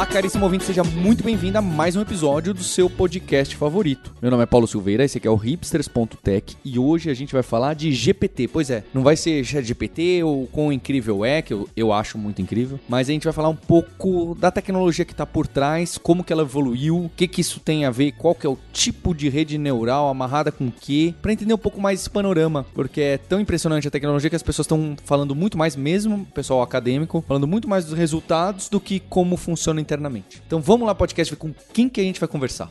Olá, 0.00 0.06
caríssimo 0.06 0.46
ouvinte, 0.46 0.64
seja 0.64 0.82
muito 0.82 1.22
bem-vindo 1.22 1.58
a 1.58 1.60
mais 1.60 1.94
um 1.94 2.00
episódio 2.00 2.54
do 2.54 2.64
seu 2.64 2.88
podcast 2.88 3.54
favorito. 3.54 4.14
Meu 4.22 4.30
nome 4.30 4.44
é 4.44 4.46
Paulo 4.46 4.66
Silveira, 4.66 5.04
esse 5.04 5.18
aqui 5.18 5.28
é 5.28 5.30
o 5.30 5.34
hipsters.tech 5.34 6.56
e 6.64 6.78
hoje 6.78 7.10
a 7.10 7.14
gente 7.14 7.34
vai 7.34 7.42
falar 7.42 7.74
de 7.74 7.92
GPT. 7.92 8.48
Pois 8.48 8.70
é, 8.70 8.82
não 8.94 9.02
vai 9.02 9.14
ser 9.14 9.44
GPT 9.44 10.22
ou 10.24 10.46
quão 10.46 10.72
incrível 10.72 11.22
é, 11.22 11.42
que 11.42 11.52
eu, 11.52 11.68
eu 11.76 11.92
acho 11.92 12.16
muito 12.16 12.40
incrível, 12.40 12.80
mas 12.88 13.10
a 13.10 13.12
gente 13.12 13.24
vai 13.24 13.32
falar 13.34 13.50
um 13.50 13.54
pouco 13.54 14.34
da 14.40 14.50
tecnologia 14.50 15.04
que 15.04 15.12
está 15.12 15.26
por 15.26 15.46
trás, 15.46 15.98
como 15.98 16.24
que 16.24 16.32
ela 16.32 16.44
evoluiu, 16.44 16.96
o 16.96 17.10
que 17.14 17.28
que 17.28 17.42
isso 17.42 17.60
tem 17.60 17.84
a 17.84 17.90
ver, 17.90 18.12
qual 18.12 18.34
que 18.34 18.46
é 18.46 18.50
o 18.50 18.56
tipo 18.72 19.14
de 19.14 19.28
rede 19.28 19.58
neural 19.58 20.08
amarrada 20.08 20.50
com 20.50 20.68
o 20.68 20.72
que, 20.72 21.14
para 21.20 21.34
entender 21.34 21.52
um 21.52 21.58
pouco 21.58 21.78
mais 21.78 22.00
esse 22.00 22.08
panorama, 22.08 22.64
porque 22.72 23.02
é 23.02 23.18
tão 23.18 23.38
impressionante 23.38 23.86
a 23.86 23.90
tecnologia 23.90 24.30
que 24.30 24.36
as 24.36 24.42
pessoas 24.42 24.64
estão 24.64 24.96
falando 25.04 25.34
muito 25.34 25.58
mais, 25.58 25.76
mesmo 25.76 26.26
pessoal 26.32 26.62
acadêmico, 26.62 27.22
falando 27.28 27.46
muito 27.46 27.68
mais 27.68 27.84
dos 27.84 27.92
resultados 27.92 28.70
do 28.70 28.80
que 28.80 28.98
como 28.98 29.36
funciona 29.36 29.89
internamente. 29.90 30.40
Então 30.46 30.60
vamos 30.60 30.86
lá, 30.86 30.94
podcast, 30.94 31.34
ver 31.34 31.38
com 31.38 31.52
quem 31.72 31.88
que 31.88 32.00
a 32.00 32.04
gente 32.04 32.20
vai 32.20 32.28
conversar. 32.28 32.70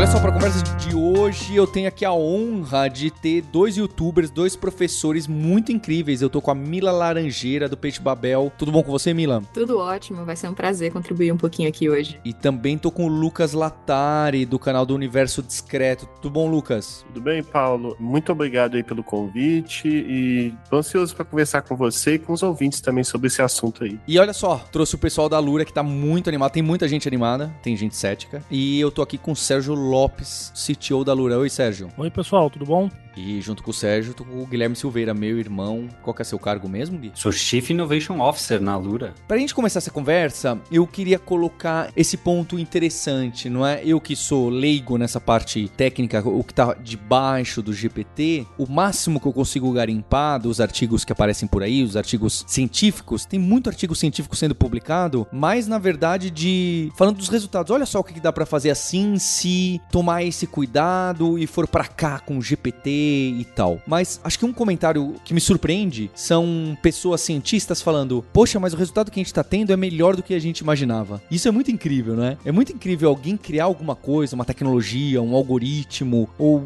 Olha 0.00 0.06
só, 0.06 0.18
para 0.18 0.30
a 0.30 0.32
conversa 0.32 0.62
de 0.78 0.96
hoje, 0.96 1.54
eu 1.54 1.66
tenho 1.66 1.86
aqui 1.86 2.06
a 2.06 2.12
honra 2.14 2.88
de 2.88 3.10
ter 3.10 3.42
dois 3.42 3.76
youtubers, 3.76 4.30
dois 4.30 4.56
professores 4.56 5.26
muito 5.26 5.72
incríveis. 5.72 6.22
Eu 6.22 6.30
tô 6.30 6.40
com 6.40 6.50
a 6.50 6.54
Mila 6.54 6.90
Laranjeira, 6.90 7.68
do 7.68 7.76
Peixe 7.76 8.00
Babel. 8.00 8.50
Tudo 8.56 8.72
bom 8.72 8.82
com 8.82 8.90
você, 8.90 9.12
Mila? 9.12 9.42
Tudo 9.52 9.76
ótimo, 9.76 10.24
vai 10.24 10.36
ser 10.36 10.48
um 10.48 10.54
prazer 10.54 10.90
contribuir 10.90 11.30
um 11.32 11.36
pouquinho 11.36 11.68
aqui 11.68 11.90
hoje. 11.90 12.18
E 12.24 12.32
também 12.32 12.78
tô 12.78 12.90
com 12.90 13.04
o 13.04 13.08
Lucas 13.08 13.52
Latari, 13.52 14.46
do 14.46 14.58
canal 14.58 14.86
do 14.86 14.94
Universo 14.94 15.42
Discreto. 15.42 16.08
Tudo 16.22 16.32
bom, 16.32 16.48
Lucas? 16.48 17.04
Tudo 17.08 17.20
bem, 17.20 17.42
Paulo? 17.42 17.94
Muito 18.00 18.32
obrigado 18.32 18.76
aí 18.76 18.82
pelo 18.82 19.04
convite 19.04 19.86
e 19.86 20.54
tô 20.70 20.78
ansioso 20.78 21.14
para 21.14 21.26
conversar 21.26 21.60
com 21.60 21.76
você 21.76 22.14
e 22.14 22.18
com 22.18 22.32
os 22.32 22.42
ouvintes 22.42 22.80
também 22.80 23.04
sobre 23.04 23.26
esse 23.26 23.42
assunto 23.42 23.84
aí. 23.84 24.00
E 24.08 24.18
olha 24.18 24.32
só, 24.32 24.64
trouxe 24.72 24.94
o 24.94 24.98
pessoal 24.98 25.28
da 25.28 25.38
Lura 25.38 25.62
que 25.62 25.74
tá 25.74 25.82
muito 25.82 26.30
animado. 26.30 26.52
Tem 26.52 26.62
muita 26.62 26.88
gente 26.88 27.06
animada, 27.06 27.54
tem 27.62 27.76
gente 27.76 27.94
cética. 27.94 28.42
E 28.50 28.80
eu 28.80 28.90
tô 28.90 29.02
aqui 29.02 29.18
com 29.18 29.32
o 29.32 29.36
Sérgio 29.36 29.89
Lopes, 29.90 30.52
CTO 30.54 31.04
da 31.04 31.12
Lura. 31.12 31.36
Oi, 31.36 31.50
Sérgio. 31.50 31.88
Oi, 31.98 32.10
pessoal, 32.10 32.48
tudo 32.48 32.64
bom? 32.64 32.88
E 33.16 33.40
junto 33.40 33.62
com 33.62 33.70
o 33.70 33.74
Sérgio, 33.74 34.14
tô 34.14 34.24
com 34.24 34.42
o 34.42 34.46
Guilherme 34.46 34.74
Silveira, 34.74 35.12
meu 35.12 35.38
irmão. 35.38 35.88
Qual 36.02 36.14
que 36.14 36.22
é 36.22 36.24
seu 36.24 36.38
cargo 36.38 36.68
mesmo, 36.68 36.98
Gui? 36.98 37.12
Sou 37.14 37.30
Chief 37.30 37.70
Innovation 37.70 38.20
Officer 38.20 38.60
na 38.60 38.76
Lura. 38.76 39.14
Pra 39.28 39.36
gente 39.36 39.54
começar 39.54 39.78
essa 39.78 39.90
conversa, 39.90 40.58
eu 40.70 40.86
queria 40.86 41.18
colocar 41.18 41.90
esse 41.96 42.16
ponto 42.16 42.58
interessante, 42.58 43.50
não 43.50 43.66
é? 43.66 43.82
Eu 43.84 44.00
que 44.00 44.16
sou 44.16 44.48
leigo 44.48 44.96
nessa 44.96 45.20
parte 45.20 45.68
técnica, 45.76 46.26
o 46.26 46.42
que 46.42 46.54
tá 46.54 46.74
debaixo 46.74 47.60
do 47.60 47.74
GPT, 47.74 48.46
o 48.56 48.66
máximo 48.66 49.20
que 49.20 49.26
eu 49.26 49.32
consigo 49.32 49.70
garimpar 49.72 50.40
dos 50.40 50.60
artigos 50.60 51.04
que 51.04 51.12
aparecem 51.12 51.46
por 51.46 51.62
aí, 51.62 51.82
os 51.82 51.96
artigos 51.96 52.44
científicos, 52.46 53.26
tem 53.26 53.38
muito 53.38 53.68
artigo 53.68 53.94
científico 53.94 54.34
sendo 54.34 54.54
publicado, 54.54 55.26
mas 55.30 55.66
na 55.66 55.78
verdade 55.78 56.30
de 56.30 56.90
falando 56.96 57.18
dos 57.18 57.28
resultados. 57.28 57.70
Olha 57.70 57.84
só 57.84 58.00
o 58.00 58.04
que 58.04 58.18
dá 58.18 58.32
para 58.32 58.46
fazer 58.46 58.70
assim 58.70 59.18
se 59.18 59.69
tomar 59.90 60.24
esse 60.24 60.46
cuidado 60.46 61.38
e 61.38 61.46
for 61.46 61.68
para 61.68 61.84
cá 61.84 62.18
com 62.18 62.38
o 62.38 62.42
GPT 62.42 62.90
e 62.90 63.46
tal. 63.54 63.80
Mas 63.86 64.20
acho 64.24 64.38
que 64.38 64.44
um 64.44 64.52
comentário 64.52 65.14
que 65.24 65.34
me 65.34 65.40
surpreende 65.40 66.10
são 66.14 66.76
pessoas 66.82 67.20
cientistas 67.20 67.82
falando: 67.82 68.24
Poxa, 68.32 68.58
mas 68.58 68.72
o 68.72 68.76
resultado 68.76 69.10
que 69.10 69.20
a 69.20 69.22
gente 69.22 69.34
tá 69.34 69.44
tendo 69.44 69.72
é 69.72 69.76
melhor 69.76 70.16
do 70.16 70.22
que 70.22 70.34
a 70.34 70.38
gente 70.38 70.60
imaginava. 70.60 71.22
Isso 71.30 71.46
é 71.46 71.50
muito 71.50 71.70
incrível, 71.70 72.16
né? 72.16 72.36
É 72.44 72.52
muito 72.52 72.72
incrível 72.72 73.08
alguém 73.08 73.36
criar 73.36 73.64
alguma 73.64 73.94
coisa, 73.94 74.34
uma 74.34 74.44
tecnologia, 74.44 75.22
um 75.22 75.34
algoritmo 75.34 76.28
ou 76.38 76.64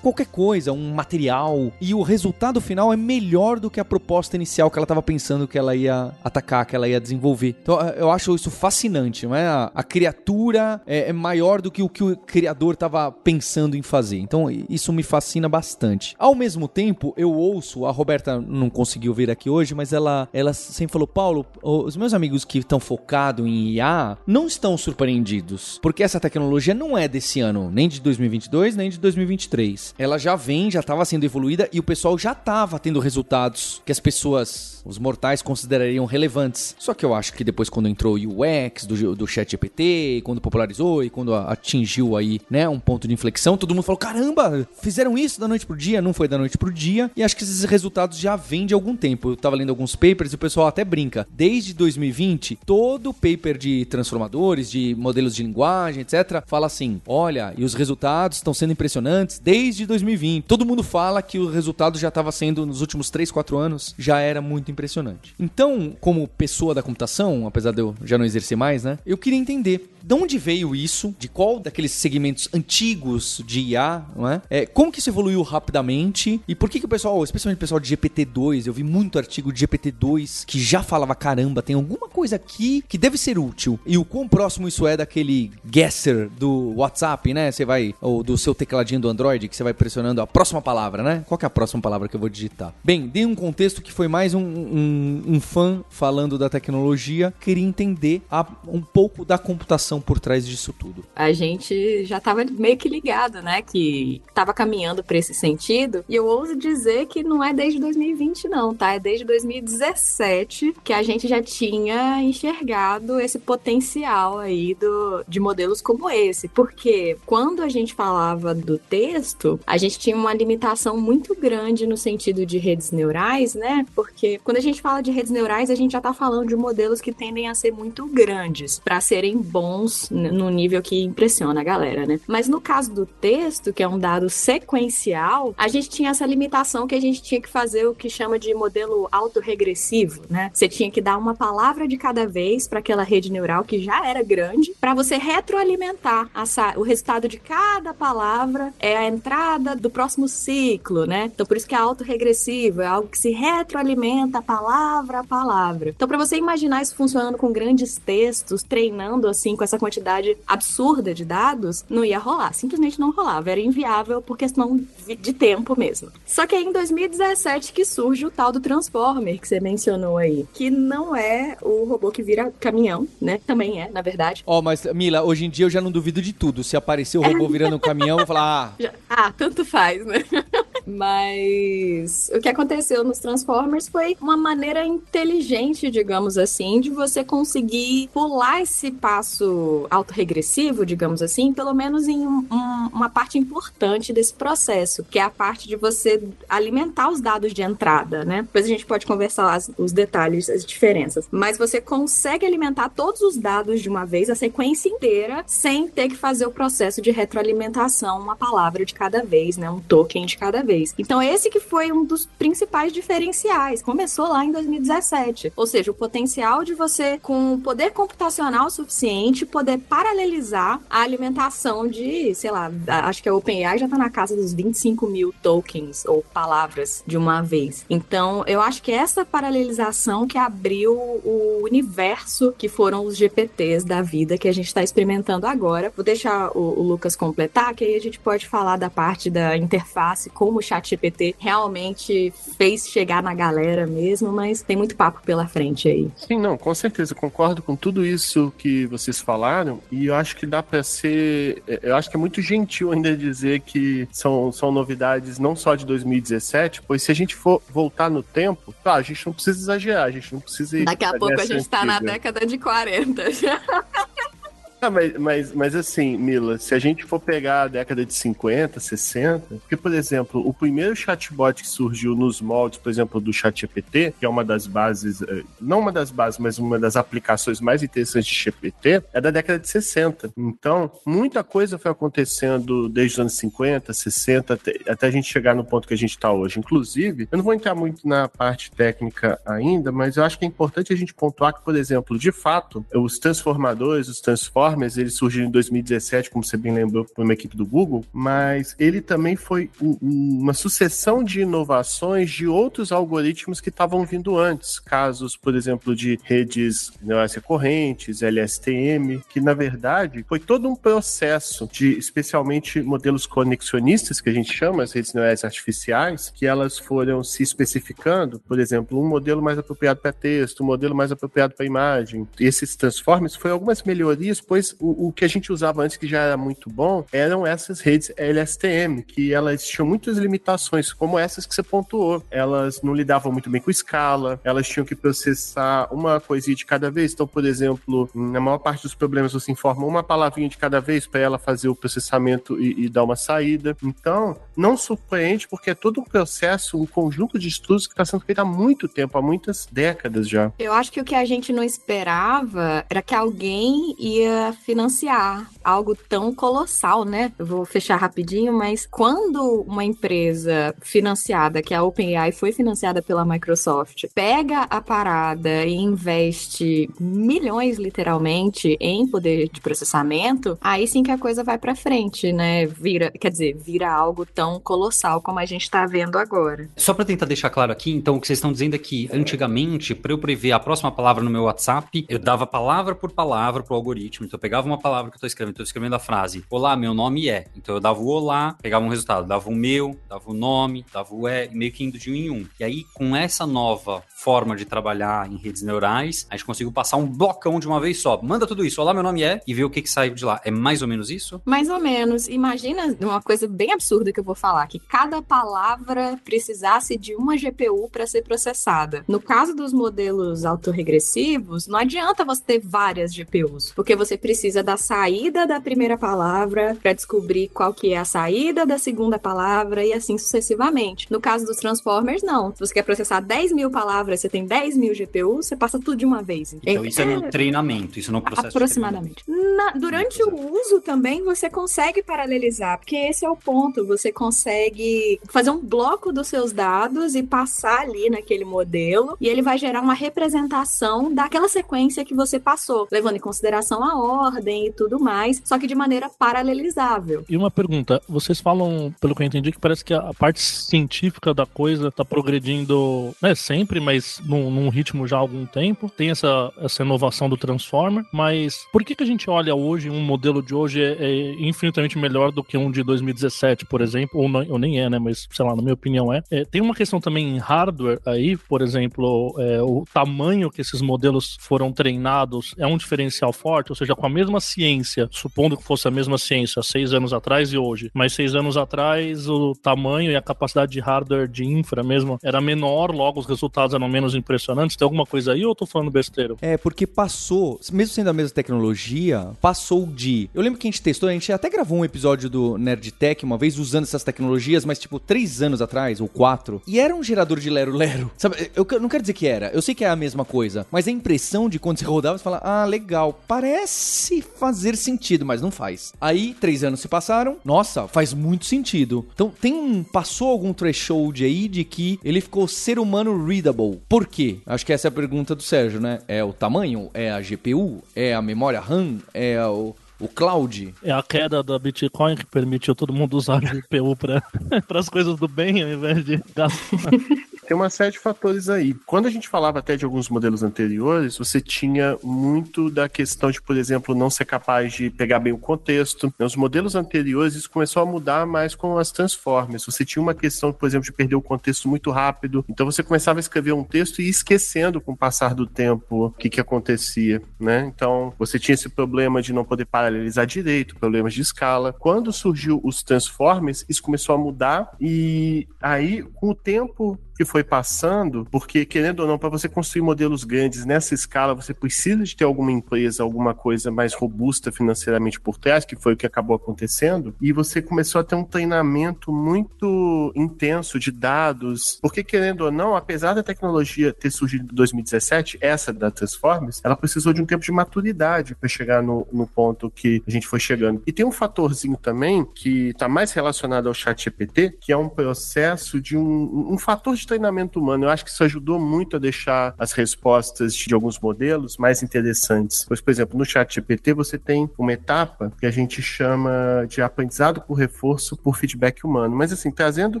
qualquer 0.02 0.26
coisa, 0.26 0.72
um 0.72 0.92
material, 0.92 1.72
e 1.80 1.94
o 1.94 2.02
resultado 2.02 2.60
final 2.60 2.92
é 2.92 2.96
melhor 2.96 3.60
do 3.60 3.70
que 3.70 3.78
a 3.78 3.84
proposta 3.84 4.36
inicial 4.36 4.70
que 4.70 4.78
ela 4.78 4.84
estava 4.84 5.02
pensando 5.02 5.46
que 5.46 5.56
ela 5.56 5.74
ia 5.76 6.12
atacar, 6.24 6.66
que 6.66 6.74
ela 6.74 6.88
ia 6.88 7.00
desenvolver. 7.00 7.56
Então 7.62 7.80
eu 7.90 8.10
acho 8.10 8.34
isso 8.34 8.50
fascinante, 8.50 9.26
não 9.26 9.34
é? 9.34 9.46
A, 9.46 9.82
criatura 9.82 10.80
é, 10.86 11.10
é, 11.10 11.12
maior 11.12 11.60
do 11.60 11.70
que 11.70 11.82
o 11.82 11.88
que 11.88 12.02
o 12.02 12.16
criador 12.16 12.74
estava 12.74 13.12
pensando 13.12 13.76
em 13.76 13.82
fazer. 13.82 14.18
Então 14.18 14.48
isso 14.68 14.92
me 14.92 15.02
fascina 15.02 15.48
bastante. 15.48 16.16
Ao 16.18 16.34
mesmo 16.34 16.66
tempo, 16.66 17.14
eu 17.16 17.32
ouço, 17.32 17.86
a 17.86 17.90
Roberta 17.90 18.40
não 18.40 18.68
conseguiu 18.68 19.14
vir 19.14 19.30
aqui 19.30 19.48
hoje, 19.48 19.74
mas 19.74 19.92
ela, 19.92 20.28
ela 20.32 20.52
sempre 20.52 20.92
falou: 20.92 21.06
Paulo, 21.06 21.46
os 21.62 21.96
meus 21.96 22.14
amigos 22.14 22.44
que 22.44 22.58
estão 22.58 22.80
focados 22.80 23.46
em 23.46 23.72
IA 23.72 24.16
não 24.26 24.46
estão 24.46 24.76
surpreendidos, 24.76 25.78
porque 25.82 26.02
essa 26.02 26.18
tecnologia 26.18 26.74
não 26.74 26.96
é 26.96 27.06
desse 27.06 27.40
ano, 27.40 27.70
nem 27.70 27.88
de 27.88 28.00
2022, 28.00 28.76
nem 28.76 28.90
de 28.90 28.98
2023 28.98 29.91
ela 29.98 30.18
já 30.18 30.34
vem, 30.34 30.70
já 30.70 30.80
estava 30.80 31.04
sendo 31.04 31.24
evoluída 31.24 31.68
e 31.72 31.78
o 31.78 31.82
pessoal 31.82 32.18
já 32.18 32.32
estava 32.32 32.78
tendo 32.78 33.00
resultados 33.00 33.82
que 33.84 33.92
as 33.92 34.00
pessoas, 34.00 34.71
os 34.84 34.98
mortais, 34.98 35.42
considerariam 35.42 36.04
relevantes. 36.04 36.74
Só 36.78 36.94
que 36.94 37.04
eu 37.04 37.14
acho 37.14 37.32
que 37.32 37.44
depois, 37.44 37.68
quando 37.68 37.88
entrou 37.88 38.16
o 38.16 38.42
UX 38.42 38.84
do, 38.86 39.14
do 39.14 39.26
Chat 39.26 39.50
GPT, 39.50 40.22
quando 40.24 40.40
popularizou 40.40 41.02
e 41.04 41.10
quando 41.10 41.34
atingiu 41.34 42.16
aí, 42.16 42.40
né, 42.50 42.68
um 42.68 42.80
ponto 42.80 43.06
de 43.06 43.14
inflexão, 43.14 43.56
todo 43.56 43.74
mundo 43.74 43.84
falou: 43.84 43.98
caramba, 43.98 44.66
fizeram 44.80 45.16
isso 45.16 45.40
da 45.40 45.48
noite 45.48 45.66
pro 45.66 45.76
dia? 45.76 46.02
Não 46.02 46.12
foi 46.12 46.28
da 46.28 46.38
noite 46.38 46.58
pro 46.58 46.72
dia. 46.72 47.10
E 47.16 47.22
acho 47.22 47.36
que 47.36 47.44
esses 47.44 47.64
resultados 47.64 48.18
já 48.18 48.36
vêm 48.36 48.66
de 48.66 48.74
algum 48.74 48.96
tempo. 48.96 49.30
Eu 49.30 49.36
tava 49.36 49.56
lendo 49.56 49.70
alguns 49.70 49.94
papers 49.94 50.32
e 50.32 50.34
o 50.34 50.38
pessoal 50.38 50.66
até 50.66 50.84
brinca. 50.84 51.26
Desde 51.30 51.74
2020, 51.74 52.58
todo 52.66 53.12
paper 53.12 53.56
de 53.56 53.84
transformadores, 53.86 54.70
de 54.70 54.94
modelos 54.98 55.34
de 55.34 55.42
linguagem, 55.42 56.02
etc., 56.02 56.42
fala 56.46 56.66
assim: 56.66 57.00
olha, 57.06 57.54
e 57.56 57.64
os 57.64 57.74
resultados 57.74 58.38
estão 58.38 58.52
sendo 58.52 58.72
impressionantes 58.72 59.38
desde 59.38 59.86
2020. 59.86 60.44
Todo 60.44 60.66
mundo 60.66 60.82
fala 60.82 61.22
que 61.22 61.38
o 61.38 61.48
resultado 61.48 61.98
já 61.98 62.08
estava 62.08 62.32
sendo, 62.32 62.66
nos 62.66 62.80
últimos 62.80 63.10
3, 63.10 63.30
4 63.30 63.56
anos, 63.56 63.94
já 63.98 64.18
era 64.18 64.40
muito 64.40 64.71
impressionante. 64.72 65.34
Então, 65.38 65.96
como 66.00 66.26
pessoa 66.26 66.74
da 66.74 66.82
computação, 66.82 67.46
apesar 67.46 67.72
de 67.72 67.80
eu 67.80 67.94
já 68.04 68.18
não 68.18 68.24
exercer 68.24 68.56
mais, 68.56 68.84
né? 68.84 68.98
Eu 69.06 69.16
queria 69.16 69.38
entender 69.38 69.91
de 70.02 70.14
onde 70.14 70.38
veio 70.38 70.74
isso, 70.74 71.14
de 71.18 71.28
qual 71.28 71.58
daqueles 71.58 71.92
segmentos 71.92 72.48
antigos 72.52 73.42
de 73.46 73.60
IA, 73.60 74.04
não 74.16 74.28
é? 74.28 74.42
é 74.50 74.66
como 74.66 74.90
que 74.90 74.98
isso 74.98 75.10
evoluiu 75.10 75.42
rapidamente 75.42 76.40
e 76.46 76.54
por 76.54 76.68
que 76.68 76.78
que 76.78 76.86
o 76.86 76.88
pessoal, 76.88 77.22
especialmente 77.22 77.58
o 77.58 77.60
pessoal 77.60 77.80
de 77.80 77.94
GPT-2, 77.96 78.66
eu 78.66 78.72
vi 78.72 78.82
muito 78.82 79.18
artigo 79.18 79.52
de 79.52 79.66
GPT-2 79.66 80.44
que 80.46 80.60
já 80.60 80.82
falava, 80.82 81.14
caramba, 81.14 81.62
tem 81.62 81.76
alguma 81.76 82.08
coisa 82.08 82.36
aqui 82.36 82.84
que 82.88 82.98
deve 82.98 83.16
ser 83.16 83.38
útil. 83.38 83.78
E 83.86 83.96
o 83.96 84.04
quão 84.04 84.28
próximo 84.28 84.68
isso 84.68 84.86
é 84.86 84.96
daquele 84.96 85.50
guesser 85.64 86.28
do 86.38 86.74
WhatsApp, 86.76 87.32
né? 87.32 87.50
Você 87.50 87.64
vai, 87.64 87.94
ou 88.00 88.22
do 88.22 88.36
seu 88.36 88.54
tecladinho 88.54 89.00
do 89.00 89.08
Android, 89.08 89.48
que 89.48 89.56
você 89.56 89.62
vai 89.62 89.74
pressionando 89.74 90.20
a 90.20 90.26
próxima 90.26 90.60
palavra, 90.60 91.02
né? 91.02 91.24
Qual 91.26 91.38
que 91.38 91.44
é 91.44 91.48
a 91.48 91.50
próxima 91.50 91.80
palavra 91.80 92.08
que 92.08 92.16
eu 92.16 92.20
vou 92.20 92.28
digitar? 92.28 92.74
Bem, 92.84 93.06
dei 93.06 93.26
um 93.26 93.34
contexto 93.34 93.82
que 93.82 93.92
foi 93.92 94.08
mais 94.08 94.34
um, 94.34 94.42
um, 94.42 95.22
um 95.26 95.40
fã 95.40 95.84
falando 95.88 96.38
da 96.38 96.48
tecnologia, 96.48 97.32
queria 97.40 97.64
entender 97.64 98.22
a, 98.30 98.46
um 98.66 98.80
pouco 98.80 99.24
da 99.24 99.38
computação 99.38 99.91
por 100.00 100.20
trás 100.20 100.46
disso 100.46 100.72
tudo. 100.72 101.04
A 101.14 101.32
gente 101.32 102.04
já 102.04 102.18
estava 102.18 102.44
meio 102.44 102.76
que 102.76 102.88
ligado, 102.88 103.42
né? 103.42 103.62
Que 103.62 104.22
estava 104.28 104.52
caminhando 104.52 105.02
para 105.02 105.18
esse 105.18 105.34
sentido. 105.34 106.04
E 106.08 106.14
eu 106.14 106.26
ouso 106.26 106.56
dizer 106.56 107.06
que 107.06 107.22
não 107.22 107.42
é 107.42 107.52
desde 107.52 107.80
2020, 107.80 108.48
não, 108.48 108.74
tá? 108.74 108.94
É 108.94 108.98
desde 108.98 109.24
2017 109.24 110.74
que 110.84 110.92
a 110.92 111.02
gente 111.02 111.28
já 111.28 111.42
tinha 111.42 112.22
enxergado 112.22 113.20
esse 113.20 113.38
potencial 113.38 114.38
aí 114.38 114.74
do, 114.74 115.24
de 115.28 115.40
modelos 115.40 115.80
como 115.80 116.08
esse. 116.08 116.48
Porque 116.48 117.16
quando 117.26 117.62
a 117.62 117.68
gente 117.68 117.94
falava 117.94 118.54
do 118.54 118.78
texto, 118.78 119.58
a 119.66 119.76
gente 119.76 119.98
tinha 119.98 120.16
uma 120.16 120.32
limitação 120.32 120.96
muito 120.96 121.34
grande 121.34 121.86
no 121.86 121.96
sentido 121.96 122.46
de 122.46 122.58
redes 122.58 122.90
neurais, 122.90 123.54
né? 123.54 123.86
Porque 123.94 124.40
quando 124.44 124.56
a 124.56 124.60
gente 124.60 124.80
fala 124.80 125.00
de 125.00 125.10
redes 125.10 125.30
neurais, 125.30 125.70
a 125.70 125.74
gente 125.74 125.92
já 125.92 125.98
está 125.98 126.12
falando 126.12 126.48
de 126.48 126.56
modelos 126.56 127.00
que 127.00 127.12
tendem 127.12 127.48
a 127.48 127.54
ser 127.54 127.72
muito 127.72 128.06
grandes 128.06 128.78
para 128.78 129.00
serem 129.00 129.36
bons 129.38 129.81
no 130.10 130.50
nível 130.50 130.82
que 130.82 131.02
impressiona 131.02 131.60
a 131.60 131.64
galera, 131.64 132.06
né? 132.06 132.20
Mas 132.26 132.48
no 132.48 132.60
caso 132.60 132.92
do 132.92 133.06
texto, 133.06 133.72
que 133.72 133.82
é 133.82 133.88
um 133.88 133.98
dado 133.98 134.28
sequencial, 134.28 135.54
a 135.56 135.68
gente 135.68 135.88
tinha 135.88 136.10
essa 136.10 136.26
limitação 136.26 136.86
que 136.86 136.94
a 136.94 137.00
gente 137.00 137.22
tinha 137.22 137.40
que 137.40 137.48
fazer 137.48 137.86
o 137.86 137.94
que 137.94 138.08
chama 138.08 138.38
de 138.38 138.54
modelo 138.54 139.08
autorregressivo, 139.10 140.22
né? 140.28 140.50
Você 140.52 140.68
tinha 140.68 140.90
que 140.90 141.00
dar 141.00 141.18
uma 141.18 141.34
palavra 141.34 141.86
de 141.86 141.96
cada 141.96 142.26
vez 142.26 142.68
para 142.68 142.78
aquela 142.78 143.02
rede 143.02 143.30
neural 143.30 143.64
que 143.64 143.82
já 143.82 144.06
era 144.06 144.22
grande, 144.22 144.74
para 144.80 144.94
você 144.94 145.16
retroalimentar 145.16 146.30
a, 146.34 146.44
o 146.76 146.82
resultado 146.82 147.28
de 147.28 147.38
cada 147.38 147.94
palavra, 147.94 148.72
é 148.78 148.96
a 148.96 149.06
entrada 149.06 149.32
entrada 149.62 149.76
do 149.76 149.90
próximo 149.90 150.28
ciclo, 150.28 151.06
né? 151.06 151.30
Então 151.32 151.46
por 151.46 151.56
isso 151.56 151.66
que 151.66 151.74
é 151.74 151.78
autorregressivo, 151.78 152.82
é 152.82 152.86
algo 152.86 153.08
que 153.08 153.18
se 153.18 153.30
retroalimenta 153.30 154.42
palavra 154.42 155.20
a 155.20 155.24
palavra. 155.24 155.90
Então 155.90 156.08
para 156.08 156.18
você 156.18 156.36
imaginar 156.36 156.82
isso 156.82 156.94
funcionando 156.94 157.38
com 157.38 157.52
grandes 157.52 157.96
textos, 157.96 158.62
treinando 158.62 159.28
assim 159.28 159.56
com 159.56 159.64
essa 159.64 159.71
quantidade 159.78 160.36
absurda 160.46 161.14
de 161.14 161.24
dados, 161.24 161.84
não 161.88 162.04
ia 162.04 162.18
rolar, 162.18 162.52
simplesmente 162.52 163.00
não 163.00 163.10
rolava, 163.10 163.50
era 163.50 163.60
inviável 163.60 164.20
por 164.20 164.36
questão 164.36 164.80
de 165.06 165.32
tempo 165.32 165.78
mesmo. 165.78 166.10
Só 166.26 166.46
que 166.46 166.54
é 166.54 166.60
em 166.60 166.72
2017 166.72 167.72
que 167.72 167.84
surge 167.84 168.26
o 168.26 168.30
tal 168.30 168.52
do 168.52 168.60
Transformer 168.60 169.40
que 169.40 169.48
você 169.48 169.60
mencionou 169.60 170.16
aí, 170.16 170.46
que 170.52 170.70
não 170.70 171.14
é 171.14 171.56
o 171.62 171.84
robô 171.84 172.10
que 172.10 172.22
vira 172.22 172.52
caminhão, 172.60 173.06
né? 173.20 173.40
Também 173.46 173.80
é, 173.80 173.90
na 173.90 174.02
verdade. 174.02 174.42
Ó, 174.46 174.58
oh, 174.58 174.62
mas 174.62 174.84
Mila, 174.94 175.22
hoje 175.22 175.44
em 175.44 175.50
dia 175.50 175.66
eu 175.66 175.70
já 175.70 175.80
não 175.80 175.90
duvido 175.90 176.22
de 176.22 176.32
tudo. 176.32 176.64
Se 176.64 176.76
aparecer 176.76 177.18
o 177.18 177.22
robô 177.22 177.48
virando 177.48 177.76
um 177.76 177.80
caminhão, 177.80 178.18
eu 178.18 178.26
vou 178.26 178.26
falar, 178.26 178.76
ah, 178.80 178.92
ah 179.08 179.32
tanto 179.32 179.64
faz, 179.64 180.04
né? 180.04 180.24
Mas 180.86 182.30
o 182.34 182.40
que 182.40 182.48
aconteceu 182.48 183.04
nos 183.04 183.18
Transformers 183.18 183.88
foi 183.88 184.16
uma 184.20 184.36
maneira 184.36 184.84
inteligente, 184.84 185.90
digamos 185.90 186.36
assim, 186.36 186.80
de 186.80 186.90
você 186.90 187.24
conseguir 187.24 188.08
pular 188.12 188.62
esse 188.62 188.90
passo 188.90 189.44
autorregressivo, 189.90 190.84
digamos 190.84 191.22
assim, 191.22 191.52
pelo 191.52 191.74
menos 191.74 192.08
em 192.08 192.26
um, 192.26 192.46
um, 192.50 192.88
uma 192.92 193.08
parte 193.08 193.38
importante 193.38 194.12
desse 194.12 194.34
processo, 194.34 195.04
que 195.04 195.18
é 195.18 195.22
a 195.22 195.30
parte 195.30 195.68
de 195.68 195.76
você 195.76 196.22
alimentar 196.48 197.10
os 197.10 197.20
dados 197.20 197.52
de 197.52 197.62
entrada, 197.62 198.24
né? 198.24 198.42
Depois 198.42 198.64
a 198.64 198.68
gente 198.68 198.86
pode 198.86 199.06
conversar 199.06 199.58
os 199.78 199.92
detalhes, 199.92 200.48
as 200.48 200.64
diferenças. 200.64 201.26
Mas 201.30 201.58
você 201.58 201.80
consegue 201.80 202.46
alimentar 202.46 202.88
todos 202.88 203.20
os 203.20 203.36
dados 203.36 203.80
de 203.80 203.88
uma 203.88 204.04
vez, 204.04 204.30
a 204.30 204.34
sequência 204.34 204.88
inteira, 204.88 205.44
sem 205.46 205.88
ter 205.88 206.08
que 206.08 206.16
fazer 206.16 206.46
o 206.46 206.50
processo 206.50 207.00
de 207.00 207.10
retroalimentação, 207.10 208.20
uma 208.20 208.36
palavra 208.36 208.84
de 208.84 208.94
cada 208.94 209.24
vez, 209.24 209.56
né? 209.56 209.70
Um 209.70 209.80
token 209.80 210.26
de 210.26 210.36
cada 210.36 210.62
vez. 210.62 210.94
Então 210.98 211.22
esse 211.22 211.50
que 211.50 211.60
foi 211.60 211.92
um 211.92 212.04
dos 212.04 212.26
principais 212.26 212.92
diferenciais. 212.92 213.82
Começou 213.82 214.28
lá 214.28 214.44
em 214.44 214.52
2017. 214.52 215.52
Ou 215.56 215.66
seja, 215.66 215.90
o 215.90 215.94
potencial 215.94 216.64
de 216.64 216.74
você, 216.74 217.18
com 217.18 217.58
poder 217.60 217.92
computacional 217.92 218.70
suficiente, 218.70 219.46
poder 219.52 219.78
paralelizar 219.78 220.80
a 220.88 221.02
alimentação 221.02 221.86
de, 221.86 222.34
sei 222.34 222.50
lá, 222.50 222.72
acho 223.04 223.22
que 223.22 223.28
a 223.28 223.34
OpenAI 223.34 223.78
já 223.78 223.86
tá 223.86 223.98
na 223.98 224.08
casa 224.08 224.34
dos 224.34 224.54
25 224.54 225.06
mil 225.06 225.32
tokens 225.42 226.04
ou 226.06 226.24
palavras 226.32 227.04
de 227.06 227.18
uma 227.18 227.42
vez. 227.42 227.84
Então, 227.88 228.42
eu 228.46 228.62
acho 228.62 228.82
que 228.82 228.90
essa 228.90 229.24
paralelização 229.24 230.26
que 230.26 230.38
abriu 230.38 230.94
o 230.94 231.60
universo 231.62 232.54
que 232.56 232.68
foram 232.68 233.04
os 233.04 233.16
GPTs 233.16 233.84
da 233.84 234.00
vida 234.00 234.38
que 234.38 234.48
a 234.48 234.52
gente 234.52 234.66
está 234.66 234.82
experimentando 234.82 235.46
agora. 235.46 235.92
Vou 235.94 236.04
deixar 236.04 236.50
o, 236.56 236.80
o 236.80 236.82
Lucas 236.82 237.14
completar, 237.14 237.74
que 237.74 237.84
aí 237.84 237.94
a 237.94 238.00
gente 238.00 238.18
pode 238.18 238.48
falar 238.48 238.78
da 238.78 238.88
parte 238.88 239.28
da 239.28 239.56
interface, 239.56 240.30
como 240.30 240.58
o 240.58 240.62
chat 240.62 240.88
GPT 240.88 241.34
realmente 241.38 242.32
fez 242.56 242.88
chegar 242.88 243.22
na 243.22 243.34
galera 243.34 243.86
mesmo, 243.86 244.32
mas 244.32 244.62
tem 244.62 244.76
muito 244.76 244.96
papo 244.96 245.20
pela 245.22 245.46
frente 245.46 245.88
aí. 245.88 246.10
Sim, 246.16 246.38
não, 246.38 246.56
com 246.56 246.74
certeza, 246.74 247.14
concordo 247.14 247.62
com 247.62 247.76
tudo 247.76 248.06
isso 248.06 248.50
que 248.56 248.86
vocês 248.86 249.20
falaram 249.20 249.41
e 249.90 250.06
eu 250.06 250.14
acho 250.14 250.36
que 250.36 250.46
dá 250.46 250.62
para 250.62 250.82
ser, 250.82 251.62
é, 251.66 251.80
eu 251.82 251.96
acho 251.96 252.10
que 252.10 252.16
é 252.16 252.18
muito 252.18 252.40
gentil 252.40 252.92
ainda 252.92 253.16
dizer 253.16 253.60
que 253.60 254.08
são, 254.12 254.52
são 254.52 254.70
novidades 254.70 255.38
não 255.38 255.56
só 255.56 255.74
de 255.74 255.84
2017, 255.86 256.82
pois 256.82 257.02
se 257.02 257.10
a 257.10 257.14
gente 257.14 257.34
for 257.34 257.62
voltar 257.68 258.10
no 258.10 258.22
tempo, 258.22 258.74
tá, 258.84 258.94
a 258.94 259.02
gente 259.02 259.24
não 259.26 259.32
precisa 259.32 259.58
exagerar, 259.58 260.04
a 260.04 260.10
gente 260.10 260.32
não 260.32 260.40
precisa 260.40 260.78
ir 260.78 260.84
Daqui 260.84 261.04
a 261.04 261.18
pouco 261.18 261.34
a 261.40 261.44
gente 261.44 261.54
antiga. 261.54 261.70
tá 261.70 261.84
na 261.84 262.00
década 262.00 262.46
de 262.46 262.58
40 262.58 263.30
já. 263.32 263.60
Ah, 264.82 264.90
mas, 264.90 265.16
mas, 265.16 265.52
mas 265.54 265.76
assim, 265.76 266.16
Mila, 266.16 266.58
se 266.58 266.74
a 266.74 266.78
gente 266.80 267.04
for 267.04 267.20
pegar 267.20 267.62
a 267.62 267.68
década 267.68 268.04
de 268.04 268.12
50, 268.12 268.80
60, 268.80 269.46
porque, 269.60 269.76
por 269.76 269.94
exemplo, 269.94 270.44
o 270.44 270.52
primeiro 270.52 270.96
chatbot 270.96 271.62
que 271.62 271.68
surgiu 271.68 272.16
nos 272.16 272.40
moldes, 272.40 272.80
por 272.80 272.90
exemplo, 272.90 273.20
do 273.20 273.32
ChatGPT, 273.32 274.12
que 274.18 274.26
é 274.26 274.28
uma 274.28 274.44
das 274.44 274.66
bases, 274.66 275.22
eh, 275.22 275.44
não 275.60 275.78
uma 275.78 275.92
das 275.92 276.10
bases, 276.10 276.40
mas 276.40 276.58
uma 276.58 276.80
das 276.80 276.96
aplicações 276.96 277.60
mais 277.60 277.84
interessantes 277.84 278.28
de 278.28 278.34
GPT, 278.34 279.04
é 279.12 279.20
da 279.20 279.30
década 279.30 279.60
de 279.60 279.68
60. 279.68 280.32
Então, 280.36 280.90
muita 281.06 281.44
coisa 281.44 281.78
foi 281.78 281.92
acontecendo 281.92 282.88
desde 282.88 283.14
os 283.14 283.20
anos 283.20 283.34
50, 283.34 283.92
60, 283.92 284.54
até, 284.54 284.80
até 284.88 285.06
a 285.06 285.10
gente 285.12 285.32
chegar 285.32 285.54
no 285.54 285.64
ponto 285.64 285.86
que 285.86 285.94
a 285.94 285.96
gente 285.96 286.10
está 286.10 286.32
hoje. 286.32 286.58
Inclusive, 286.58 287.28
eu 287.30 287.38
não 287.38 287.44
vou 287.44 287.54
entrar 287.54 287.76
muito 287.76 288.08
na 288.08 288.26
parte 288.26 288.72
técnica 288.72 289.38
ainda, 289.46 289.92
mas 289.92 290.16
eu 290.16 290.24
acho 290.24 290.36
que 290.36 290.44
é 290.44 290.48
importante 290.48 290.92
a 290.92 290.96
gente 290.96 291.14
pontuar 291.14 291.54
que, 291.54 291.64
por 291.64 291.76
exemplo, 291.76 292.18
de 292.18 292.32
fato, 292.32 292.84
os 292.92 293.16
transformadores, 293.20 294.08
os 294.08 294.20
transformers, 294.20 294.71
Transformers, 294.72 294.96
ele 294.96 295.10
surgiu 295.10 295.44
em 295.44 295.50
2017, 295.50 296.30
como 296.30 296.44
você 296.44 296.56
bem 296.56 296.72
lembrou, 296.72 297.04
por 297.04 297.22
uma 297.22 297.32
equipe 297.32 297.56
do 297.56 297.66
Google, 297.66 298.04
mas 298.12 298.74
ele 298.78 299.00
também 299.00 299.36
foi 299.36 299.70
um, 299.80 299.96
uma 300.00 300.54
sucessão 300.54 301.22
de 301.22 301.40
inovações 301.40 302.30
de 302.30 302.46
outros 302.46 302.92
algoritmos 302.92 303.60
que 303.60 303.68
estavam 303.68 304.04
vindo 304.04 304.38
antes. 304.38 304.78
Casos, 304.78 305.36
por 305.36 305.54
exemplo, 305.54 305.94
de 305.94 306.18
redes 306.22 306.92
neurais 307.02 307.34
recorrentes, 307.34 308.22
LSTM, 308.22 309.22
que 309.28 309.40
na 309.40 309.54
verdade 309.54 310.24
foi 310.28 310.38
todo 310.38 310.68
um 310.68 310.76
processo 310.76 311.68
de, 311.70 311.98
especialmente 311.98 312.80
modelos 312.82 313.26
conexionistas, 313.26 314.20
que 314.20 314.30
a 314.30 314.32
gente 314.32 314.52
chama, 314.52 314.82
as 314.82 314.92
redes 314.92 315.12
neurais 315.12 315.44
artificiais, 315.44 316.32
que 316.34 316.46
elas 316.46 316.78
foram 316.78 317.22
se 317.22 317.42
especificando, 317.42 318.38
por 318.40 318.58
exemplo, 318.58 319.00
um 319.00 319.08
modelo 319.08 319.42
mais 319.42 319.58
apropriado 319.58 320.00
para 320.00 320.12
texto, 320.12 320.62
um 320.62 320.66
modelo 320.66 320.94
mais 320.94 321.12
apropriado 321.12 321.54
para 321.54 321.66
imagem. 321.66 322.26
E 322.38 322.44
esses 322.44 322.76
transformers 322.76 323.34
foi 323.34 323.50
algumas 323.50 323.82
melhorias, 323.82 324.40
pois 324.40 324.61
depois, 324.62 324.76
o, 324.78 325.08
o, 325.08 325.12
que 325.12 325.24
a 325.24 325.28
gente 325.28 325.52
usava 325.52 325.82
antes, 325.82 325.96
que 325.96 326.06
já 326.06 326.20
era 326.20 326.36
muito 326.36 326.70
bom, 326.70 327.04
eram 327.12 327.46
essas 327.46 327.80
redes 327.80 328.12
LSTM, 328.16 329.02
que 329.02 329.32
elas 329.32 329.66
tinham 329.66 329.86
muitas 329.86 330.16
limitações, 330.16 330.92
como 330.92 331.18
essas 331.18 331.44
que 331.44 331.54
você 331.54 331.62
pontuou. 331.62 332.22
Elas 332.30 332.80
não 332.82 332.94
lidavam 332.94 333.32
muito 333.32 333.50
bem 333.50 333.60
com 333.60 333.70
escala, 333.70 334.40
elas 334.44 334.68
tinham 334.68 334.86
que 334.86 334.94
processar 334.94 335.88
uma 335.92 336.20
coisinha 336.20 336.56
de 336.56 336.64
cada 336.64 336.90
vez. 336.90 337.12
Então, 337.12 337.26
por 337.26 337.44
exemplo, 337.44 338.08
na 338.14 338.40
maior 338.40 338.58
parte 338.58 338.82
dos 338.82 338.94
problemas 338.94 339.32
você 339.32 339.50
informa 339.50 339.84
uma 339.84 340.02
palavrinha 340.02 340.48
de 340.48 340.56
cada 340.56 340.80
vez 340.80 341.06
para 341.06 341.20
ela 341.20 341.38
fazer 341.38 341.68
o 341.68 341.74
processamento 341.74 342.60
e, 342.60 342.84
e 342.84 342.88
dar 342.88 343.02
uma 343.02 343.16
saída. 343.16 343.76
Então, 343.82 344.36
não 344.56 344.76
surpreende, 344.76 345.48
porque 345.48 345.70
é 345.70 345.74
todo 345.74 346.00
um 346.00 346.04
processo, 346.04 346.80
um 346.80 346.86
conjunto 346.86 347.38
de 347.38 347.48
estudos 347.48 347.86
que 347.86 347.92
está 347.92 348.04
sendo 348.04 348.24
feito 348.24 348.40
há 348.40 348.44
muito 348.44 348.88
tempo, 348.88 349.16
há 349.16 349.22
muitas 349.22 349.66
décadas 349.70 350.28
já. 350.28 350.52
Eu 350.58 350.72
acho 350.72 350.92
que 350.92 351.00
o 351.00 351.04
que 351.04 351.14
a 351.14 351.24
gente 351.24 351.52
não 351.52 351.62
esperava 351.62 352.84
era 352.88 353.02
que 353.02 353.14
alguém 353.14 353.94
ia 353.98 354.52
financiar 354.64 355.50
algo 355.62 355.94
tão 355.94 356.34
colossal, 356.34 357.04
né? 357.04 357.32
Eu 357.38 357.46
vou 357.46 357.64
fechar 357.64 357.96
rapidinho, 357.96 358.52
mas 358.52 358.86
quando 358.86 359.62
uma 359.62 359.84
empresa 359.84 360.74
financiada, 360.80 361.62
que 361.62 361.74
é 361.74 361.76
a 361.76 361.82
OpenAI 361.82 362.32
foi 362.32 362.52
financiada 362.52 363.02
pela 363.02 363.24
Microsoft, 363.24 364.06
pega 364.14 364.62
a 364.62 364.80
parada 364.80 365.64
e 365.64 365.74
investe 365.74 366.90
milhões, 367.00 367.78
literalmente, 367.78 368.76
em 368.80 369.06
poder 369.06 369.48
de 369.48 369.60
processamento, 369.60 370.58
aí 370.60 370.86
sim 370.86 371.02
que 371.02 371.10
a 371.10 371.18
coisa 371.18 371.44
vai 371.44 371.58
para 371.58 371.74
frente, 371.74 372.32
né? 372.32 372.66
Vira, 372.66 373.10
quer 373.10 373.30
dizer, 373.30 373.56
vira 373.56 373.90
algo 373.90 374.26
tão 374.26 374.41
colossal 374.60 375.20
como 375.20 375.38
a 375.38 375.44
gente 375.44 375.70
tá 375.70 375.86
vendo 375.86 376.16
agora. 376.18 376.68
Só 376.76 376.94
para 376.94 377.04
tentar 377.04 377.26
deixar 377.26 377.50
claro 377.50 377.72
aqui, 377.72 377.90
então, 377.90 378.16
o 378.16 378.20
que 378.20 378.26
vocês 378.26 378.38
estão 378.38 378.52
dizendo 378.52 378.74
é 378.74 378.78
que 378.78 379.08
antigamente, 379.12 379.94
para 379.94 380.12
eu 380.12 380.18
prever 380.18 380.52
a 380.52 380.60
próxima 380.60 380.90
palavra 380.90 381.22
no 381.22 381.30
meu 381.30 381.44
WhatsApp, 381.44 382.06
eu 382.08 382.18
dava 382.18 382.46
palavra 382.46 382.94
por 382.94 383.10
palavra 383.12 383.62
pro 383.62 383.74
algoritmo. 383.74 384.26
Então, 384.26 384.36
eu 384.36 384.40
pegava 384.40 384.66
uma 384.66 384.78
palavra 384.78 385.10
que 385.10 385.16
eu 385.16 385.20
tô 385.20 385.26
escrevendo, 385.26 385.56
tô 385.56 385.62
escrevendo 385.62 385.94
a 385.94 385.98
frase, 385.98 386.44
olá, 386.50 386.76
meu 386.76 386.94
nome 386.94 387.28
é. 387.28 387.46
Então, 387.56 387.74
eu 387.74 387.80
dava 387.80 388.00
o 388.00 388.06
olá, 388.06 388.56
pegava 388.60 388.84
um 388.84 388.88
resultado, 388.88 389.26
dava 389.26 389.48
o 389.48 389.54
meu, 389.54 389.98
dava 390.08 390.30
o 390.30 390.34
nome, 390.34 390.84
dava 390.92 391.14
o 391.14 391.28
é, 391.28 391.48
meio 391.48 391.72
que 391.72 391.84
indo 391.84 391.98
de 391.98 392.10
um 392.10 392.14
em 392.14 392.30
um. 392.30 392.46
E 392.58 392.64
aí, 392.64 392.84
com 392.94 393.14
essa 393.16 393.46
nova 393.46 394.02
forma 394.08 394.56
de 394.56 394.64
trabalhar 394.64 395.30
em 395.30 395.36
redes 395.36 395.62
neurais, 395.62 396.26
a 396.30 396.36
gente 396.36 396.46
conseguiu 396.46 396.72
passar 396.72 396.96
um 396.96 397.06
blocão 397.06 397.58
de 397.58 397.66
uma 397.66 397.80
vez 397.80 398.00
só. 398.00 398.20
Manda 398.22 398.46
tudo 398.46 398.64
isso, 398.64 398.80
olá, 398.80 398.94
meu 398.94 399.02
nome 399.02 399.22
é, 399.22 399.40
e 399.46 399.54
ver 399.54 399.64
o 399.64 399.70
que 399.70 399.82
que 399.82 399.90
saiu 399.90 400.14
de 400.14 400.24
lá. 400.24 400.40
É 400.44 400.50
mais 400.50 400.82
ou 400.82 400.88
menos 400.88 401.10
isso? 401.10 401.40
Mais 401.44 401.68
ou 401.68 401.80
menos. 401.80 402.28
Imagina 402.28 402.96
uma 403.00 403.20
coisa 403.20 403.48
bem 403.48 403.72
absurda 403.72 404.12
que 404.12 404.20
eu 404.20 404.24
vou 404.24 404.31
falar, 404.34 404.66
que 404.66 404.78
cada 404.78 405.22
palavra 405.22 406.18
precisasse 406.24 406.96
de 406.96 407.14
uma 407.14 407.36
GPU 407.36 407.88
para 407.90 408.06
ser 408.06 408.22
processada. 408.22 409.04
No 409.08 409.20
caso 409.20 409.54
dos 409.54 409.72
modelos 409.72 410.44
autorregressivos, 410.44 411.66
não 411.66 411.78
adianta 411.78 412.24
você 412.24 412.42
ter 412.42 412.58
várias 412.60 413.12
GPUs, 413.14 413.72
porque 413.74 413.96
você 413.96 414.16
precisa 414.16 414.62
da 414.62 414.76
saída 414.76 415.46
da 415.46 415.60
primeira 415.60 415.96
palavra 415.96 416.76
para 416.80 416.92
descobrir 416.92 417.48
qual 417.48 417.72
que 417.72 417.92
é 417.92 417.98
a 417.98 418.04
saída 418.04 418.64
da 418.66 418.78
segunda 418.78 419.18
palavra 419.18 419.84
e 419.84 419.92
assim 419.92 420.16
sucessivamente. 420.18 421.06
No 421.10 421.20
caso 421.20 421.44
dos 421.44 421.56
Transformers, 421.56 422.22
não. 422.22 422.52
Se 422.54 422.60
você 422.60 422.74
quer 422.74 422.82
processar 422.82 423.20
10 423.20 423.52
mil 423.52 423.70
palavras, 423.70 424.20
você 424.20 424.28
tem 424.28 424.44
10 424.44 424.76
mil 424.76 424.94
GPUs, 424.94 425.46
você 425.46 425.56
passa 425.56 425.78
tudo 425.78 425.96
de 425.96 426.06
uma 426.06 426.22
vez. 426.22 426.54
Então, 426.54 426.84
isso 426.84 427.00
é, 427.00 427.04
no 427.04 427.30
treinamento, 427.30 427.98
isso 427.98 428.12
no 428.12 428.20
processo 428.20 428.48
Aproximadamente. 428.48 429.24
Na, 429.26 429.72
durante 429.72 430.22
o 430.22 430.52
uso 430.52 430.80
também 430.80 431.22
você 431.22 431.48
consegue 431.48 432.02
paralelizar, 432.02 432.78
porque 432.78 432.96
esse 432.96 433.24
é 433.24 433.30
o 433.30 433.36
ponto. 433.36 433.86
Você 433.86 434.12
consegue 434.22 435.20
fazer 435.28 435.50
um 435.50 435.58
bloco 435.58 436.12
dos 436.12 436.28
seus 436.28 436.52
dados 436.52 437.14
e 437.14 437.22
passar 437.22 437.80
ali 437.80 438.08
naquele 438.08 438.44
modelo, 438.44 439.16
e 439.20 439.28
ele 439.28 439.42
vai 439.42 439.58
gerar 439.58 439.80
uma 439.80 439.94
representação 439.94 441.12
daquela 441.12 441.48
sequência 441.48 442.04
que 442.04 442.14
você 442.14 442.38
passou, 442.38 442.86
levando 442.90 443.16
em 443.16 443.20
consideração 443.20 443.82
a 443.82 443.96
ordem 443.96 444.68
e 444.68 444.72
tudo 444.72 445.00
mais 445.00 445.42
só 445.44 445.58
que 445.58 445.66
de 445.66 445.74
maneira 445.74 446.08
paralelizável. 446.08 447.24
E 447.28 447.36
uma 447.36 447.50
pergunta, 447.50 448.00
vocês 448.08 448.40
falam, 448.40 448.94
pelo 449.00 449.14
que 449.14 449.22
eu 449.22 449.26
entendi, 449.26 449.50
que 449.50 449.58
parece 449.58 449.84
que 449.84 449.92
a 449.92 450.12
parte 450.14 450.40
científica 450.40 451.34
da 451.34 451.46
coisa 451.46 451.88
está 451.88 452.04
progredindo, 452.04 453.14
né, 453.20 453.34
sempre, 453.34 453.80
mas 453.80 454.20
num, 454.24 454.50
num, 454.50 454.68
ritmo 454.68 455.06
já 455.06 455.16
há 455.16 455.20
algum 455.20 455.44
tempo. 455.46 455.90
Tem 455.90 456.10
essa, 456.10 456.52
essa 456.58 456.82
inovação 456.82 457.28
do 457.28 457.36
Transformer, 457.36 458.04
mas 458.12 458.66
por 458.72 458.84
que, 458.84 458.94
que 458.94 459.02
a 459.02 459.06
gente 459.06 459.28
olha 459.28 459.54
hoje, 459.54 459.90
um 459.90 460.00
modelo 460.00 460.42
de 460.42 460.54
hoje 460.54 460.82
é, 460.82 460.96
é 461.00 461.32
infinitamente 461.40 461.98
melhor 461.98 462.30
do 462.30 462.44
que 462.44 462.56
um 462.56 462.70
de 462.70 462.82
2017, 462.82 463.66
por 463.66 463.80
exemplo, 463.80 464.11
ou, 464.12 464.28
não, 464.28 464.44
ou 464.48 464.58
nem 464.58 464.80
é, 464.80 464.88
né, 464.88 464.98
mas 464.98 465.26
sei 465.30 465.44
lá, 465.44 465.54
na 465.54 465.62
minha 465.62 465.74
opinião 465.74 466.12
é. 466.12 466.22
é 466.30 466.44
tem 466.44 466.60
uma 466.60 466.74
questão 466.74 467.00
também 467.00 467.36
em 467.36 467.38
hardware 467.38 468.00
aí, 468.06 468.36
por 468.36 468.62
exemplo, 468.62 469.34
é, 469.38 469.62
o 469.62 469.84
tamanho 469.92 470.50
que 470.50 470.60
esses 470.60 470.80
modelos 470.80 471.36
foram 471.40 471.72
treinados 471.72 472.54
é 472.58 472.66
um 472.66 472.76
diferencial 472.76 473.32
forte, 473.32 473.70
ou 473.70 473.76
seja, 473.76 473.94
com 473.94 474.06
a 474.06 474.10
mesma 474.10 474.40
ciência, 474.40 475.08
supondo 475.10 475.56
que 475.56 475.64
fosse 475.64 475.88
a 475.88 475.90
mesma 475.90 476.18
ciência 476.18 476.62
seis 476.62 476.92
anos 476.92 477.12
atrás 477.12 477.52
e 477.52 477.58
hoje, 477.58 477.90
mas 477.94 478.12
seis 478.12 478.34
anos 478.34 478.56
atrás 478.56 479.28
o 479.28 479.54
tamanho 479.54 480.10
e 480.10 480.16
a 480.16 480.22
capacidade 480.22 480.72
de 480.72 480.80
hardware 480.80 481.28
de 481.28 481.44
infra 481.44 481.82
mesmo 481.82 482.18
era 482.22 482.40
menor, 482.40 482.94
logo 482.94 483.20
os 483.20 483.26
resultados 483.26 483.74
eram 483.74 483.88
menos 483.88 484.14
impressionantes. 484.14 484.76
Tem 484.76 484.84
alguma 484.84 485.06
coisa 485.06 485.32
aí 485.32 485.44
ou 485.44 485.52
eu 485.52 485.54
tô 485.54 485.66
falando 485.66 485.90
besteira? 485.90 486.34
É, 486.40 486.56
porque 486.56 486.86
passou, 486.86 487.60
mesmo 487.72 487.94
sendo 487.94 488.10
a 488.10 488.12
mesma 488.12 488.34
tecnologia, 488.34 489.30
passou 489.40 489.86
de. 489.86 490.28
Eu 490.34 490.42
lembro 490.42 490.58
que 490.58 490.66
a 490.66 490.70
gente 490.70 490.82
testou, 490.82 491.08
a 491.08 491.12
gente 491.12 491.32
até 491.32 491.48
gravou 491.48 491.78
um 491.78 491.84
episódio 491.84 492.28
do 492.28 492.58
Nerd 492.58 492.90
Tech 492.92 493.24
uma 493.24 493.38
vez 493.38 493.58
usando 493.58 493.86
tecnologias, 494.04 494.64
mas 494.64 494.78
tipo 494.78 494.98
três 494.98 495.42
anos 495.42 495.62
atrás, 495.62 496.00
ou 496.00 496.08
quatro, 496.08 496.62
e 496.66 496.80
era 496.80 496.94
um 496.94 497.02
gerador 497.02 497.38
de 497.38 497.50
lero-lero. 497.50 498.10
Sabe, 498.16 498.50
eu 498.54 498.66
não 498.80 498.88
quero 498.88 499.02
dizer 499.02 499.12
que 499.12 499.26
era, 499.26 499.50
eu 499.52 499.62
sei 499.62 499.74
que 499.74 499.84
é 499.84 499.88
a 499.88 499.96
mesma 499.96 500.24
coisa, 500.24 500.66
mas 500.70 500.86
a 500.86 500.90
impressão 500.90 501.48
de 501.48 501.58
quando 501.58 501.78
você 501.78 501.84
rodava, 501.84 502.18
você 502.18 502.24
fala, 502.24 502.40
ah, 502.42 502.64
legal, 502.64 503.20
parece 503.26 504.22
fazer 504.22 504.76
sentido, 504.76 505.24
mas 505.24 505.40
não 505.40 505.50
faz. 505.50 505.92
Aí, 506.00 506.34
três 506.34 506.64
anos 506.64 506.80
se 506.80 506.88
passaram, 506.88 507.36
nossa, 507.44 507.88
faz 507.88 508.12
muito 508.14 508.46
sentido. 508.46 509.06
Então, 509.14 509.32
tem 509.40 509.54
um. 509.54 509.82
Passou 509.82 510.28
algum 510.28 510.52
threshold 510.52 511.24
aí 511.24 511.48
de 511.48 511.64
que 511.64 511.98
ele 512.04 512.20
ficou 512.20 512.46
ser 512.48 512.78
humano 512.78 513.24
readable. 513.26 513.80
Por 513.88 514.06
quê? 514.06 514.38
Acho 514.46 514.64
que 514.64 514.72
essa 514.72 514.88
é 514.88 514.90
a 514.90 514.92
pergunta 514.92 515.34
do 515.34 515.42
Sérgio, 515.42 515.80
né? 515.80 516.00
É 516.08 516.22
o 516.24 516.32
tamanho? 516.32 516.90
É 516.94 517.10
a 517.10 517.20
GPU? 517.20 517.82
É 517.94 518.14
a 518.14 518.22
memória 518.22 518.60
RAM? 518.60 518.98
É 519.12 519.44
o 519.46 519.74
o 520.02 520.08
cloud. 520.08 520.74
É 520.82 520.90
a 520.90 521.02
queda 521.02 521.42
da 521.42 521.58
Bitcoin 521.58 522.16
que 522.16 522.26
permitiu 522.26 522.74
todo 522.74 522.92
mundo 522.92 523.16
usar 523.16 523.36
o 523.36 523.40
GPU 523.40 523.96
para 523.96 524.22
as 524.78 524.88
coisas 524.88 525.16
do 525.16 525.28
bem 525.28 525.62
ao 525.62 525.68
invés 525.68 526.04
de 526.04 526.20
gastar. 526.34 526.90
Tem 527.46 527.56
uma 527.56 527.68
série 527.68 527.90
de 527.90 527.98
fatores 527.98 528.48
aí. 528.48 528.72
Quando 528.86 529.06
a 529.06 529.10
gente 529.10 529.28
falava 529.28 529.58
até 529.58 529.76
de 529.76 529.84
alguns 529.84 530.08
modelos 530.08 530.42
anteriores, 530.42 531.18
você 531.18 531.40
tinha 531.40 531.98
muito 532.02 532.70
da 532.70 532.88
questão 532.88 533.30
de, 533.32 533.42
por 533.42 533.56
exemplo, 533.56 533.94
não 533.94 534.08
ser 534.08 534.24
capaz 534.24 534.72
de 534.72 534.90
pegar 534.90 535.18
bem 535.18 535.32
o 535.32 535.38
contexto. 535.38 536.14
Nos 536.18 536.36
modelos 536.36 536.76
anteriores, 536.76 537.34
isso 537.34 537.50
começou 537.50 537.82
a 537.82 537.86
mudar 537.86 538.26
mais 538.26 538.54
com 538.54 538.78
as 538.78 538.92
transformers. 538.92 539.66
Você 539.66 539.84
tinha 539.84 540.02
uma 540.02 540.14
questão, 540.14 540.52
por 540.52 540.66
exemplo, 540.66 540.84
de 540.84 540.92
perder 540.92 541.16
o 541.16 541.20
contexto 541.20 541.68
muito 541.68 541.90
rápido. 541.90 542.44
Então 542.48 542.64
você 542.64 542.82
começava 542.82 543.18
a 543.18 543.20
escrever 543.20 543.52
um 543.52 543.64
texto 543.64 544.00
e 544.00 544.04
ia 544.04 544.10
esquecendo 544.10 544.80
com 544.80 544.92
o 544.92 544.96
passar 544.96 545.34
do 545.34 545.46
tempo 545.46 546.06
o 546.06 546.10
que, 546.10 546.30
que 546.30 546.40
acontecia, 546.40 547.20
né? 547.40 547.70
Então 547.74 548.14
você 548.18 548.38
tinha 548.38 548.54
esse 548.54 548.68
problema 548.68 549.20
de 549.20 549.32
não 549.32 549.44
poder 549.44 549.66
paralelizar 549.92 550.26
direito, 550.26 550.76
problemas 550.76 551.12
de 551.14 551.20
escala. 551.20 551.72
Quando 551.72 552.12
surgiu 552.12 552.60
os 552.64 552.82
transformers, 552.82 553.64
isso 553.68 553.82
começou 553.82 554.14
a 554.14 554.18
mudar 554.18 554.70
e 554.80 555.46
aí, 555.60 556.02
com 556.14 556.30
o 556.30 556.34
tempo, 556.34 556.98
que 557.16 557.24
foi 557.24 557.44
passando, 557.44 558.26
porque 558.30 558.64
querendo 558.64 559.00
ou 559.00 559.06
não, 559.06 559.18
para 559.18 559.28
você 559.28 559.48
construir 559.48 559.82
modelos 559.82 560.24
grandes 560.24 560.64
nessa 560.64 560.94
escala, 560.94 561.34
você 561.34 561.54
precisa 561.54 562.02
de 562.04 562.16
ter 562.16 562.24
alguma 562.24 562.52
empresa, 562.52 563.02
alguma 563.02 563.34
coisa 563.34 563.70
mais 563.70 563.94
robusta 563.94 564.50
financeiramente 564.50 565.20
por 565.20 565.38
trás, 565.38 565.64
que 565.64 565.76
foi 565.76 565.94
o 565.94 565.96
que 565.96 566.06
acabou 566.06 566.36
acontecendo, 566.36 567.14
e 567.20 567.32
você 567.32 567.60
começou 567.60 568.00
a 568.00 568.04
ter 568.04 568.14
um 568.14 568.24
treinamento 568.24 569.12
muito 569.12 570.12
intenso 570.14 570.78
de 570.78 570.90
dados, 570.90 571.78
porque 571.80 572.02
querendo 572.02 572.42
ou 572.42 572.52
não, 572.52 572.74
apesar 572.74 573.14
da 573.14 573.22
tecnologia 573.22 573.92
ter 573.92 574.10
surgido 574.10 574.48
em 574.52 574.54
2017, 574.54 575.38
essa 575.40 575.72
da 575.72 575.90
Transformers, 575.90 576.60
ela 576.64 576.76
precisou 576.76 577.12
de 577.12 577.22
um 577.22 577.26
tempo 577.26 577.44
de 577.44 577.52
maturidade 577.52 578.34
para 578.34 578.48
chegar 578.48 578.82
no, 578.82 579.06
no 579.12 579.26
ponto 579.26 579.70
que 579.70 580.02
a 580.06 580.10
gente 580.10 580.26
foi 580.26 580.40
chegando. 580.40 580.82
E 580.86 580.92
tem 580.92 581.04
um 581.04 581.12
fatorzinho 581.12 581.76
também 581.76 582.24
que 582.24 582.68
está 582.68 582.88
mais 582.88 583.12
relacionado 583.12 583.68
ao 583.68 583.74
chat 583.74 584.04
GPT, 584.04 584.56
que 584.60 584.72
é 584.72 584.76
um 584.76 584.88
processo 584.88 585.80
de 585.80 585.96
um, 585.96 586.52
um 586.52 586.58
fator 586.58 586.94
de 586.94 587.06
treinamento 587.12 587.60
humano. 587.60 587.84
Eu 587.84 587.90
acho 587.90 588.04
que 588.04 588.10
isso 588.10 588.24
ajudou 588.24 588.58
muito 588.58 588.96
a 588.96 588.98
deixar 588.98 589.54
as 589.58 589.72
respostas 589.72 590.54
de 590.54 590.72
alguns 590.72 590.98
modelos 590.98 591.58
mais 591.58 591.82
interessantes. 591.82 592.64
Pois, 592.66 592.80
por 592.80 592.90
exemplo, 592.90 593.18
no 593.18 593.24
chat 593.24 593.54
GPT 593.54 593.92
você 593.92 594.18
tem 594.18 594.50
uma 594.56 594.72
etapa 594.72 595.30
que 595.38 595.44
a 595.44 595.50
gente 595.50 595.82
chama 595.82 596.64
de 596.68 596.80
aprendizado 596.80 597.42
por 597.42 597.54
reforço 597.54 598.16
por 598.16 598.36
feedback 598.36 598.84
humano. 598.84 599.14
Mas 599.14 599.32
assim, 599.32 599.50
trazendo 599.50 600.00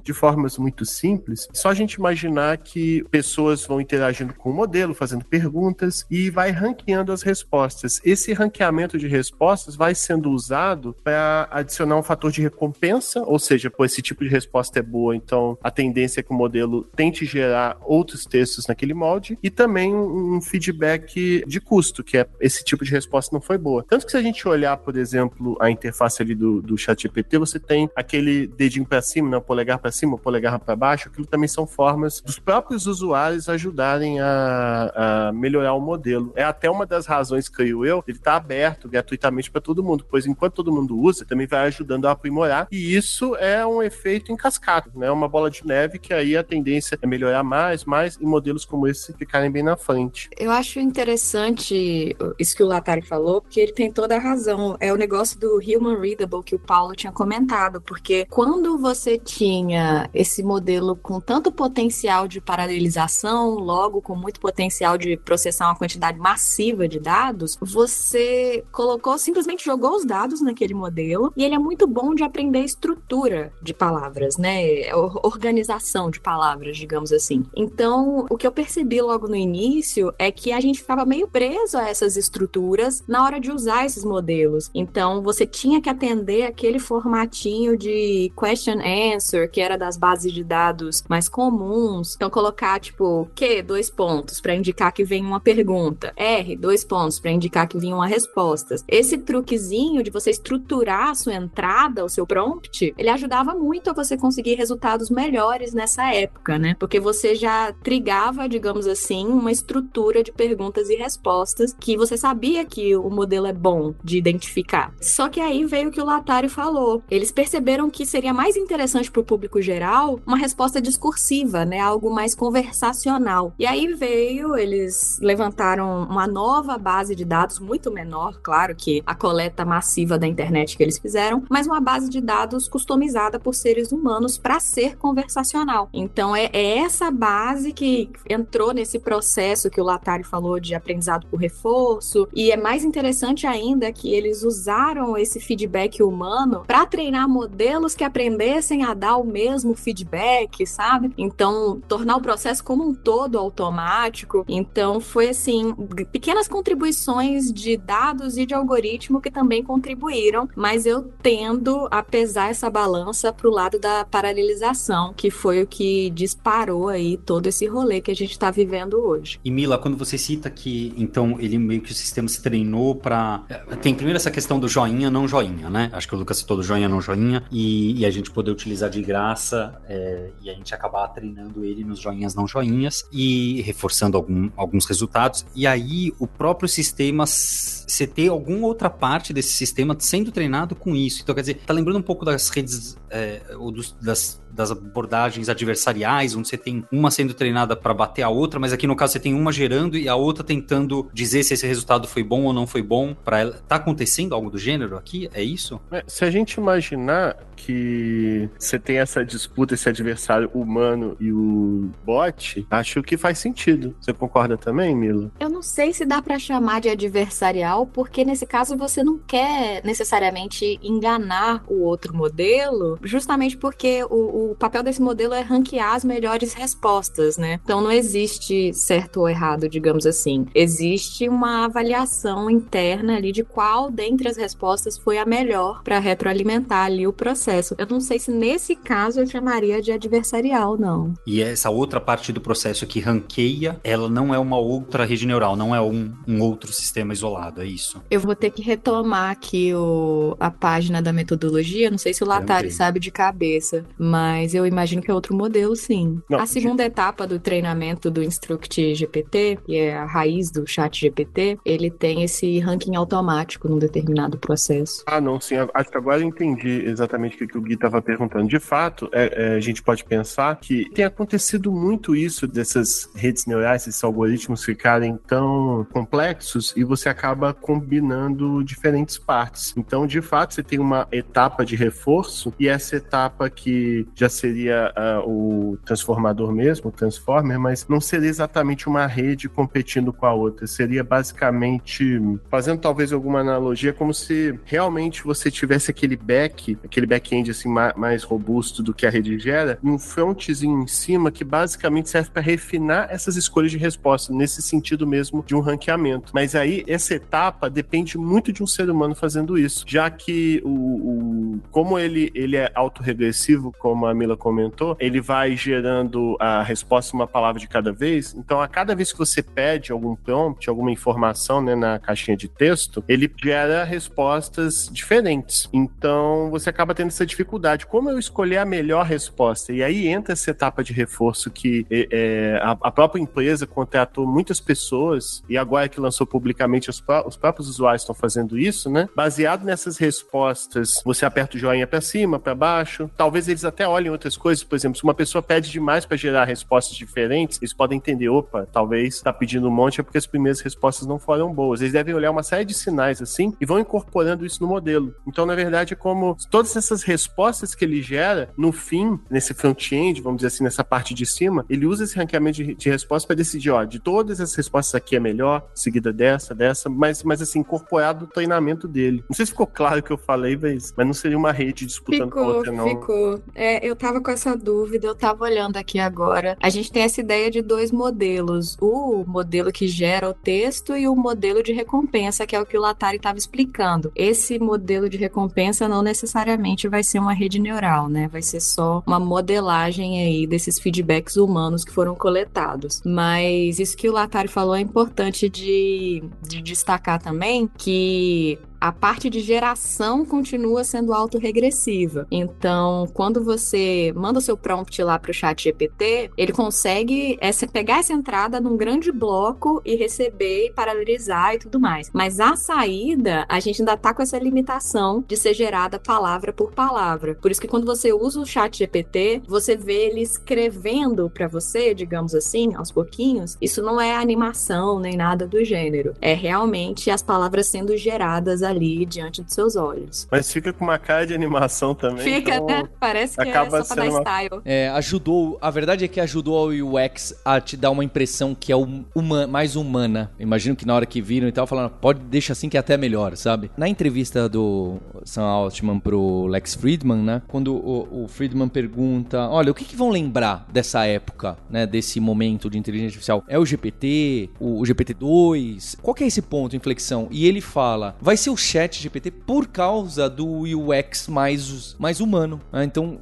de 0.00 0.12
formas 0.14 0.56
muito 0.56 0.86
simples, 0.86 1.48
só 1.52 1.68
a 1.68 1.74
gente 1.74 1.94
imaginar 1.94 2.56
que 2.58 3.04
pessoas 3.10 3.66
vão 3.66 3.80
interagindo 3.80 4.32
com 4.32 4.50
o 4.50 4.54
modelo, 4.54 4.94
fazendo 4.94 5.24
perguntas 5.24 6.06
e 6.10 6.30
vai 6.30 6.50
ranqueando 6.50 7.12
as 7.12 7.22
respostas. 7.22 8.00
Esse 8.04 8.32
ranqueamento 8.32 8.96
de 8.96 9.06
respostas 9.06 9.76
vai 9.76 9.94
sendo 9.94 10.30
usado 10.30 10.96
para 11.04 11.46
adicionar 11.50 11.96
um 11.96 12.02
fator 12.02 12.30
de 12.30 12.40
recompensa, 12.40 13.22
ou 13.22 13.38
seja, 13.38 13.70
pô, 13.70 13.84
esse 13.84 14.00
tipo 14.00 14.24
de 14.24 14.30
resposta 14.30 14.78
é 14.78 14.82
boa, 14.82 15.14
então 15.14 15.58
a 15.62 15.70
tendência 15.70 16.20
é 16.20 16.22
que 16.22 16.32
o 16.32 16.34
modelo 16.34 16.86
tente 16.94 17.24
gerar 17.24 17.76
outros 17.84 18.26
textos 18.26 18.66
naquele 18.66 18.94
molde 18.94 19.38
e 19.42 19.50
também 19.50 19.94
um 19.94 20.40
feedback 20.40 21.44
de 21.46 21.60
custo, 21.60 22.04
que 22.04 22.18
é 22.18 22.26
esse 22.40 22.64
tipo 22.64 22.84
de 22.84 22.90
resposta 22.90 23.34
não 23.34 23.40
foi 23.40 23.58
boa. 23.58 23.84
Tanto 23.88 24.04
que 24.04 24.12
se 24.12 24.16
a 24.16 24.22
gente 24.22 24.46
olhar, 24.46 24.76
por 24.76 24.96
exemplo, 24.96 25.56
a 25.60 25.70
interface 25.70 26.22
ali 26.22 26.34
do, 26.34 26.60
do 26.60 26.76
chat 26.76 27.02
GPT, 27.02 27.38
você 27.38 27.58
tem 27.58 27.88
aquele 27.96 28.46
dedinho 28.46 28.86
para 28.86 29.02
cima, 29.02 29.30
né, 29.30 29.36
o 29.36 29.40
polegar 29.40 29.78
para 29.78 29.90
cima, 29.90 30.14
o 30.14 30.18
polegar 30.18 30.58
para 30.58 30.76
baixo, 30.76 31.08
aquilo 31.08 31.26
também 31.26 31.48
são 31.48 31.66
formas 31.66 32.20
dos 32.20 32.38
próprios 32.38 32.86
usuários 32.86 33.48
ajudarem 33.48 34.20
a, 34.20 35.28
a 35.28 35.32
melhorar 35.32 35.74
o 35.74 35.80
modelo. 35.80 36.32
É 36.36 36.44
até 36.44 36.70
uma 36.70 36.86
das 36.86 37.06
razões, 37.06 37.48
creio 37.48 37.84
eu, 37.84 38.04
ele 38.06 38.16
está 38.16 38.36
aberto 38.36 38.88
gratuitamente 38.88 39.50
para 39.50 39.60
todo 39.60 39.82
mundo, 39.82 40.04
pois 40.08 40.26
enquanto 40.26 40.54
todo 40.54 40.72
mundo 40.72 40.98
usa, 40.98 41.24
também 41.24 41.46
vai 41.46 41.66
ajudando 41.66 42.06
a 42.06 42.12
aprimorar, 42.12 42.68
e 42.70 42.94
isso 42.94 43.34
é 43.36 43.66
um 43.66 43.82
efeito 43.82 44.32
em 44.32 44.36
cascata, 44.36 44.90
né, 44.94 45.10
uma 45.10 45.28
bola 45.28 45.50
de 45.50 45.66
neve 45.66 45.98
que 45.98 46.12
aí 46.12 46.36
a 46.36 46.42
tendência 46.42 46.81
tendência 46.82 46.98
é 47.00 47.06
melhorar 47.06 47.42
mais, 47.42 47.84
mais 47.84 48.16
e 48.20 48.24
modelos 48.24 48.64
como 48.64 48.86
esse 48.86 49.12
ficarem 49.14 49.50
bem 49.50 49.62
na 49.62 49.76
frente. 49.76 50.28
Eu 50.36 50.50
acho 50.50 50.80
interessante 50.80 52.16
isso 52.38 52.56
que 52.56 52.62
o 52.62 52.66
Latari 52.66 53.02
falou, 53.02 53.40
porque 53.40 53.60
ele 53.60 53.72
tem 53.72 53.90
toda 53.90 54.16
a 54.16 54.18
razão. 54.18 54.76
É 54.80 54.92
o 54.92 54.96
negócio 54.96 55.38
do 55.38 55.58
human 55.58 56.00
readable 56.00 56.42
que 56.42 56.54
o 56.54 56.58
Paulo 56.58 56.94
tinha 56.94 57.12
comentado, 57.12 57.80
porque 57.80 58.26
quando 58.28 58.78
você 58.78 59.16
tinha 59.18 60.08
esse 60.12 60.42
modelo 60.42 60.96
com 60.96 61.20
tanto 61.20 61.52
potencial 61.52 62.26
de 62.26 62.40
paralelização, 62.40 63.50
logo 63.54 64.02
com 64.02 64.16
muito 64.16 64.40
potencial 64.40 64.98
de 64.98 65.16
processar 65.16 65.66
uma 65.68 65.76
quantidade 65.76 66.18
massiva 66.18 66.88
de 66.88 66.98
dados, 66.98 67.56
você 67.60 68.64
colocou, 68.72 69.16
simplesmente 69.18 69.64
jogou 69.64 69.96
os 69.96 70.04
dados 70.04 70.40
naquele 70.40 70.74
modelo 70.74 71.32
e 71.36 71.44
ele 71.44 71.54
é 71.54 71.58
muito 71.58 71.86
bom 71.86 72.14
de 72.14 72.24
aprender 72.24 72.60
estrutura 72.60 73.52
de 73.62 73.72
palavras, 73.72 74.36
né? 74.36 74.92
Organização 75.22 76.10
de 76.10 76.20
palavras, 76.20 76.71
digamos 76.76 77.12
assim. 77.12 77.44
Então, 77.56 78.26
o 78.30 78.36
que 78.36 78.46
eu 78.46 78.52
percebi 78.52 79.00
logo 79.00 79.28
no 79.28 79.36
início 79.36 80.12
é 80.18 80.30
que 80.30 80.52
a 80.52 80.60
gente 80.60 80.80
ficava 80.80 81.04
meio 81.04 81.28
preso 81.28 81.78
a 81.78 81.88
essas 81.88 82.16
estruturas 82.16 83.02
na 83.06 83.24
hora 83.24 83.40
de 83.40 83.50
usar 83.50 83.84
esses 83.84 84.04
modelos. 84.04 84.70
Então, 84.74 85.22
você 85.22 85.46
tinha 85.46 85.80
que 85.80 85.88
atender 85.88 86.44
aquele 86.44 86.78
formatinho 86.78 87.76
de 87.76 88.32
question 88.38 88.80
answer, 88.80 89.50
que 89.50 89.60
era 89.60 89.76
das 89.76 89.96
bases 89.96 90.32
de 90.32 90.44
dados 90.44 91.04
mais 91.08 91.28
comuns. 91.28 92.14
Então, 92.14 92.30
colocar 92.30 92.80
tipo 92.80 93.28
Q, 93.34 93.62
dois 93.62 93.90
pontos, 93.90 94.40
para 94.40 94.54
indicar 94.54 94.92
que 94.92 95.04
vem 95.04 95.24
uma 95.24 95.40
pergunta. 95.40 96.12
R, 96.16 96.56
dois 96.56 96.84
pontos, 96.84 97.18
para 97.18 97.30
indicar 97.30 97.66
que 97.66 97.78
vinha 97.78 97.94
uma 97.94 98.06
resposta. 98.06 98.76
Esse 98.88 99.18
truquezinho 99.18 100.02
de 100.02 100.10
você 100.10 100.30
estruturar 100.30 101.10
a 101.10 101.14
sua 101.14 101.34
entrada, 101.34 102.04
o 102.04 102.08
seu 102.08 102.26
prompt, 102.26 102.94
ele 102.96 103.08
ajudava 103.08 103.54
muito 103.54 103.90
a 103.90 103.92
você 103.92 104.16
conseguir 104.16 104.54
resultados 104.54 105.10
melhores 105.10 105.72
nessa 105.72 106.12
época? 106.12 106.58
Porque 106.78 107.00
você 107.00 107.34
já 107.34 107.72
trigava, 107.82 108.48
digamos 108.48 108.86
assim, 108.86 109.26
uma 109.26 109.52
estrutura 109.52 110.22
de 110.22 110.32
perguntas 110.32 110.88
e 110.88 110.96
respostas 110.96 111.74
que 111.78 111.96
você 111.96 112.16
sabia 112.16 112.64
que 112.64 112.96
o 112.96 113.10
modelo 113.10 113.46
é 113.46 113.52
bom 113.52 113.94
de 114.02 114.16
identificar. 114.18 114.92
Só 115.00 115.28
que 115.28 115.40
aí 115.40 115.64
veio 115.64 115.88
o 115.88 115.92
que 115.92 116.00
o 116.00 116.04
Latari 116.04 116.48
falou. 116.48 117.02
Eles 117.10 117.32
perceberam 117.32 117.90
que 117.90 118.06
seria 118.06 118.32
mais 118.32 118.56
interessante 118.56 119.10
para 119.10 119.20
o 119.20 119.24
público 119.24 119.60
geral 119.60 120.20
uma 120.26 120.36
resposta 120.36 120.80
discursiva, 120.80 121.64
né? 121.64 121.80
Algo 121.80 122.12
mais 122.12 122.34
conversacional. 122.34 123.54
E 123.58 123.66
aí 123.66 123.92
veio, 123.94 124.56
eles 124.56 125.18
levantaram 125.20 126.02
uma 126.04 126.26
nova 126.26 126.78
base 126.78 127.14
de 127.14 127.24
dados 127.24 127.58
muito 127.58 127.90
menor, 127.90 128.38
claro 128.42 128.74
que 128.74 129.02
a 129.06 129.14
coleta 129.14 129.64
massiva 129.64 130.18
da 130.18 130.26
internet 130.26 130.76
que 130.76 130.82
eles 130.82 130.98
fizeram, 130.98 131.44
mas 131.48 131.66
uma 131.66 131.80
base 131.80 132.08
de 132.08 132.20
dados 132.20 132.68
customizada 132.68 133.38
por 133.38 133.54
seres 133.54 133.92
humanos 133.92 134.38
para 134.38 134.60
ser 134.60 134.96
conversacional. 134.96 135.88
Então 135.92 136.34
é 136.34 136.50
é 136.52 136.78
essa 136.78 137.10
base 137.10 137.72
que 137.72 138.10
entrou 138.28 138.72
nesse 138.72 138.98
processo 138.98 139.70
que 139.70 139.80
o 139.80 139.84
Latari 139.84 140.22
falou 140.22 140.60
de 140.60 140.74
aprendizado 140.74 141.26
por 141.26 141.40
reforço. 141.40 142.28
E 142.32 142.50
é 142.50 142.56
mais 142.56 142.84
interessante 142.84 143.46
ainda 143.46 143.92
que 143.92 144.12
eles 144.12 144.42
usaram 144.42 145.16
esse 145.16 145.40
feedback 145.40 146.02
humano 146.02 146.64
para 146.66 146.86
treinar 146.86 147.28
modelos 147.28 147.94
que 147.94 148.04
aprendessem 148.04 148.84
a 148.84 148.94
dar 148.94 149.16
o 149.16 149.24
mesmo 149.24 149.74
feedback, 149.74 150.66
sabe? 150.66 151.12
Então, 151.16 151.80
tornar 151.88 152.16
o 152.16 152.20
processo 152.20 152.62
como 152.62 152.86
um 152.86 152.94
todo 152.94 153.38
automático. 153.38 154.44
Então, 154.48 155.00
foi 155.00 155.30
assim, 155.30 155.74
pequenas 156.12 156.46
contribuições 156.46 157.52
de 157.52 157.76
dados 157.76 158.36
e 158.36 158.44
de 158.44 158.54
algoritmo 158.54 159.20
que 159.20 159.30
também 159.30 159.62
contribuíram, 159.62 160.48
mas 160.54 160.84
eu 160.84 161.10
tendo 161.22 161.88
a 161.90 162.02
pesar 162.02 162.50
essa 162.50 162.68
balança 162.68 163.32
para 163.32 163.48
o 163.48 163.52
lado 163.52 163.78
da 163.78 164.04
paralelização, 164.04 165.14
que 165.14 165.30
foi 165.30 165.62
o 165.62 165.66
que 165.66 166.10
disparou 166.42 166.88
aí 166.88 167.16
todo 167.16 167.46
esse 167.46 167.66
rolê 167.66 168.00
que 168.00 168.10
a 168.10 168.14
gente 168.14 168.32
está 168.32 168.50
vivendo 168.50 168.94
hoje. 168.94 169.38
E 169.44 169.50
Mila, 169.50 169.78
quando 169.78 169.96
você 169.96 170.18
cita 170.18 170.50
que 170.50 170.92
então 170.96 171.36
ele 171.38 171.56
meio 171.56 171.80
que 171.80 171.92
o 171.92 171.94
sistema 171.94 172.28
se 172.28 172.42
treinou 172.42 172.96
para 172.96 173.44
tem 173.80 173.94
primeiro 173.94 174.16
essa 174.16 174.30
questão 174.30 174.58
do 174.58 174.68
joinha 174.68 175.08
não 175.08 175.28
joinha, 175.28 175.70
né? 175.70 175.88
Acho 175.92 176.08
que 176.08 176.14
o 176.14 176.18
Lucas 176.18 176.38
citou 176.38 176.56
do 176.56 176.62
joinha 176.62 176.88
não 176.88 177.00
joinha 177.00 177.44
e, 177.50 178.00
e 178.00 178.04
a 178.04 178.10
gente 178.10 178.30
poder 178.30 178.50
utilizar 178.50 178.90
de 178.90 179.00
graça 179.00 179.80
é, 179.88 180.30
e 180.42 180.50
a 180.50 180.54
gente 180.54 180.74
acabar 180.74 181.06
treinando 181.08 181.64
ele 181.64 181.84
nos 181.84 182.00
joinhas 182.00 182.34
não 182.34 182.46
joinhas 182.46 183.04
e 183.12 183.62
reforçando 183.62 184.16
algum, 184.16 184.50
alguns 184.56 184.84
resultados. 184.86 185.46
E 185.54 185.66
aí 185.66 186.12
o 186.18 186.26
próprio 186.26 186.68
sistema 186.68 187.24
você 187.26 188.06
ter 188.06 188.28
alguma 188.28 188.66
outra 188.66 188.88
parte 188.90 189.32
desse 189.32 189.52
sistema 189.52 189.94
sendo 189.98 190.32
treinado 190.32 190.74
com 190.74 190.94
isso. 190.94 191.20
Então, 191.22 191.34
quer 191.34 191.42
dizer, 191.42 191.60
tá 191.66 191.74
lembrando 191.74 191.98
um 191.98 192.02
pouco 192.02 192.24
das 192.24 192.48
redes 192.48 192.96
é, 193.10 193.42
ou 193.58 193.70
dos, 193.70 193.92
das 194.00 194.41
das 194.52 194.70
abordagens 194.70 195.48
adversariais, 195.48 196.34
onde 196.36 196.48
você 196.48 196.56
tem 196.56 196.84
uma 196.92 197.10
sendo 197.10 197.34
treinada 197.34 197.74
para 197.74 197.94
bater 197.94 198.22
a 198.22 198.28
outra, 198.28 198.60
mas 198.60 198.72
aqui 198.72 198.86
no 198.86 198.96
caso 198.96 199.14
você 199.14 199.20
tem 199.20 199.34
uma 199.34 199.52
gerando 199.52 199.96
e 199.96 200.08
a 200.08 200.14
outra 200.14 200.44
tentando 200.44 201.08
dizer 201.12 201.42
se 201.42 201.54
esse 201.54 201.66
resultado 201.66 202.06
foi 202.06 202.22
bom 202.22 202.44
ou 202.44 202.52
não 202.52 202.66
foi 202.66 202.82
bom 202.82 203.14
para 203.14 203.40
ela. 203.40 203.52
Tá 203.66 203.76
acontecendo 203.76 204.34
algo 204.34 204.50
do 204.50 204.58
gênero 204.58 204.96
aqui? 204.96 205.28
É 205.32 205.42
isso? 205.42 205.80
É, 205.90 206.04
se 206.06 206.24
a 206.24 206.30
gente 206.30 206.54
imaginar 206.54 207.36
que 207.56 208.48
você 208.58 208.78
tem 208.78 208.98
essa 208.98 209.24
disputa, 209.24 209.74
esse 209.74 209.88
adversário 209.88 210.50
humano 210.52 211.16
e 211.20 211.32
o 211.32 211.90
bot, 212.04 212.66
acho 212.70 213.02
que 213.02 213.16
faz 213.16 213.38
sentido. 213.38 213.94
Você 214.00 214.12
concorda 214.12 214.56
também, 214.56 214.96
Milo? 214.96 215.30
Eu 215.38 215.48
não 215.48 215.62
sei 215.62 215.92
se 215.92 216.04
dá 216.04 216.20
para 216.20 216.38
chamar 216.38 216.80
de 216.80 216.88
adversarial, 216.88 217.86
porque 217.86 218.24
nesse 218.24 218.46
caso 218.46 218.76
você 218.76 219.04
não 219.04 219.16
quer 219.18 219.80
necessariamente 219.84 220.78
enganar 220.82 221.62
o 221.68 221.82
outro 221.82 222.16
modelo, 222.16 222.98
justamente 223.02 223.56
porque 223.56 224.04
o, 224.04 224.41
o 224.41 224.41
papel 224.58 224.82
desse 224.82 225.00
modelo 225.00 225.34
é 225.34 225.40
ranquear 225.40 225.94
as 225.94 226.04
melhores 226.04 226.52
respostas, 226.52 227.36
né? 227.36 227.60
Então 227.62 227.80
não 227.80 227.90
existe 227.90 228.72
certo 228.72 229.20
ou 229.20 229.28
errado, 229.28 229.68
digamos 229.68 230.06
assim. 230.06 230.46
Existe 230.54 231.28
uma 231.28 231.64
avaliação 231.64 232.50
interna 232.50 233.16
ali 233.16 233.32
de 233.32 233.44
qual 233.44 233.90
dentre 233.90 234.28
as 234.28 234.36
respostas 234.36 234.98
foi 234.98 235.18
a 235.18 235.24
melhor 235.24 235.82
para 235.82 235.98
retroalimentar 235.98 236.86
ali 236.86 237.06
o 237.06 237.12
processo. 237.12 237.74
Eu 237.78 237.86
não 237.86 238.00
sei 238.00 238.18
se 238.18 238.30
nesse 238.30 238.74
caso 238.74 239.20
eu 239.20 239.26
chamaria 239.26 239.80
de 239.80 239.92
adversarial, 239.92 240.76
não. 240.78 241.14
E 241.26 241.42
essa 241.42 241.70
outra 241.70 242.00
parte 242.00 242.32
do 242.32 242.40
processo 242.40 242.86
que 242.86 243.00
ranqueia, 243.00 243.78
ela 243.84 244.08
não 244.08 244.34
é 244.34 244.38
uma 244.38 244.58
outra 244.58 245.04
rede 245.04 245.26
neural, 245.26 245.56
não 245.56 245.74
é 245.74 245.80
um, 245.80 246.12
um 246.26 246.40
outro 246.40 246.72
sistema 246.72 247.12
isolado, 247.12 247.62
é 247.62 247.66
isso? 247.66 248.02
Eu 248.10 248.20
vou 248.20 248.34
ter 248.34 248.50
que 248.50 248.62
retomar 248.62 249.30
aqui 249.30 249.74
o, 249.74 250.36
a 250.38 250.50
página 250.50 251.00
da 251.00 251.12
metodologia, 251.12 251.90
não 251.90 251.98
sei 251.98 252.12
se 252.14 252.22
o 252.22 252.26
Latari 252.26 252.70
sabe 252.70 253.00
de 253.00 253.10
cabeça, 253.10 253.84
mas 253.98 254.31
mas 254.32 254.54
eu 254.54 254.66
imagino 254.66 255.02
que 255.02 255.10
é 255.10 255.14
outro 255.14 255.36
modelo, 255.36 255.76
sim. 255.76 256.22
Não, 256.28 256.38
a 256.38 256.46
segunda 256.46 256.82
de... 256.82 256.88
etapa 256.88 257.26
do 257.26 257.38
treinamento 257.38 258.10
do 258.10 258.22
Instruct 258.22 258.94
GPT, 258.94 259.58
que 259.66 259.76
é 259.76 259.94
a 259.94 260.06
raiz 260.06 260.50
do 260.50 260.66
chat 260.66 260.98
GPT, 260.98 261.58
ele 261.66 261.90
tem 261.90 262.22
esse 262.22 262.58
ranking 262.58 262.96
automático 262.96 263.68
num 263.68 263.78
determinado 263.78 264.38
processo. 264.38 265.04
Ah, 265.06 265.20
não, 265.20 265.38
sim. 265.38 265.56
Acho 265.74 265.90
que 265.90 265.96
agora 265.98 266.20
eu 266.20 266.26
entendi 266.26 266.82
exatamente 266.86 267.44
o 267.44 267.46
que 267.46 267.58
o 267.58 267.60
Gui 267.60 267.74
estava 267.74 268.00
perguntando. 268.00 268.48
De 268.48 268.58
fato, 268.58 269.06
é, 269.12 269.52
é, 269.52 269.56
a 269.56 269.60
gente 269.60 269.82
pode 269.82 270.02
pensar 270.02 270.56
que 270.56 270.88
tem 270.90 271.04
acontecido 271.04 271.70
muito 271.70 272.16
isso 272.16 272.46
dessas 272.46 273.10
redes 273.14 273.44
neurais, 273.44 273.86
esses 273.86 274.02
algoritmos 274.02 274.64
ficarem 274.64 275.18
tão 275.26 275.86
complexos 275.92 276.72
e 276.74 276.84
você 276.84 277.10
acaba 277.10 277.52
combinando 277.52 278.64
diferentes 278.64 279.18
partes. 279.18 279.74
Então, 279.76 280.06
de 280.06 280.22
fato, 280.22 280.54
você 280.54 280.62
tem 280.62 280.78
uma 280.78 281.06
etapa 281.12 281.66
de 281.66 281.76
reforço 281.76 282.50
e 282.58 282.66
essa 282.66 282.96
etapa 282.96 283.50
que 283.50 284.06
já 284.22 284.28
seria 284.28 284.94
uh, 284.96 285.28
o 285.28 285.76
transformador 285.84 286.52
mesmo, 286.52 286.90
o 286.90 286.92
transformer, 286.92 287.58
mas 287.58 287.88
não 287.88 288.00
seria 288.00 288.28
exatamente 288.28 288.88
uma 288.88 289.04
rede 289.04 289.48
competindo 289.48 290.12
com 290.12 290.24
a 290.24 290.32
outra. 290.32 290.64
Seria 290.64 291.02
basicamente, 291.02 292.20
fazendo 292.48 292.80
talvez 292.80 293.12
alguma 293.12 293.40
analogia, 293.40 293.92
como 293.92 294.14
se 294.14 294.56
realmente 294.64 295.24
você 295.24 295.50
tivesse 295.50 295.90
aquele 295.90 296.16
back, 296.16 296.78
aquele 296.84 297.04
back-end 297.04 297.50
assim 297.50 297.68
mais 297.96 298.22
robusto 298.22 298.80
do 298.80 298.94
que 298.94 299.06
a 299.06 299.10
rede 299.10 299.36
gera, 299.40 299.76
e 299.82 299.88
um 299.88 299.98
frontzinho 299.98 300.82
em 300.82 300.86
cima 300.86 301.32
que 301.32 301.42
basicamente 301.42 302.08
serve 302.08 302.30
para 302.30 302.42
refinar 302.42 303.08
essas 303.10 303.34
escolhas 303.36 303.72
de 303.72 303.78
resposta, 303.78 304.32
nesse 304.32 304.62
sentido 304.62 305.04
mesmo 305.04 305.42
de 305.44 305.56
um 305.56 305.60
ranqueamento. 305.60 306.30
Mas 306.32 306.54
aí, 306.54 306.84
essa 306.86 307.14
etapa 307.14 307.68
depende 307.68 308.16
muito 308.16 308.52
de 308.52 308.62
um 308.62 308.68
ser 308.68 308.88
humano 308.88 309.16
fazendo 309.16 309.58
isso, 309.58 309.84
já 309.84 310.08
que 310.08 310.62
o, 310.64 310.70
o 310.70 311.60
como 311.72 311.98
ele, 311.98 312.30
ele 312.34 312.56
é 312.56 312.70
autorregressivo, 312.72 313.74
como 313.80 314.06
a 314.06 314.11
a 314.12 314.14
Mila 314.14 314.36
comentou, 314.36 314.96
ele 315.00 315.20
vai 315.20 315.56
gerando 315.56 316.36
a 316.38 316.62
resposta 316.62 317.14
uma 317.14 317.26
palavra 317.26 317.60
de 317.60 317.68
cada 317.68 317.92
vez. 317.92 318.34
Então, 318.34 318.60
a 318.60 318.68
cada 318.68 318.94
vez 318.94 319.12
que 319.12 319.18
você 319.18 319.42
pede 319.42 319.92
algum 319.92 320.14
prompt, 320.14 320.68
alguma 320.68 320.90
informação 320.90 321.60
né, 321.60 321.74
na 321.74 321.98
caixinha 321.98 322.36
de 322.36 322.48
texto, 322.48 323.04
ele 323.08 323.30
gera 323.42 323.84
respostas 323.84 324.88
diferentes. 324.92 325.68
Então, 325.72 326.50
você 326.50 326.70
acaba 326.70 326.94
tendo 326.94 327.08
essa 327.08 327.26
dificuldade. 327.26 327.86
Como 327.86 328.10
eu 328.10 328.18
escolher 328.18 328.58
a 328.58 328.64
melhor 328.64 329.04
resposta? 329.04 329.72
E 329.72 329.82
aí 329.82 330.08
entra 330.08 330.32
essa 330.32 330.50
etapa 330.50 330.84
de 330.84 330.92
reforço 330.92 331.50
que 331.50 331.86
é, 331.90 332.08
é 332.10 332.60
a, 332.62 332.90
própria 332.90 333.20
empresa 333.20 333.66
contratou 333.66 334.26
muitas 334.26 334.60
pessoas 334.60 335.42
e 335.48 335.56
agora 335.56 335.88
que 335.88 336.00
lançou 336.00 336.26
publicamente, 336.26 336.90
os, 336.90 337.00
pró 337.00 337.24
os 337.26 337.36
próprios 337.36 337.68
usuários 337.68 338.02
estão 338.02 338.14
fazendo 338.14 338.58
isso, 338.58 338.90
né? 338.90 339.08
Baseado 339.14 339.64
nessas 339.64 339.98
respostas, 339.98 341.02
você 341.04 341.24
aperta 341.24 341.56
o 341.56 341.60
joinha 341.60 341.86
para 341.86 342.00
cima, 342.00 342.38
para 342.38 342.54
baixo. 342.54 343.10
Talvez 343.16 343.48
eles 343.48 343.64
até 343.64 343.86
olhem 343.92 344.10
outras 344.10 344.36
coisas. 344.36 344.64
Por 344.64 344.76
exemplo, 344.76 344.98
se 344.98 345.04
uma 345.04 345.14
pessoa 345.14 345.42
pede 345.42 345.70
demais 345.70 346.04
para 346.04 346.16
gerar 346.16 346.44
respostas 346.44 346.96
diferentes, 346.96 347.58
eles 347.60 347.72
podem 347.72 347.98
entender, 347.98 348.28
opa, 348.28 348.66
talvez 348.70 349.14
está 349.14 349.32
pedindo 349.32 349.68
um 349.68 349.70
monte 349.70 350.00
é 350.00 350.02
porque 350.02 350.18
as 350.18 350.26
primeiras 350.26 350.60
respostas 350.60 351.06
não 351.06 351.18
foram 351.18 351.52
boas. 351.52 351.80
Eles 351.80 351.92
devem 351.92 352.14
olhar 352.14 352.30
uma 352.30 352.42
série 352.42 352.64
de 352.64 352.74
sinais 352.74 353.20
assim 353.20 353.52
e 353.60 353.66
vão 353.66 353.78
incorporando 353.78 354.46
isso 354.46 354.62
no 354.62 354.68
modelo. 354.68 355.14
Então, 355.26 355.46
na 355.46 355.54
verdade, 355.54 355.92
é 355.92 355.96
como 355.96 356.36
todas 356.50 356.76
essas 356.76 357.02
respostas 357.02 357.74
que 357.74 357.84
ele 357.84 358.02
gera, 358.02 358.50
no 358.56 358.72
fim, 358.72 359.18
nesse 359.30 359.54
front-end, 359.54 360.20
vamos 360.20 360.38
dizer 360.38 360.48
assim, 360.48 360.64
nessa 360.64 360.84
parte 360.84 361.14
de 361.14 361.26
cima, 361.26 361.64
ele 361.68 361.86
usa 361.86 362.04
esse 362.04 362.16
ranqueamento 362.16 362.62
de, 362.62 362.74
de 362.74 362.90
respostas 362.90 363.26
para 363.26 363.36
decidir, 363.36 363.70
ó, 363.70 363.84
de 363.84 363.98
todas 363.98 364.40
essas 364.40 364.54
respostas 364.54 364.94
aqui 364.94 365.16
é 365.16 365.20
melhor, 365.20 365.66
seguida 365.74 366.12
dessa, 366.12 366.54
dessa, 366.54 366.88
mas, 366.88 367.22
mas 367.22 367.42
assim, 367.42 367.60
incorporado 367.60 368.22
no 368.22 368.26
treinamento 368.26 368.86
dele. 368.88 369.24
Não 369.28 369.34
sei 369.34 369.46
se 369.46 369.52
ficou 369.52 369.66
claro 369.66 370.00
o 370.00 370.02
que 370.02 370.10
eu 370.10 370.18
falei, 370.18 370.56
mas, 370.56 370.92
mas 370.96 371.06
não 371.06 371.14
seria 371.14 371.38
uma 371.38 371.52
rede 371.52 371.86
disputando 371.86 372.28
ficou, 372.28 372.44
com 372.44 372.50
a 372.50 372.54
outra, 372.54 372.72
não. 372.72 372.88
Ficou. 372.88 373.42
É, 373.54 373.81
eu 373.82 373.96
tava 373.96 374.20
com 374.20 374.30
essa 374.30 374.56
dúvida, 374.56 375.08
eu 375.08 375.14
tava 375.14 375.44
olhando 375.44 375.76
aqui 375.76 375.98
agora. 375.98 376.56
A 376.60 376.70
gente 376.70 376.90
tem 376.90 377.02
essa 377.02 377.20
ideia 377.20 377.50
de 377.50 377.60
dois 377.60 377.90
modelos: 377.90 378.76
o 378.80 379.24
modelo 379.26 379.72
que 379.72 379.88
gera 379.88 380.30
o 380.30 380.34
texto 380.34 380.96
e 380.96 381.08
o 381.08 381.16
modelo 381.16 381.62
de 381.62 381.72
recompensa, 381.72 382.46
que 382.46 382.54
é 382.54 382.60
o 382.60 382.64
que 382.64 382.78
o 382.78 382.80
Latari 382.80 383.16
estava 383.16 383.36
explicando. 383.36 384.12
Esse 384.14 384.58
modelo 384.58 385.08
de 385.08 385.16
recompensa 385.16 385.88
não 385.88 386.00
necessariamente 386.00 386.88
vai 386.88 387.02
ser 387.02 387.18
uma 387.18 387.32
rede 387.32 387.58
neural, 387.58 388.08
né? 388.08 388.28
Vai 388.28 388.42
ser 388.42 388.60
só 388.60 389.02
uma 389.04 389.18
modelagem 389.18 390.22
aí 390.22 390.46
desses 390.46 390.78
feedbacks 390.78 391.36
humanos 391.36 391.84
que 391.84 391.92
foram 391.92 392.14
coletados. 392.14 393.02
Mas 393.04 393.80
isso 393.80 393.96
que 393.96 394.08
o 394.08 394.12
Latari 394.12 394.48
falou 394.48 394.76
é 394.76 394.80
importante 394.80 395.48
de, 395.48 396.22
de 396.40 396.62
destacar 396.62 397.20
também 397.20 397.68
que 397.76 398.58
a 398.82 398.90
parte 398.90 399.30
de 399.30 399.38
geração 399.38 400.24
continua 400.24 400.82
sendo 400.82 401.14
autorregressiva. 401.14 402.26
Então, 402.32 403.08
quando 403.14 403.40
você 403.44 404.12
manda 404.16 404.40
o 404.40 404.42
seu 404.42 404.56
prompt 404.56 405.00
lá 405.04 405.20
para 405.20 405.30
o 405.30 405.34
chat 405.34 405.62
GPT, 405.62 406.32
ele 406.36 406.52
consegue 406.52 407.38
essa, 407.40 407.64
pegar 407.64 408.00
essa 408.00 408.12
entrada 408.12 408.60
num 408.60 408.76
grande 408.76 409.12
bloco 409.12 409.80
e 409.84 409.94
receber 409.94 410.66
e 410.66 410.72
paralelizar 410.72 411.54
e 411.54 411.60
tudo 411.60 411.78
mais. 411.78 412.10
Mas 412.12 412.40
a 412.40 412.56
saída, 412.56 413.46
a 413.48 413.60
gente 413.60 413.82
ainda 413.82 413.96
tá 413.96 414.12
com 414.12 414.20
essa 414.20 414.36
limitação 414.36 415.24
de 415.28 415.36
ser 415.36 415.54
gerada 415.54 416.00
palavra 416.00 416.52
por 416.52 416.72
palavra. 416.72 417.36
Por 417.36 417.52
isso 417.52 417.60
que 417.60 417.68
quando 417.68 417.86
você 417.86 418.12
usa 418.12 418.40
o 418.40 418.46
chat 418.46 418.78
GPT, 418.78 419.42
você 419.46 419.76
vê 419.76 420.06
ele 420.06 420.22
escrevendo 420.22 421.30
para 421.30 421.46
você, 421.46 421.94
digamos 421.94 422.34
assim, 422.34 422.74
aos 422.74 422.90
pouquinhos. 422.90 423.56
Isso 423.60 423.80
não 423.80 424.00
é 424.00 424.16
animação 424.16 424.98
nem 424.98 425.16
nada 425.16 425.46
do 425.46 425.64
gênero. 425.64 426.14
É 426.20 426.34
realmente 426.34 427.12
as 427.12 427.22
palavras 427.22 427.68
sendo 427.68 427.96
geradas 427.96 428.60
ali 428.60 428.71
diante 428.78 429.42
dos 429.42 429.52
seus 429.54 429.76
olhos. 429.76 430.26
Mas 430.30 430.52
fica 430.52 430.72
com 430.72 430.84
uma 430.84 430.98
cara 430.98 431.26
de 431.26 431.34
animação 431.34 431.94
também. 431.94 432.22
Fica, 432.24 432.54
então 432.56 432.66
né? 432.66 432.88
Parece 432.98 433.36
que 433.36 433.48
acaba 433.48 433.78
é 433.78 433.84
só 433.84 433.94
pra 433.94 433.96
dar 433.96 434.10
sendo 434.10 434.14
uma- 434.14 434.20
style. 434.20 434.60
É, 434.64 434.88
ajudou. 434.90 435.58
A 435.60 435.70
verdade 435.70 436.04
é 436.04 436.08
que 436.08 436.20
ajudou 436.20 436.56
ao 436.58 436.66
UX 436.68 437.34
a 437.44 437.60
te 437.60 437.76
dar 437.76 437.90
uma 437.90 438.04
impressão 438.04 438.54
que 438.54 438.72
é 438.72 438.76
uma, 438.76 439.46
mais 439.46 439.76
humana. 439.76 440.30
Imagino 440.38 440.74
que 440.76 440.86
na 440.86 440.94
hora 440.94 441.06
que 441.06 441.20
viram 441.20 441.48
e 441.48 441.52
tal, 441.52 441.66
falaram, 441.66 441.88
pode 441.88 442.20
deixar 442.20 442.52
assim 442.52 442.68
que 442.68 442.76
é 442.76 442.80
até 442.80 442.96
melhor, 442.96 443.36
sabe? 443.36 443.70
Na 443.76 443.88
entrevista 443.88 444.48
do 444.48 444.98
Sam 445.24 445.42
Altman 445.44 445.98
pro 445.98 446.46
Lex 446.46 446.74
Friedman, 446.74 447.18
né? 447.22 447.42
Quando 447.48 447.74
o, 447.74 448.24
o 448.24 448.28
Friedman 448.28 448.68
pergunta, 448.68 449.48
olha, 449.48 449.70
o 449.70 449.74
que, 449.74 449.84
que 449.84 449.96
vão 449.96 450.10
lembrar 450.10 450.66
dessa 450.72 451.04
época, 451.04 451.56
né? 451.70 451.86
Desse 451.86 452.20
momento 452.20 452.68
de 452.70 452.78
inteligência 452.78 453.08
artificial? 453.08 453.44
É 453.48 453.58
o 453.58 453.64
GPT? 453.66 454.50
O, 454.58 454.80
o 454.80 454.82
GPT-2? 454.82 455.96
Qual 456.02 456.14
que 456.14 456.24
é 456.24 456.26
esse 456.26 456.42
ponto 456.42 456.70
de 456.72 456.76
inflexão? 456.76 457.28
E 457.30 457.46
ele 457.46 457.60
fala, 457.60 458.16
vai 458.20 458.36
ser 458.36 458.50
o 458.50 458.56
chat 458.62 459.02
GPT 459.02 459.30
por 459.30 459.66
causa 459.66 460.30
do 460.30 460.62
UX 460.62 461.26
mais, 461.28 461.96
mais 461.98 462.20
humano. 462.20 462.60
né? 462.72 462.84
Então, 462.84 463.18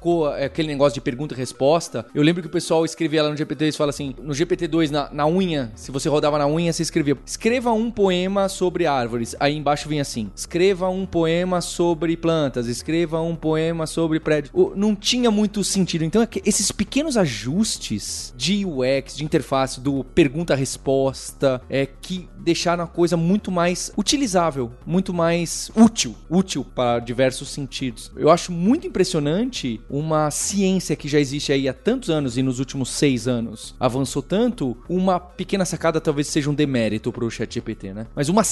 ficou 0.00 0.34
é, 0.34 0.46
aquele 0.46 0.68
negócio 0.68 0.94
de 0.94 1.00
pergunta 1.02 1.34
e 1.34 1.36
resposta. 1.36 2.06
Eu 2.14 2.22
lembro 2.22 2.40
que 2.40 2.48
o 2.48 2.50
pessoal 2.50 2.84
escrevia 2.86 3.22
lá 3.22 3.28
no 3.28 3.36
GPT 3.36 3.68
e 3.68 3.72
fala 3.72 3.90
assim: 3.90 4.14
no 4.22 4.32
GPT-2, 4.32 4.90
na, 4.90 5.10
na 5.12 5.26
unha, 5.26 5.70
se 5.76 5.90
você 5.90 6.08
rodava 6.08 6.38
na 6.38 6.48
unha, 6.48 6.72
você 6.72 6.82
escrevia: 6.82 7.16
escreva 7.24 7.70
um 7.72 7.90
poema 7.90 8.48
sobre 8.48 8.86
árvores. 8.86 9.36
Aí 9.38 9.54
embaixo 9.54 9.88
vinha 9.88 10.02
assim: 10.02 10.30
escreva 10.34 10.88
um 10.88 11.04
poema 11.04 11.60
sobre 11.60 12.16
plantas, 12.16 12.66
escreva 12.66 13.20
um 13.20 13.36
poema 13.36 13.86
sobre 13.86 14.18
prédios. 14.18 14.52
Não 14.74 14.96
tinha 14.96 15.30
muito 15.30 15.62
sentido. 15.62 16.04
Então, 16.04 16.22
é 16.22 16.28
esses 16.44 16.72
pequenos 16.72 17.16
ajustes 17.18 18.32
de 18.36 18.64
UX, 18.64 19.16
de 19.16 19.24
interface, 19.24 19.80
do 19.80 20.02
pergunta-resposta, 20.02 21.60
é 21.68 21.86
que 21.86 22.28
deixaram 22.38 22.84
a 22.84 22.86
coisa 22.86 23.16
muito 23.16 23.50
mais 23.50 23.92
utilizável, 23.96 24.72
muito 24.86 25.12
mais 25.12 25.70
útil, 25.76 26.14
útil 26.30 26.64
para 26.64 27.00
diversos 27.00 27.50
sentidos. 27.50 28.10
Eu 28.16 28.30
acho 28.30 28.50
muito 28.50 28.86
impressionante 28.86 29.80
uma 29.90 30.30
ciência 30.30 30.96
que 30.96 31.08
já 31.08 31.18
existe 31.18 31.52
aí 31.52 31.68
há 31.68 31.74
tantos 31.74 32.08
anos 32.08 32.38
e 32.38 32.42
nos 32.42 32.58
últimos 32.58 32.90
seis 32.90 33.26
anos 33.26 33.74
avançou 33.78 34.22
tanto, 34.22 34.76
uma 34.88 35.18
pequena 35.18 35.64
sacada 35.64 36.00
talvez 36.00 36.28
seja 36.28 36.48
um 36.48 36.54
demérito 36.54 37.12
para 37.12 37.24
o 37.24 37.30
ChatGPT, 37.30 37.92
né? 37.92 38.06
Mas 38.14 38.28
uma, 38.28 38.42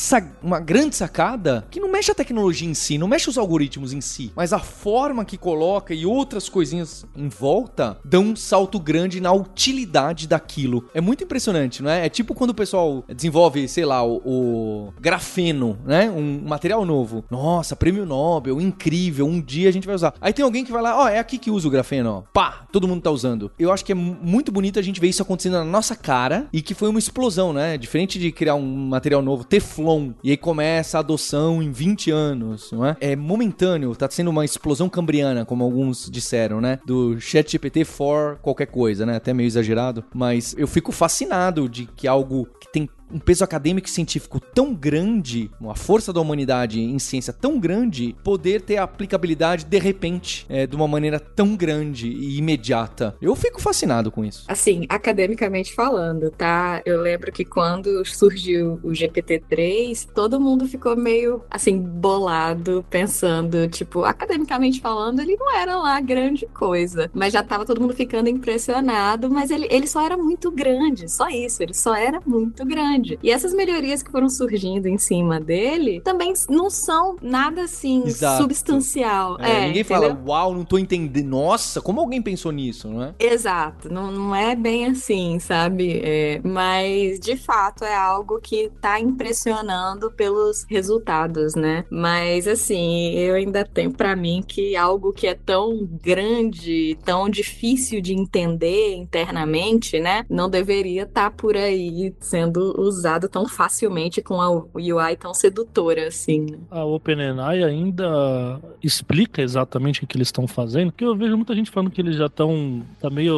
uma 0.43 0.61
grande 0.61 0.97
sacada 0.97 1.67
que 1.71 1.81
não 1.81 1.91
mexe 1.91 2.11
a 2.11 2.15
tecnologia 2.15 2.69
em 2.69 2.75
si, 2.75 2.99
não 2.99 3.09
mexe 3.09 3.31
os 3.31 3.39
algoritmos 3.39 3.93
em 3.93 4.01
si, 4.01 4.33
mas 4.35 4.53
a 4.53 4.59
forma 4.59 5.25
que 5.25 5.39
coloca 5.39 5.95
e 5.95 6.05
outras 6.05 6.49
coisinhas 6.49 7.07
em 7.17 7.29
volta 7.29 7.99
dão 8.05 8.25
um 8.25 8.37
salto 8.37 8.81
grande 8.81 9.21
na 9.21 9.33
utilidade 9.33 10.27
daquilo. 10.27 10.89
É 10.93 11.01
muito 11.01 11.25
impressionante, 11.25 11.83
não 11.83 11.91
é? 11.91 12.07
É 12.07 12.09
tipo 12.09 12.35
quando 12.35 12.51
o 12.51 12.55
pessoal 12.55 13.05
desenvolve, 13.15 13.69
sei 13.69 13.85
lá, 13.85 14.05
o, 14.05 14.17
o 14.25 14.93
grafeno, 15.01 15.79
né? 15.85 16.11
Um 16.11 16.43
material 16.47 16.85
novo. 16.85 17.25
Nossa, 17.31 17.77
prêmio 17.77 18.05
Nobel, 18.05 18.61
incrível, 18.61 19.27
um 19.27 19.41
dia 19.41 19.69
a 19.69 19.73
gente 19.73 19.87
vai 19.87 19.95
usar. 19.95 20.15
Aí 20.21 20.33
tem 20.33 20.45
alguém 20.45 20.65
que 20.65 20.73
vai 20.73 20.83
lá, 20.83 20.99
ó, 20.99 21.09
é 21.09 21.19
aqui 21.29 21.39
que 21.39 21.51
usa 21.51 21.69
o 21.69 21.71
grafeno, 21.71 22.11
ó. 22.11 22.23
Pá, 22.33 22.67
todo 22.73 22.89
mundo 22.89 23.03
tá 23.03 23.11
usando. 23.11 23.51
Eu 23.59 23.71
acho 23.71 23.85
que 23.85 23.93
é 23.93 23.95
mu- 23.95 24.17
muito 24.23 24.51
bonito 24.51 24.79
a 24.79 24.83
gente 24.83 25.01
ver 25.01 25.09
isso 25.09 25.23
acontecendo 25.23 25.53
na 25.59 25.65
nossa 25.65 25.95
cara 25.95 26.47
e 26.53 26.63
que 26.63 26.75
foi 26.75 26.89
uma 26.89 26.99
explosão, 26.99 27.53
né? 27.53 27.77
Diferente 27.77 28.19
de 28.19 28.33
criar 28.33 28.55
um 28.55 28.89
material 28.89 29.21
novo, 29.23 29.45
Teflon, 29.45 30.13
e 30.25 30.31
aí 30.31 30.37
começa 30.37 30.97
a 30.97 31.01
adoção 31.01 31.63
em 31.63 31.71
20 31.71 32.11
anos, 32.11 32.73
não 32.73 32.85
é? 32.87 32.97
É 33.01 33.15
momentâneo, 33.15 33.95
tá 33.95 34.09
sendo 34.11 34.31
uma 34.31 34.45
explosão 34.45 34.89
cambriana, 34.89 35.45
como 35.45 35.63
alguns 35.65 36.09
disseram, 36.11 36.61
né? 36.61 36.79
Do 36.87 37.21
ChatGPT 37.21 37.85
for 37.85 38.39
qualquer 38.43 38.67
coisa, 38.67 39.05
né? 39.05 39.17
Até 39.17 39.35
meio 39.35 39.47
exagerado, 39.47 40.05
mas 40.15 40.55
eu 40.59 40.67
fico 40.67 40.91
fascinado 40.93 41.69
de 41.69 41.87
que 41.87 42.09
algo 42.09 42.49
que 42.61 42.73
tem 42.73 42.89
um 43.13 43.19
peso 43.19 43.45
acadêmico 43.45 43.89
e 43.89 43.91
científico 43.91 44.41
tão 44.41 44.75
grande, 44.75 45.51
uma 45.61 45.75
força 45.75 46.13
da 46.13 46.21
humanidade 46.21 46.81
em 46.81 46.99
ciência 46.99 47.33
tão 47.33 47.59
grande, 47.59 48.15
poder 48.23 48.63
ter 48.63 48.77
aplicabilidade 48.77 49.65
de 49.65 49.79
repente, 49.79 50.47
é, 50.49 50.67
de 50.67 50.77
uma 50.77 50.89
maneira 50.89 51.19
tão 51.19 51.57
grande 51.57 52.09
e 52.09 52.39
imediata. 52.39 53.17
Eu 53.21 53.35
fico 53.35 53.61
fascinado 53.61 54.11
com 54.11 54.25
isso. 54.25 54.45
Assim, 54.49 54.87
academicamente 54.89 55.75
falando, 55.75 56.31
tá? 56.31 56.83
Eu 56.85 57.01
lembro 57.01 57.33
que 57.33 57.45
quando 57.45 58.05
surgiu 58.05 58.81
o 58.83 58.91
GPT-3, 58.91 60.09
todo 60.15 60.41
mundo 60.41 60.67
ficou 60.67 60.97
meio, 60.97 61.43
assim, 61.51 61.79
bolado, 61.79 62.85
pensando, 62.91 63.69
tipo, 63.69 64.05
academicamente 64.05 64.81
falando, 64.81 65.21
ele 65.21 65.37
não 65.37 65.55
era 65.55 65.77
lá 65.77 66.01
grande 66.01 66.47
coisa. 66.47 67.11
Mas 67.15 67.33
já 67.33 67.43
tava 67.43 67.65
todo 67.65 67.81
mundo 67.81 67.95
ficando 67.95 68.29
impressionado, 68.29 69.31
mas 69.31 69.51
ele, 69.51 69.67
ele 69.71 69.87
só 69.87 70.05
era 70.05 70.17
muito 70.17 70.51
grande, 70.51 71.11
só 71.11 71.29
isso, 71.29 71.63
ele 71.63 71.75
só 71.75 71.95
era 71.95 72.21
muito 72.27 72.65
grande. 72.65 72.98
E 73.23 73.31
essas 73.31 73.53
melhorias 73.53 74.03
que 74.03 74.11
foram 74.11 74.29
surgindo 74.29 74.87
em 74.87 74.99
cima 74.99 75.41
dele 75.41 76.01
também 76.03 76.33
não 76.49 76.69
são 76.71 77.17
nada, 77.23 77.63
assim, 77.63 78.03
Exato. 78.07 78.43
substancial. 78.43 79.37
É, 79.41 79.51
É, 79.51 79.67
ninguém 79.67 79.83
entendeu? 79.83 79.85
fala, 79.85 80.23
uau, 80.27 80.55
não 80.55 80.65
tô 80.65 80.79
entendendo. 80.79 81.29
Nossa, 81.29 81.81
como 81.81 82.01
alguém 82.01 82.21
pensou 82.23 82.53
nisso, 82.53 82.89
não 82.89 83.03
é? 83.03 83.15
Exato, 83.19 83.93
não, 83.93 84.11
não 84.11 84.35
é 84.35 84.55
bem 84.55 84.87
assim, 84.87 85.39
sabe? 85.39 86.01
É, 86.03 86.41
mas 86.45 87.19
de 87.21 87.37
fato 87.37 87.85
é 87.85 87.95
algo 87.95 88.41
que 88.41 88.71
tá 88.81 88.99
impressionando 89.01 90.11
pelos 90.11 90.65
resultados, 90.69 91.55
né? 91.55 91.85
Mas 91.91 92.47
assim, 92.47 93.11
eu 93.15 93.35
ainda 93.35 93.65
tenho 93.65 93.93
pra 93.93 94.15
mim 94.17 94.43
que 94.47 94.77
algo 94.77 95.13
que 95.13 95.27
é 95.27 95.35
tão 95.35 95.87
grande, 96.03 96.99
tão 97.05 97.29
difícil 97.29 98.01
de 98.01 98.15
entender 98.15 98.95
internamente, 98.97 99.99
né? 100.01 100.25
Não 100.29 100.49
deveria 100.51 101.03
estar 101.03 101.31
por 101.31 101.57
aí 101.57 102.15
sendo 102.21 102.75
usado 102.89 103.29
tão 103.29 103.47
facilmente 103.49 104.21
com 104.23 104.41
a 104.41 104.51
UI 104.51 105.17
tão 105.19 105.33
sedutora 105.35 106.09
assim. 106.09 106.41
né? 106.51 106.59
A 106.71 106.85
OpenAI 106.85 107.63
ainda 107.63 108.61
explica 108.83 109.43
exatamente 109.43 110.03
o 110.05 110.07
que 110.07 110.17
eles 110.17 110.29
estão 110.29 110.47
fazendo, 110.47 110.91
porque 110.91 111.05
eu 111.05 111.17
vejo 111.17 111.37
muita 111.37 111.55
gente 111.55 111.71
falando 111.71 111.91
que 111.91 112.01
eles 112.01 112.17
já 112.17 112.27
estão. 112.27 112.83
Tá 113.01 113.11
meio. 113.11 113.35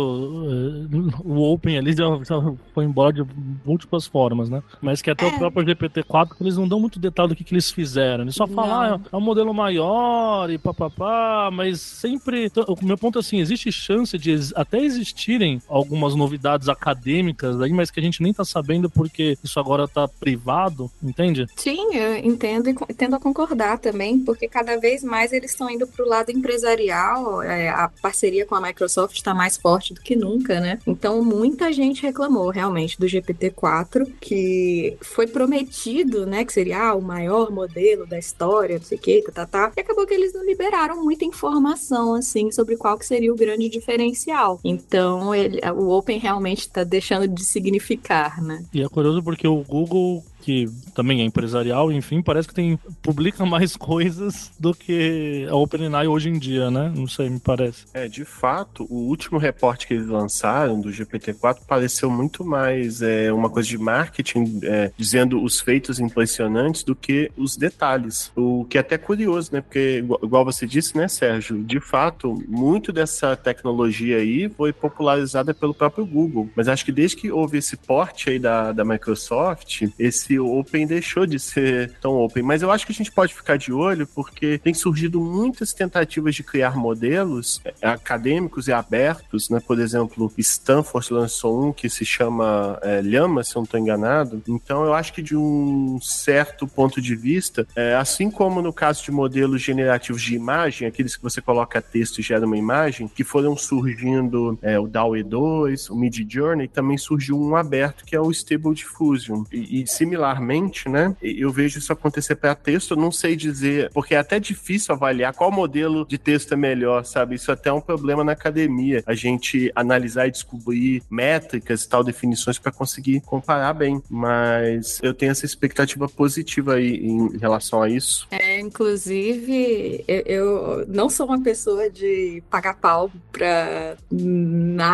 eh, 0.91 1.21
o 1.25 1.53
Open 1.53 1.79
ali 1.79 1.93
já, 1.93 2.05
já 2.25 2.41
foi 2.75 2.85
embora 2.85 3.13
de 3.13 3.25
múltiplas 3.65 4.07
formas, 4.07 4.49
né? 4.49 4.63
Mas 4.81 5.03
que 5.03 5.11
até 5.11 5.27
É. 5.27 5.29
o 5.29 5.39
próprio 5.39 5.65
GPT-4 5.67 6.35
que 6.37 6.43
eles 6.43 6.57
não 6.57 6.67
dão 6.69 6.81
muito 6.81 6.99
detalhe 6.99 7.29
do 7.31 7.37
que, 7.37 7.45
que 7.45 7.55
eles 7.55 7.71
fizeram. 7.71 8.25
Eles 8.25 8.35
só 8.35 8.47
falam, 8.47 8.81
ah, 8.81 9.01
é 9.13 9.17
um 9.17 9.21
modelo 9.21 9.53
maior 9.55 10.51
e 10.51 10.59
papapá, 10.59 11.51
mas 11.53 11.81
sempre. 11.81 12.47
então, 12.47 12.65
O 12.69 12.85
meu 12.85 12.97
ponto 12.99 13.19
é 13.19 13.21
assim: 13.21 13.39
existe 13.41 13.71
chance 13.73 14.17
de 14.19 14.31
até 14.55 14.79
existirem 14.79 15.61
algumas 15.69 16.15
novidades 16.15 16.69
acadêmicas 16.69 17.61
aí, 17.61 17.73
mas 17.73 17.91
que 17.91 18.01
a 18.01 18.03
gente 18.03 18.23
nem 18.23 18.33
tá 18.33 18.45
sabendo 18.45 18.89
porque 18.91 19.37
isso 19.43 19.59
agora 19.59 19.87
tá 19.89 20.09
privado, 20.09 20.91
entende? 21.03 21.47
Sim, 21.57 21.95
eu 21.95 22.17
entendo 22.17 22.71
e 22.71 22.95
tendo 22.95 23.17
a 23.17 23.21
concordar 23.21 23.79
também, 23.79 24.19
porque 24.21 24.49
cada 24.49 24.77
vez 24.79 25.03
mais 25.03 25.33
eles 25.33 25.53
estão 25.53 25.71
indo 25.71 25.87
para 25.87 26.05
o 26.05 26.09
lado 26.09 26.31
empresarial, 26.31 27.43
é, 27.43 27.69
a 27.69 27.91
parceria 28.03 28.47
com 28.47 28.55
a 28.55 28.61
Microsoft 28.61 29.17
está 29.17 29.35
mais 29.35 29.57
forte 29.57 29.95
do 29.95 30.01
que 30.01 30.17
nunca, 30.17 30.61
né? 30.61 30.79
Então 30.87 31.23
muita 31.23 31.73
gente 31.73 32.03
reclamou 32.03 32.51
realmente 32.51 32.99
do 32.99 33.07
GPT-4, 33.07 34.11
que 34.21 34.97
foi 35.01 35.27
prometido, 35.27 36.27
né, 36.27 36.45
que 36.45 36.53
seria 36.53 36.81
ah, 36.81 36.95
o 36.95 37.03
maior 37.03 37.51
modelo 37.51 38.07
da 38.07 38.19
história, 38.19 38.79
não 38.79 38.85
sei 38.85 38.99
o 38.99 39.01
que, 39.01 39.23
tá, 39.23 39.33
tá, 39.33 39.47
tá, 39.47 39.73
e 39.77 39.81
acabou 39.81 40.07
que 40.07 40.15
eles 40.15 40.33
não 40.33 40.45
liberaram 40.45 41.03
muita 41.03 41.25
informação, 41.25 42.15
assim, 42.15 42.51
sobre 42.51 42.77
qual 42.77 42.99
que 42.99 43.07
seria 43.07 43.33
o 43.33 43.37
grande 43.37 43.69
diferencial. 43.69 44.61
Então 44.65 45.35
ele, 45.35 45.61
o 45.73 45.91
Open 45.91 46.19
realmente 46.19 46.61
está 46.61 46.85
deixando 46.85 47.29
de 47.29 47.45
significar, 47.45 48.43
né? 48.43 48.65
E 48.73 48.83
é 48.83 48.89
curioso 48.89 49.23
porque 49.31 49.47
o 49.47 49.63
Google, 49.63 50.25
que 50.41 50.67
também 50.95 51.21
é 51.21 51.25
empresarial, 51.25 51.93
enfim, 51.93 52.23
parece 52.23 52.49
que 52.49 52.55
tem 52.55 52.79
publica 53.03 53.45
mais 53.47 53.77
coisas 53.77 54.51
do 54.59 54.75
que 54.75 55.47
a 55.49 55.55
OpenAI 55.55 56.07
hoje 56.07 56.29
em 56.29 56.39
dia, 56.39 56.71
né? 56.71 56.93
Não 56.95 57.07
sei, 57.07 57.29
me 57.29 57.41
parece. 57.41 57.87
É, 57.95 58.09
de 58.09 58.25
fato, 58.25 58.87
o 58.91 59.09
último 59.09 59.39
reporte 59.39 59.87
que 59.87 59.95
eles 59.95 60.07
lançaram 60.07 60.81
do 60.81 60.91
GPT-4 60.91 61.61
pareceu 61.67 62.11
muito 62.11 62.45
mais 62.45 63.03
é, 63.03 63.33
uma 63.33 63.49
coisa 63.49 63.69
de 63.69 63.79
marketing, 63.79 64.61
é, 64.63 64.91
dizendo 64.97 65.43
os 65.43 65.61
feitos 65.61 66.01
impressionantes 66.01 66.83
do 66.83 66.95
que 66.95 67.31
os 67.37 67.57
detalhes. 67.57 68.33
O 68.37 68.65
que 68.65 68.79
é 68.79 68.81
até 68.81 68.99
curioso, 68.99 69.51
né? 69.53 69.61
Porque, 69.61 70.05
igual, 70.23 70.45
você 70.45 70.67
disse, 70.67 70.97
né, 70.97 71.09
Sérgio? 71.09 71.63
De 71.63 71.81
fato, 71.81 72.43
muito 72.49 72.93
dessa 72.93 73.37
tecnologia 73.37 74.17
aí 74.19 74.49
foi 74.49 74.73
popularizada 74.73 75.53
pelo 75.55 75.75
próprio 75.75 76.07
Google. 76.07 76.49
Mas 76.55 76.69
acho 76.69 76.85
que 76.85 76.93
desde 76.93 77.17
que 77.17 77.31
houve 77.31 77.59
esse 77.59 77.77
porte 77.77 78.31
aí 78.31 78.39
da, 78.39 78.73
da 78.73 78.85
Microsoft, 78.85 79.83
esse 79.99 80.30
Open 80.39 80.87
deixou 80.87 81.27
de 81.27 81.39
ser 81.39 81.93
tão 82.01 82.17
open. 82.17 82.43
Mas 82.43 82.63
eu 82.63 82.71
acho 82.71 82.87
que 82.87 82.93
a 82.93 82.95
gente 82.95 83.13
pode 83.13 83.35
ficar 83.35 83.57
de 83.57 83.73
olho 83.73 84.07
porque 84.07 84.59
tem 84.59 84.75
surgido 84.75 85.21
muitas 85.21 85.73
tentativas 85.73 86.35
de 86.35 86.43
criar 86.43 86.77
modelos 86.77 87.61
é, 87.65 87.89
acadêmicos 87.89 88.69
e 88.69 88.73
abertos, 88.73 89.49
né? 89.49 89.61
Por 89.67 89.79
exemplo, 89.79 90.33
Stanford 90.39 91.13
lançou 91.13 91.69
um 91.69 91.73
que 91.73 91.89
se 91.89 92.05
chama 92.05 92.79
é, 92.83 93.01
Llama, 93.01 93.43
se 93.43 93.57
eu 93.57 93.61
não 93.61 93.65
estou 93.65 93.81
enganado. 93.81 94.43
Então 94.49 94.85
eu 94.85 94.95
acho 94.95 95.13
que 95.13 95.23
de 95.23 95.37
um 95.37 95.99
certo 96.01 96.67
ponto 96.67 97.01
de 97.01 97.15
vista, 97.17 97.67
é, 97.75 97.95
assim 97.95 98.31
como 98.31 98.63
no 98.63 98.73
caso 98.73 99.03
de 99.03 99.11
modelos 99.11 99.63
generativos 99.63 100.23
de 100.23 100.35
imagem, 100.35 100.87
aqueles 100.87 101.17
que 101.17 101.23
você 101.23 101.41
coloca 101.41 101.81
texto 101.81 102.19
e 102.19 102.23
gera 102.23 102.47
uma 102.47 102.57
imagem, 102.57 103.09
que 103.09 103.25
foram 103.25 103.57
surgindo 103.57 104.59
é, 104.63 104.79
o 104.79 104.87
DAWE 104.87 105.23
2, 105.23 105.91
o 105.91 105.97
Mid 105.97 106.17
Journey, 106.29 106.69
também 106.69 106.99
surgiu 106.99 107.41
um 107.41 107.57
aberto 107.57 108.05
que 108.05 108.15
é 108.15 108.21
o 108.21 108.31
Stable 108.31 108.75
Diffusion. 108.75 109.45
E, 109.53 109.83
e 109.83 109.87
similar 109.87 110.20
particularmente, 110.21 110.89
né, 110.89 111.17
eu 111.23 111.51
vejo 111.51 111.79
isso 111.79 111.93
acontecer 111.93 112.35
para 112.37 112.55
texto, 112.55 112.93
eu 112.93 112.97
não 112.97 113.11
sei 113.11 113.35
dizer, 113.35 113.91
porque 113.93 114.15
é 114.15 114.19
até 114.19 114.39
difícil 114.39 114.95
avaliar 114.95 115.33
qual 115.33 115.51
modelo 115.51 116.07
de 116.07 116.19
texto 116.19 116.53
é 116.53 116.57
melhor, 116.57 117.05
sabe? 117.05 117.35
Isso 117.35 117.51
até 117.51 117.71
é 117.71 117.73
um 117.73 117.81
problema 117.81 118.23
na 118.23 118.33
academia, 118.33 119.03
a 119.07 119.15
gente 119.15 119.73
analisar 119.75 120.29
e 120.29 120.31
descobrir 120.31 121.03
métricas 121.11 121.83
e 121.83 121.89
tal, 121.89 122.05
definições 122.05 122.59
para 122.59 122.71
conseguir 122.71 123.21
comparar 123.23 123.73
bem, 123.73 124.03
mas 124.11 125.01
eu 125.03 125.15
tenho 125.15 125.33
essa 125.33 125.47
expectativa 125.47 126.09
positiva 126.09 126.75
aí 126.75 126.97
em 126.97 127.39
relação 127.39 127.83
a 127.83 127.89
isso. 127.89 128.27
É, 128.31 128.61
inclusive, 128.61 130.05
eu, 130.07 130.23
eu 130.27 130.87
não 130.89 131.09
sou 131.09 131.27
uma 131.27 131.41
pessoa 131.43 131.89
de 131.89 132.43
pagar 132.51 132.75
pau 132.75 133.11
para 133.33 133.97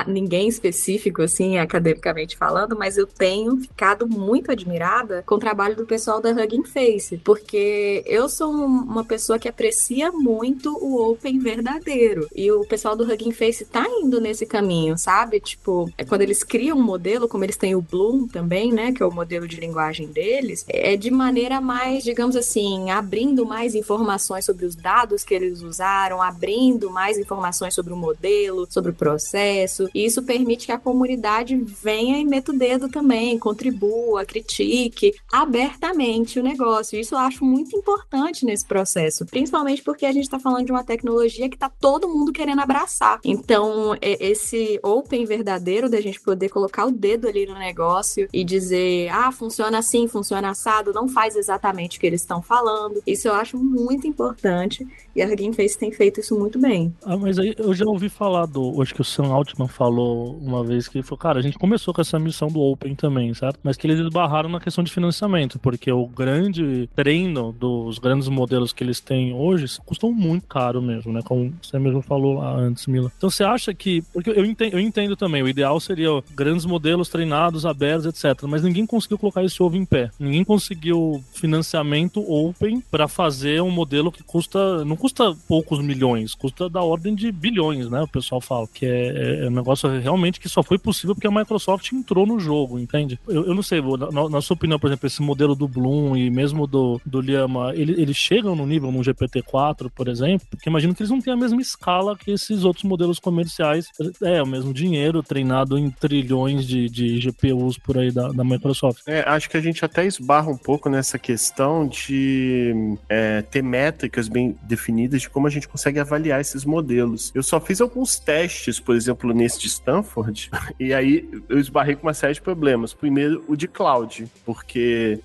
ninguém 0.06 0.48
específico, 0.48 1.22
assim, 1.22 1.58
academicamente 1.58 2.36
falando, 2.36 2.76
mas 2.76 2.96
eu 2.96 3.06
tenho 3.06 3.56
ficado 3.56 4.06
muito 4.06 4.52
admirada 4.52 5.15
com 5.24 5.36
o 5.36 5.38
trabalho 5.38 5.76
do 5.76 5.86
pessoal 5.86 6.20
da 6.20 6.30
Hugging 6.30 6.64
Face, 6.64 7.16
porque 7.18 8.02
eu 8.06 8.28
sou 8.28 8.52
uma 8.52 9.04
pessoa 9.04 9.38
que 9.38 9.48
aprecia 9.48 10.10
muito 10.12 10.76
o 10.76 11.10
Open 11.10 11.38
verdadeiro. 11.38 12.28
E 12.34 12.50
o 12.50 12.66
pessoal 12.66 12.96
do 12.96 13.04
Hugging 13.04 13.32
Face 13.32 13.64
tá 13.64 13.86
indo 13.88 14.20
nesse 14.20 14.46
caminho, 14.46 14.98
sabe? 14.98 15.40
Tipo, 15.40 15.90
é 15.96 16.04
quando 16.04 16.22
eles 16.22 16.42
criam 16.42 16.78
um 16.78 16.82
modelo, 16.82 17.28
como 17.28 17.44
eles 17.44 17.56
têm 17.56 17.74
o 17.74 17.80
Bloom 17.80 18.26
também, 18.26 18.72
né? 18.72 18.92
Que 18.92 19.02
é 19.02 19.06
o 19.06 19.12
modelo 19.12 19.46
de 19.46 19.56
linguagem 19.56 20.08
deles, 20.08 20.64
é 20.68 20.96
de 20.96 21.10
maneira 21.10 21.60
mais, 21.60 22.02
digamos 22.02 22.36
assim, 22.36 22.90
abrindo 22.90 23.46
mais 23.46 23.74
informações 23.74 24.44
sobre 24.44 24.64
os 24.66 24.74
dados 24.74 25.24
que 25.24 25.34
eles 25.34 25.62
usaram, 25.62 26.22
abrindo 26.22 26.90
mais 26.90 27.18
informações 27.18 27.74
sobre 27.74 27.92
o 27.92 27.96
modelo, 27.96 28.66
sobre 28.70 28.90
o 28.90 28.94
processo. 28.94 29.88
E 29.94 30.04
isso 30.04 30.22
permite 30.22 30.66
que 30.66 30.72
a 30.72 30.78
comunidade 30.78 31.56
venha 31.56 32.18
e 32.18 32.24
meta 32.24 32.52
o 32.52 32.58
dedo 32.58 32.88
também, 32.88 33.38
contribua, 33.38 34.24
critique 34.24 35.05
abertamente 35.32 36.38
o 36.38 36.42
negócio. 36.42 36.98
Isso 36.98 37.14
eu 37.14 37.18
acho 37.18 37.44
muito 37.44 37.76
importante 37.76 38.44
nesse 38.44 38.66
processo, 38.66 39.26
principalmente 39.26 39.82
porque 39.82 40.06
a 40.06 40.12
gente 40.12 40.24
está 40.24 40.38
falando 40.38 40.66
de 40.66 40.72
uma 40.72 40.84
tecnologia 40.84 41.48
que 41.48 41.56
está 41.56 41.68
todo 41.68 42.08
mundo 42.08 42.32
querendo 42.32 42.60
abraçar. 42.60 43.20
Então, 43.24 43.96
esse 44.00 44.78
open 44.82 45.24
verdadeiro 45.24 45.88
da 45.88 46.00
gente 46.00 46.20
poder 46.20 46.48
colocar 46.48 46.86
o 46.86 46.90
dedo 46.90 47.28
ali 47.28 47.46
no 47.46 47.54
negócio 47.54 48.28
e 48.32 48.44
dizer, 48.44 49.08
ah, 49.10 49.30
funciona 49.32 49.78
assim, 49.78 50.08
funciona 50.08 50.50
assado, 50.50 50.92
não 50.92 51.08
faz 51.08 51.36
exatamente 51.36 51.98
o 51.98 52.00
que 52.00 52.06
eles 52.06 52.20
estão 52.20 52.42
falando. 52.42 53.02
Isso 53.06 53.28
eu 53.28 53.34
acho 53.34 53.56
muito 53.56 54.06
importante 54.06 54.86
e 55.14 55.22
a 55.22 55.26
Hugging 55.26 55.52
Face 55.52 55.78
tem 55.78 55.90
feito 55.90 56.20
isso 56.20 56.38
muito 56.38 56.58
bem. 56.58 56.94
Ah, 57.04 57.16
mas 57.16 57.38
aí 57.38 57.54
eu 57.56 57.72
já 57.72 57.86
ouvi 57.86 58.08
falar 58.08 58.46
do. 58.46 58.80
Acho 58.82 58.94
que 58.94 59.00
o 59.00 59.04
Sam 59.04 59.28
Altman 59.28 59.68
falou 59.68 60.36
uma 60.36 60.62
vez 60.62 60.88
que 60.88 60.98
ele 60.98 61.04
falou, 61.04 61.18
cara, 61.18 61.38
a 61.38 61.42
gente 61.42 61.58
começou 61.58 61.94
com 61.94 62.00
essa 62.00 62.18
missão 62.18 62.48
do 62.48 62.60
Open 62.60 62.94
também, 62.94 63.32
certo? 63.32 63.58
Mas 63.62 63.76
que 63.76 63.86
eles 63.86 63.98
esbarraram 63.98 64.48
na 64.48 64.60
questão 64.60 64.84
de 64.84 64.92
financiamento, 64.96 65.58
porque 65.58 65.92
o 65.92 66.06
grande 66.06 66.88
treino 66.94 67.52
dos 67.52 67.98
grandes 67.98 68.28
modelos 68.28 68.72
que 68.72 68.82
eles 68.82 68.98
têm 68.98 69.34
hoje 69.34 69.66
custam 69.84 70.10
muito 70.10 70.46
caro 70.46 70.80
mesmo, 70.80 71.12
né? 71.12 71.20
Como 71.22 71.52
você 71.62 71.78
mesmo 71.78 72.00
falou 72.00 72.38
lá 72.38 72.54
antes, 72.54 72.86
Mila. 72.86 73.12
Então 73.16 73.28
você 73.28 73.44
acha 73.44 73.74
que. 73.74 74.02
Porque 74.12 74.30
eu 74.30 74.44
entendo, 74.44 74.72
eu 74.72 74.80
entendo 74.80 75.16
também, 75.16 75.42
o 75.42 75.48
ideal 75.48 75.78
seria 75.78 76.08
grandes 76.34 76.64
modelos 76.64 77.08
treinados, 77.08 77.66
abertos, 77.66 78.06
etc. 78.06 78.44
Mas 78.48 78.62
ninguém 78.62 78.86
conseguiu 78.86 79.18
colocar 79.18 79.44
esse 79.44 79.62
ovo 79.62 79.76
em 79.76 79.84
pé. 79.84 80.10
Ninguém 80.18 80.44
conseguiu 80.44 81.22
financiamento 81.34 82.20
open 82.20 82.82
para 82.90 83.06
fazer 83.06 83.60
um 83.60 83.70
modelo 83.70 84.10
que 84.10 84.22
custa. 84.22 84.84
Não 84.84 84.96
custa 84.96 85.36
poucos 85.46 85.80
milhões, 85.80 86.34
custa 86.34 86.68
da 86.68 86.82
ordem 86.82 87.14
de 87.14 87.30
bilhões, 87.30 87.90
né? 87.90 88.02
O 88.02 88.08
pessoal 88.08 88.40
fala. 88.40 88.66
Que 88.72 88.86
é, 88.86 89.06
é, 89.06 89.44
é 89.44 89.48
um 89.48 89.52
negócio 89.52 89.88
realmente 90.00 90.40
que 90.40 90.48
só 90.48 90.62
foi 90.62 90.78
possível 90.78 91.14
porque 91.14 91.26
a 91.26 91.30
Microsoft 91.30 91.92
entrou 91.92 92.26
no 92.26 92.40
jogo, 92.40 92.78
entende? 92.78 93.18
Eu, 93.28 93.46
eu 93.46 93.54
não 93.54 93.62
sei, 93.62 93.80
na, 93.80 94.28
na, 94.28 94.40
sua 94.40 94.54
opinião, 94.54 94.78
por 94.86 94.90
exemplo, 94.90 95.06
esse 95.08 95.20
modelo 95.20 95.56
do 95.56 95.66
Bloom 95.66 96.16
e 96.16 96.30
mesmo 96.30 96.64
do, 96.64 97.00
do 97.04 97.20
Liama, 97.20 97.72
ele, 97.74 98.00
eles 98.00 98.16
chegam 98.16 98.54
no 98.54 98.64
nível 98.64 98.92
no 98.92 99.00
GPT-4, 99.00 99.90
por 99.92 100.06
exemplo? 100.06 100.46
Porque 100.48 100.68
imagino 100.68 100.94
que 100.94 101.02
eles 101.02 101.10
não 101.10 101.20
têm 101.20 101.32
a 101.32 101.36
mesma 101.36 101.60
escala 101.60 102.16
que 102.16 102.30
esses 102.30 102.62
outros 102.62 102.84
modelos 102.84 103.18
comerciais. 103.18 103.88
É, 104.22 104.40
o 104.40 104.46
mesmo 104.46 104.72
dinheiro 104.72 105.24
treinado 105.24 105.76
em 105.76 105.90
trilhões 105.90 106.64
de, 106.64 106.88
de 106.88 107.18
GPUs 107.18 107.78
por 107.78 107.98
aí 107.98 108.12
da, 108.12 108.28
da 108.28 108.44
Microsoft. 108.44 109.02
É, 109.08 109.28
acho 109.28 109.50
que 109.50 109.56
a 109.56 109.60
gente 109.60 109.84
até 109.84 110.06
esbarra 110.06 110.50
um 110.50 110.56
pouco 110.56 110.88
nessa 110.88 111.18
questão 111.18 111.88
de 111.88 112.96
é, 113.08 113.42
ter 113.42 113.62
métricas 113.62 114.28
bem 114.28 114.56
definidas 114.62 115.22
de 115.22 115.28
como 115.28 115.48
a 115.48 115.50
gente 115.50 115.66
consegue 115.66 115.98
avaliar 115.98 116.40
esses 116.40 116.64
modelos. 116.64 117.32
Eu 117.34 117.42
só 117.42 117.60
fiz 117.60 117.80
alguns 117.80 118.20
testes, 118.20 118.78
por 118.78 118.94
exemplo, 118.94 119.34
nesse 119.34 119.58
de 119.58 119.66
Stanford, 119.66 120.48
e 120.78 120.94
aí 120.94 121.28
eu 121.48 121.58
esbarrei 121.58 121.96
com 121.96 122.06
uma 122.06 122.14
série 122.14 122.34
de 122.34 122.40
problemas. 122.40 122.94
Primeiro, 122.94 123.44
o 123.48 123.56
de 123.56 123.66
cloud, 123.66 124.26
porque 124.44 124.75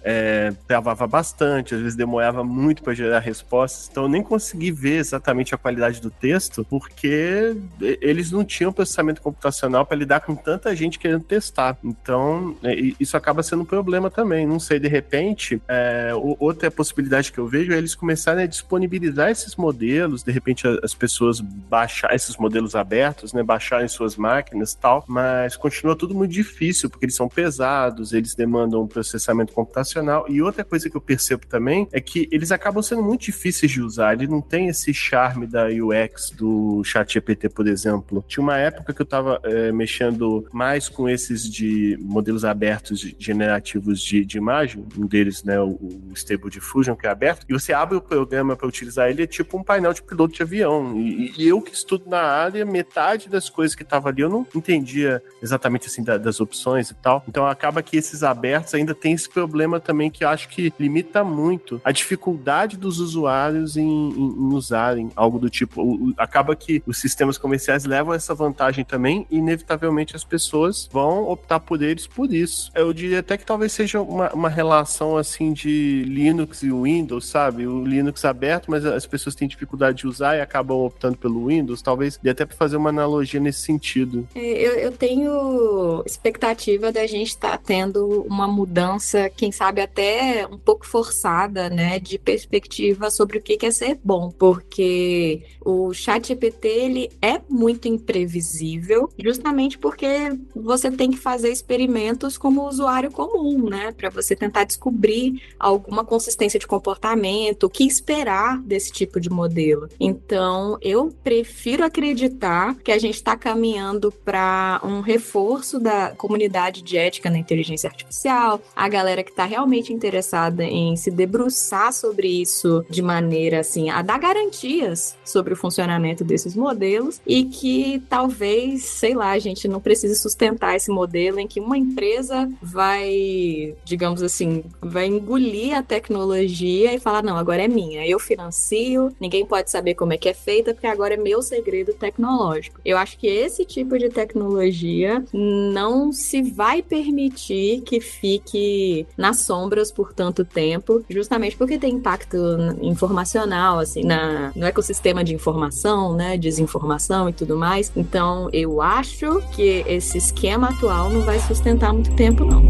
é, 0.04 0.54
travava 0.68 1.08
bastante, 1.08 1.76
às 1.76 1.82
vezes 1.82 1.96
demorava 1.96 2.44
muito 2.44 2.84
para 2.84 2.94
gerar 2.94 3.20
respostas, 3.20 3.90
então 3.90 4.04
eu 4.04 4.10
nem 4.10 4.24
consegui 4.24 4.72
ver 4.72 4.98
exatamente 4.98 5.54
a 5.54 5.58
qualidade 5.58 6.02
do 6.02 6.10
texto, 6.10 6.66
porque 6.70 7.56
eles 7.80 8.32
não 8.32 8.44
tinham 8.44 8.72
processamento 8.72 9.22
computacional 9.22 9.86
para 9.86 9.98
lidar 9.98 10.22
com 10.22 10.36
tanta 10.36 10.76
gente 10.76 11.00
querendo 11.00 11.24
testar. 11.24 11.78
Então, 11.84 12.56
é, 12.64 12.74
isso 13.00 13.18
acaba 13.18 13.44
sendo 13.44 13.64
um 13.64 13.66
problema 13.66 14.10
também. 14.10 14.46
Não 14.46 14.60
sei, 14.60 14.80
de 14.80 14.88
repente, 14.88 15.62
é, 15.68 16.12
outra 16.40 16.70
possibilidade 16.70 17.32
que 17.32 17.38
eu 17.38 17.48
vejo 17.48 17.74
é 17.74 17.78
eles 17.78 17.96
começarem 17.96 18.44
a 18.44 18.48
disponibilizar 18.48 19.30
esses 19.30 19.56
modelos, 19.56 20.24
de 20.24 20.32
repente 20.32 20.68
as 20.84 20.94
pessoas 20.94 21.40
baixar 21.40 22.14
esses 22.14 22.38
modelos 22.38 22.76
abertos, 22.76 23.34
né, 23.34 23.44
baixarem 23.44 23.88
suas 23.88 24.16
máquinas 24.16 24.74
e 24.74 24.78
tal, 24.78 25.04
mas 25.08 25.56
continua 25.56 25.96
tudo 25.96 26.14
muito 26.14 26.32
difícil, 26.32 26.90
porque 26.90 27.06
eles 27.06 27.16
são 27.16 27.28
pesados, 27.28 28.14
eles 28.14 28.36
demandam 28.36 28.88
processamento 28.88 29.41
computacional. 29.50 30.26
E 30.30 30.42
outra 30.42 30.64
coisa 30.64 30.90
que 30.90 30.96
eu 30.96 31.02
percebo 31.02 31.46
também 31.48 31.88
é 31.92 32.00
que 32.00 32.28
eles 32.32 32.52
acabam 32.52 32.82
sendo 32.82 33.04
muito 33.04 33.22
difíceis 33.22 33.72
de 33.72 33.82
usar, 33.82 34.14
ele 34.14 34.28
não 34.28 34.42
tem 34.42 34.68
esse 34.68 34.94
charme 34.94 35.48
da 35.48 35.68
UX 35.68 36.32
do 36.32 36.84
ChatGPT, 36.84 37.50
por 37.50 37.68
exemplo. 37.68 38.24
Tinha 38.28 38.44
uma 38.44 38.58
época 38.58 38.94
que 38.94 39.02
eu 39.02 39.06
estava 39.06 39.40
é, 39.44 39.72
mexendo 39.72 40.46
mais 40.52 40.90
com 40.90 41.08
esses 41.10 41.50
de 41.50 41.98
modelos 42.02 42.46
abertos 42.46 43.14
generativos 43.18 44.02
de, 44.02 44.26
de 44.26 44.38
imagem, 44.38 44.86
um 44.98 45.06
deles, 45.06 45.44
né, 45.44 45.60
o, 45.60 45.70
o 45.70 46.12
Stable 46.14 46.50
Diffusion, 46.50 46.96
que 46.96 47.08
é 47.08 47.10
aberto, 47.10 47.46
e 47.50 47.54
você 47.54 47.74
abre 47.74 47.98
o 47.98 48.02
programa 48.02 48.56
para 48.56 48.68
utilizar 48.68 49.10
ele, 49.10 49.24
é 49.24 49.28
tipo 49.28 49.58
um 49.58 49.64
painel 49.64 49.94
de 49.94 50.02
piloto 50.02 50.34
de 50.34 50.44
avião. 50.44 50.98
E, 50.98 51.34
e 51.38 51.48
eu 51.48 51.62
que 51.62 51.74
estudo 51.74 52.10
na 52.10 52.22
área, 52.22 52.66
metade 52.66 53.30
das 53.30 53.50
coisas 53.50 53.76
que 53.76 53.84
estava 53.84 54.10
ali 54.10 54.22
eu 54.22 54.30
não 54.30 54.46
entendia 54.56 55.22
exatamente 55.42 55.88
assim 55.88 56.04
da, 56.04 56.18
das 56.18 56.40
opções 56.40 56.90
e 56.90 56.96
tal. 56.96 57.24
Então 57.28 57.46
acaba 57.46 57.82
que 57.82 57.98
esses 57.98 58.24
abertos 58.24 58.74
ainda 58.74 58.94
tem 58.94 59.14
esse 59.22 59.30
problema 59.30 59.80
também 59.80 60.10
que 60.10 60.24
eu 60.24 60.30
acho 60.30 60.50
que 60.50 60.74
limita 60.80 61.24
muito 61.24 61.80
a 61.84 61.92
dificuldade 61.92 62.78
dos 62.78 63.00
usuários 63.00 63.78
em, 63.78 63.84
em, 63.84 64.14
em 64.16 64.54
usarem 64.54 65.12
algo 65.16 65.40
do 65.40 65.50
tipo. 65.50 65.82
O, 65.82 66.14
acaba 66.18 66.56
que 66.56 66.82
os 66.86 66.98
sistemas 66.98 67.38
comerciais 67.38 67.86
levam 67.86 68.14
essa 68.14 68.34
vantagem 68.34 68.84
também 68.84 69.26
e 69.30 69.38
inevitavelmente 69.38 70.16
as 70.16 70.24
pessoas 70.24 70.90
vão 70.92 71.30
optar 71.30 71.60
por 71.60 71.82
eles 71.82 72.08
por 72.08 72.34
isso. 72.34 72.72
Eu 72.74 72.92
diria 72.94 73.20
até 73.20 73.38
que 73.38 73.46
talvez 73.46 73.72
seja 73.72 74.02
uma, 74.02 74.32
uma 74.34 74.50
relação 74.50 75.18
assim 75.18 75.54
de 75.54 76.04
Linux 76.08 76.64
e 76.64 76.72
Windows, 76.72 77.28
sabe? 77.28 77.68
O 77.68 77.86
Linux 77.86 78.26
aberto, 78.26 78.70
mas 78.70 78.86
as 78.86 79.06
pessoas 79.06 79.36
têm 79.36 79.48
dificuldade 79.48 80.00
de 80.00 80.08
usar 80.08 80.36
e 80.38 80.42
acabam 80.42 80.78
optando 80.78 81.18
pelo 81.18 81.48
Windows. 81.48 81.82
Talvez 81.82 82.18
dê 82.22 82.30
até 82.32 82.46
para 82.46 82.58
fazer 82.58 82.78
uma 82.78 82.90
analogia 82.90 83.40
nesse 83.40 83.62
sentido. 83.62 84.28
É, 84.34 84.40
eu, 84.40 84.74
eu 84.74 84.92
tenho 84.92 86.04
expectativa 86.06 86.92
da 86.92 87.06
gente 87.06 87.30
estar 87.30 87.52
tá 87.52 87.58
tendo 87.58 88.26
uma 88.28 88.48
mudança, 88.48 89.11
quem 89.36 89.52
sabe 89.52 89.82
até 89.82 90.48
um 90.48 90.58
pouco 90.58 90.86
forçada, 90.86 91.70
né, 91.70 92.00
de 92.00 92.18
perspectiva 92.18 93.10
sobre 93.10 93.38
o 93.38 93.42
que 93.42 93.66
é 93.66 93.72
ser 93.72 94.00
bom, 94.04 94.32
porque 94.32 95.44
o 95.64 95.94
chat 95.94 96.28
GPT 96.28 96.68
ele 96.68 97.10
é 97.22 97.42
muito 97.50 97.88
imprevisível, 97.88 99.10
justamente 99.18 99.78
porque 99.78 100.08
você 100.56 100.92
tem 100.92 101.12
que 101.12 101.18
fazer 101.18 101.50
experimentos 101.50 102.38
como 102.38 102.68
usuário 102.68 103.12
comum, 103.12 103.70
né, 103.70 103.92
para 103.92 104.10
você 104.10 104.36
tentar 104.36 104.64
descobrir 104.64 105.42
alguma 105.60 106.04
consistência 106.04 106.60
de 106.60 106.68
comportamento, 106.68 107.64
o 107.64 107.70
que 107.70 107.84
esperar 107.86 108.60
desse 108.62 108.92
tipo 108.92 109.20
de 109.20 109.30
modelo. 109.30 109.88
Então, 110.00 110.78
eu 110.82 111.10
prefiro 111.24 111.84
acreditar 111.84 112.76
que 112.76 112.92
a 112.92 112.98
gente 112.98 113.16
está 113.16 113.36
caminhando 113.36 114.12
para 114.12 114.82
um 114.84 115.02
reforço 115.02 115.80
da 115.80 116.12
comunidade 116.16 116.82
de 116.82 116.98
ética 116.98 117.30
na 117.30 117.38
inteligência 117.38 117.90
artificial, 117.90 118.62
a 118.76 118.90
galera 119.02 119.24
que 119.24 119.32
está 119.32 119.46
realmente 119.46 119.92
interessada 119.92 120.64
em 120.64 120.96
se 120.96 121.10
debruçar 121.10 121.92
sobre 121.92 122.28
isso 122.28 122.86
de 122.88 123.02
maneira 123.02 123.60
assim 123.60 123.90
a 123.90 124.04
dar 124.04 124.20
garantias 124.20 125.18
sobre 125.26 125.54
o 125.54 125.58
funcionamento 125.58 126.24
desses 126.24 126.56
modelos 126.56 127.20
e 127.26 127.46
que 127.46 128.02
talvez, 128.08 128.84
sei 128.84 129.16
lá, 129.16 129.32
a 129.32 129.40
gente 129.40 129.68
não 129.68 129.80
precise 129.80 130.16
sustentar 130.16 130.76
esse 130.76 130.92
modelo 130.92 131.40
em 131.40 131.48
que 131.48 131.60
uma 131.60 131.78
empresa 131.78 132.50
vai, 132.62 133.76
digamos 133.84 134.22
assim, 134.22 134.64
vai 134.80 135.08
engolir 135.08 135.76
a 135.76 135.82
tecnologia 135.82 136.94
e 136.94 137.00
falar 137.00 137.24
não, 137.24 137.38
agora 137.38 137.64
é 137.64 137.68
minha, 137.68 138.06
eu 138.06 138.20
financio, 138.20 139.12
ninguém 139.20 139.46
pode 139.46 139.72
saber 139.72 139.96
como 139.96 140.14
é 140.14 140.18
que 140.18 140.30
é 140.30 140.34
feita 140.34 140.74
porque 140.74 140.88
agora 140.88 141.16
é 141.16 141.18
meu 141.18 141.42
segredo 141.42 141.94
tecnológico. 141.94 142.80
Eu 142.86 142.98
acho 142.98 143.18
que 143.18 143.28
esse 143.28 143.66
tipo 143.66 143.98
de 143.98 144.10
tecnologia 144.10 145.24
não 145.34 146.12
se 146.12 146.42
vai 146.42 146.84
permitir 146.84 147.82
que 147.82 148.00
fique 148.00 148.91
nas 149.18 149.42
sombras 149.42 149.92
por 149.92 150.14
tanto 150.14 150.44
tempo, 150.44 151.04
justamente 151.10 151.56
porque 151.56 151.78
tem 151.78 151.96
impacto 151.96 152.38
informacional, 152.82 153.80
assim, 153.80 154.04
na, 154.04 154.52
no 154.56 154.66
ecossistema 154.66 155.24
de 155.24 155.34
informação, 155.34 156.16
né, 156.16 156.38
desinformação 156.38 157.30
e 157.30 157.34
tudo 157.34 157.58
mais. 157.58 157.92
Então, 157.96 158.50
eu 158.52 158.82
acho 158.82 159.42
que 159.54 159.84
esse 159.88 160.18
esquema 160.18 160.70
atual 160.70 161.10
não 161.10 161.22
vai 161.22 161.40
sustentar 161.40 161.94
muito 161.94 162.14
tempo, 162.16 162.46
não. 162.46 162.62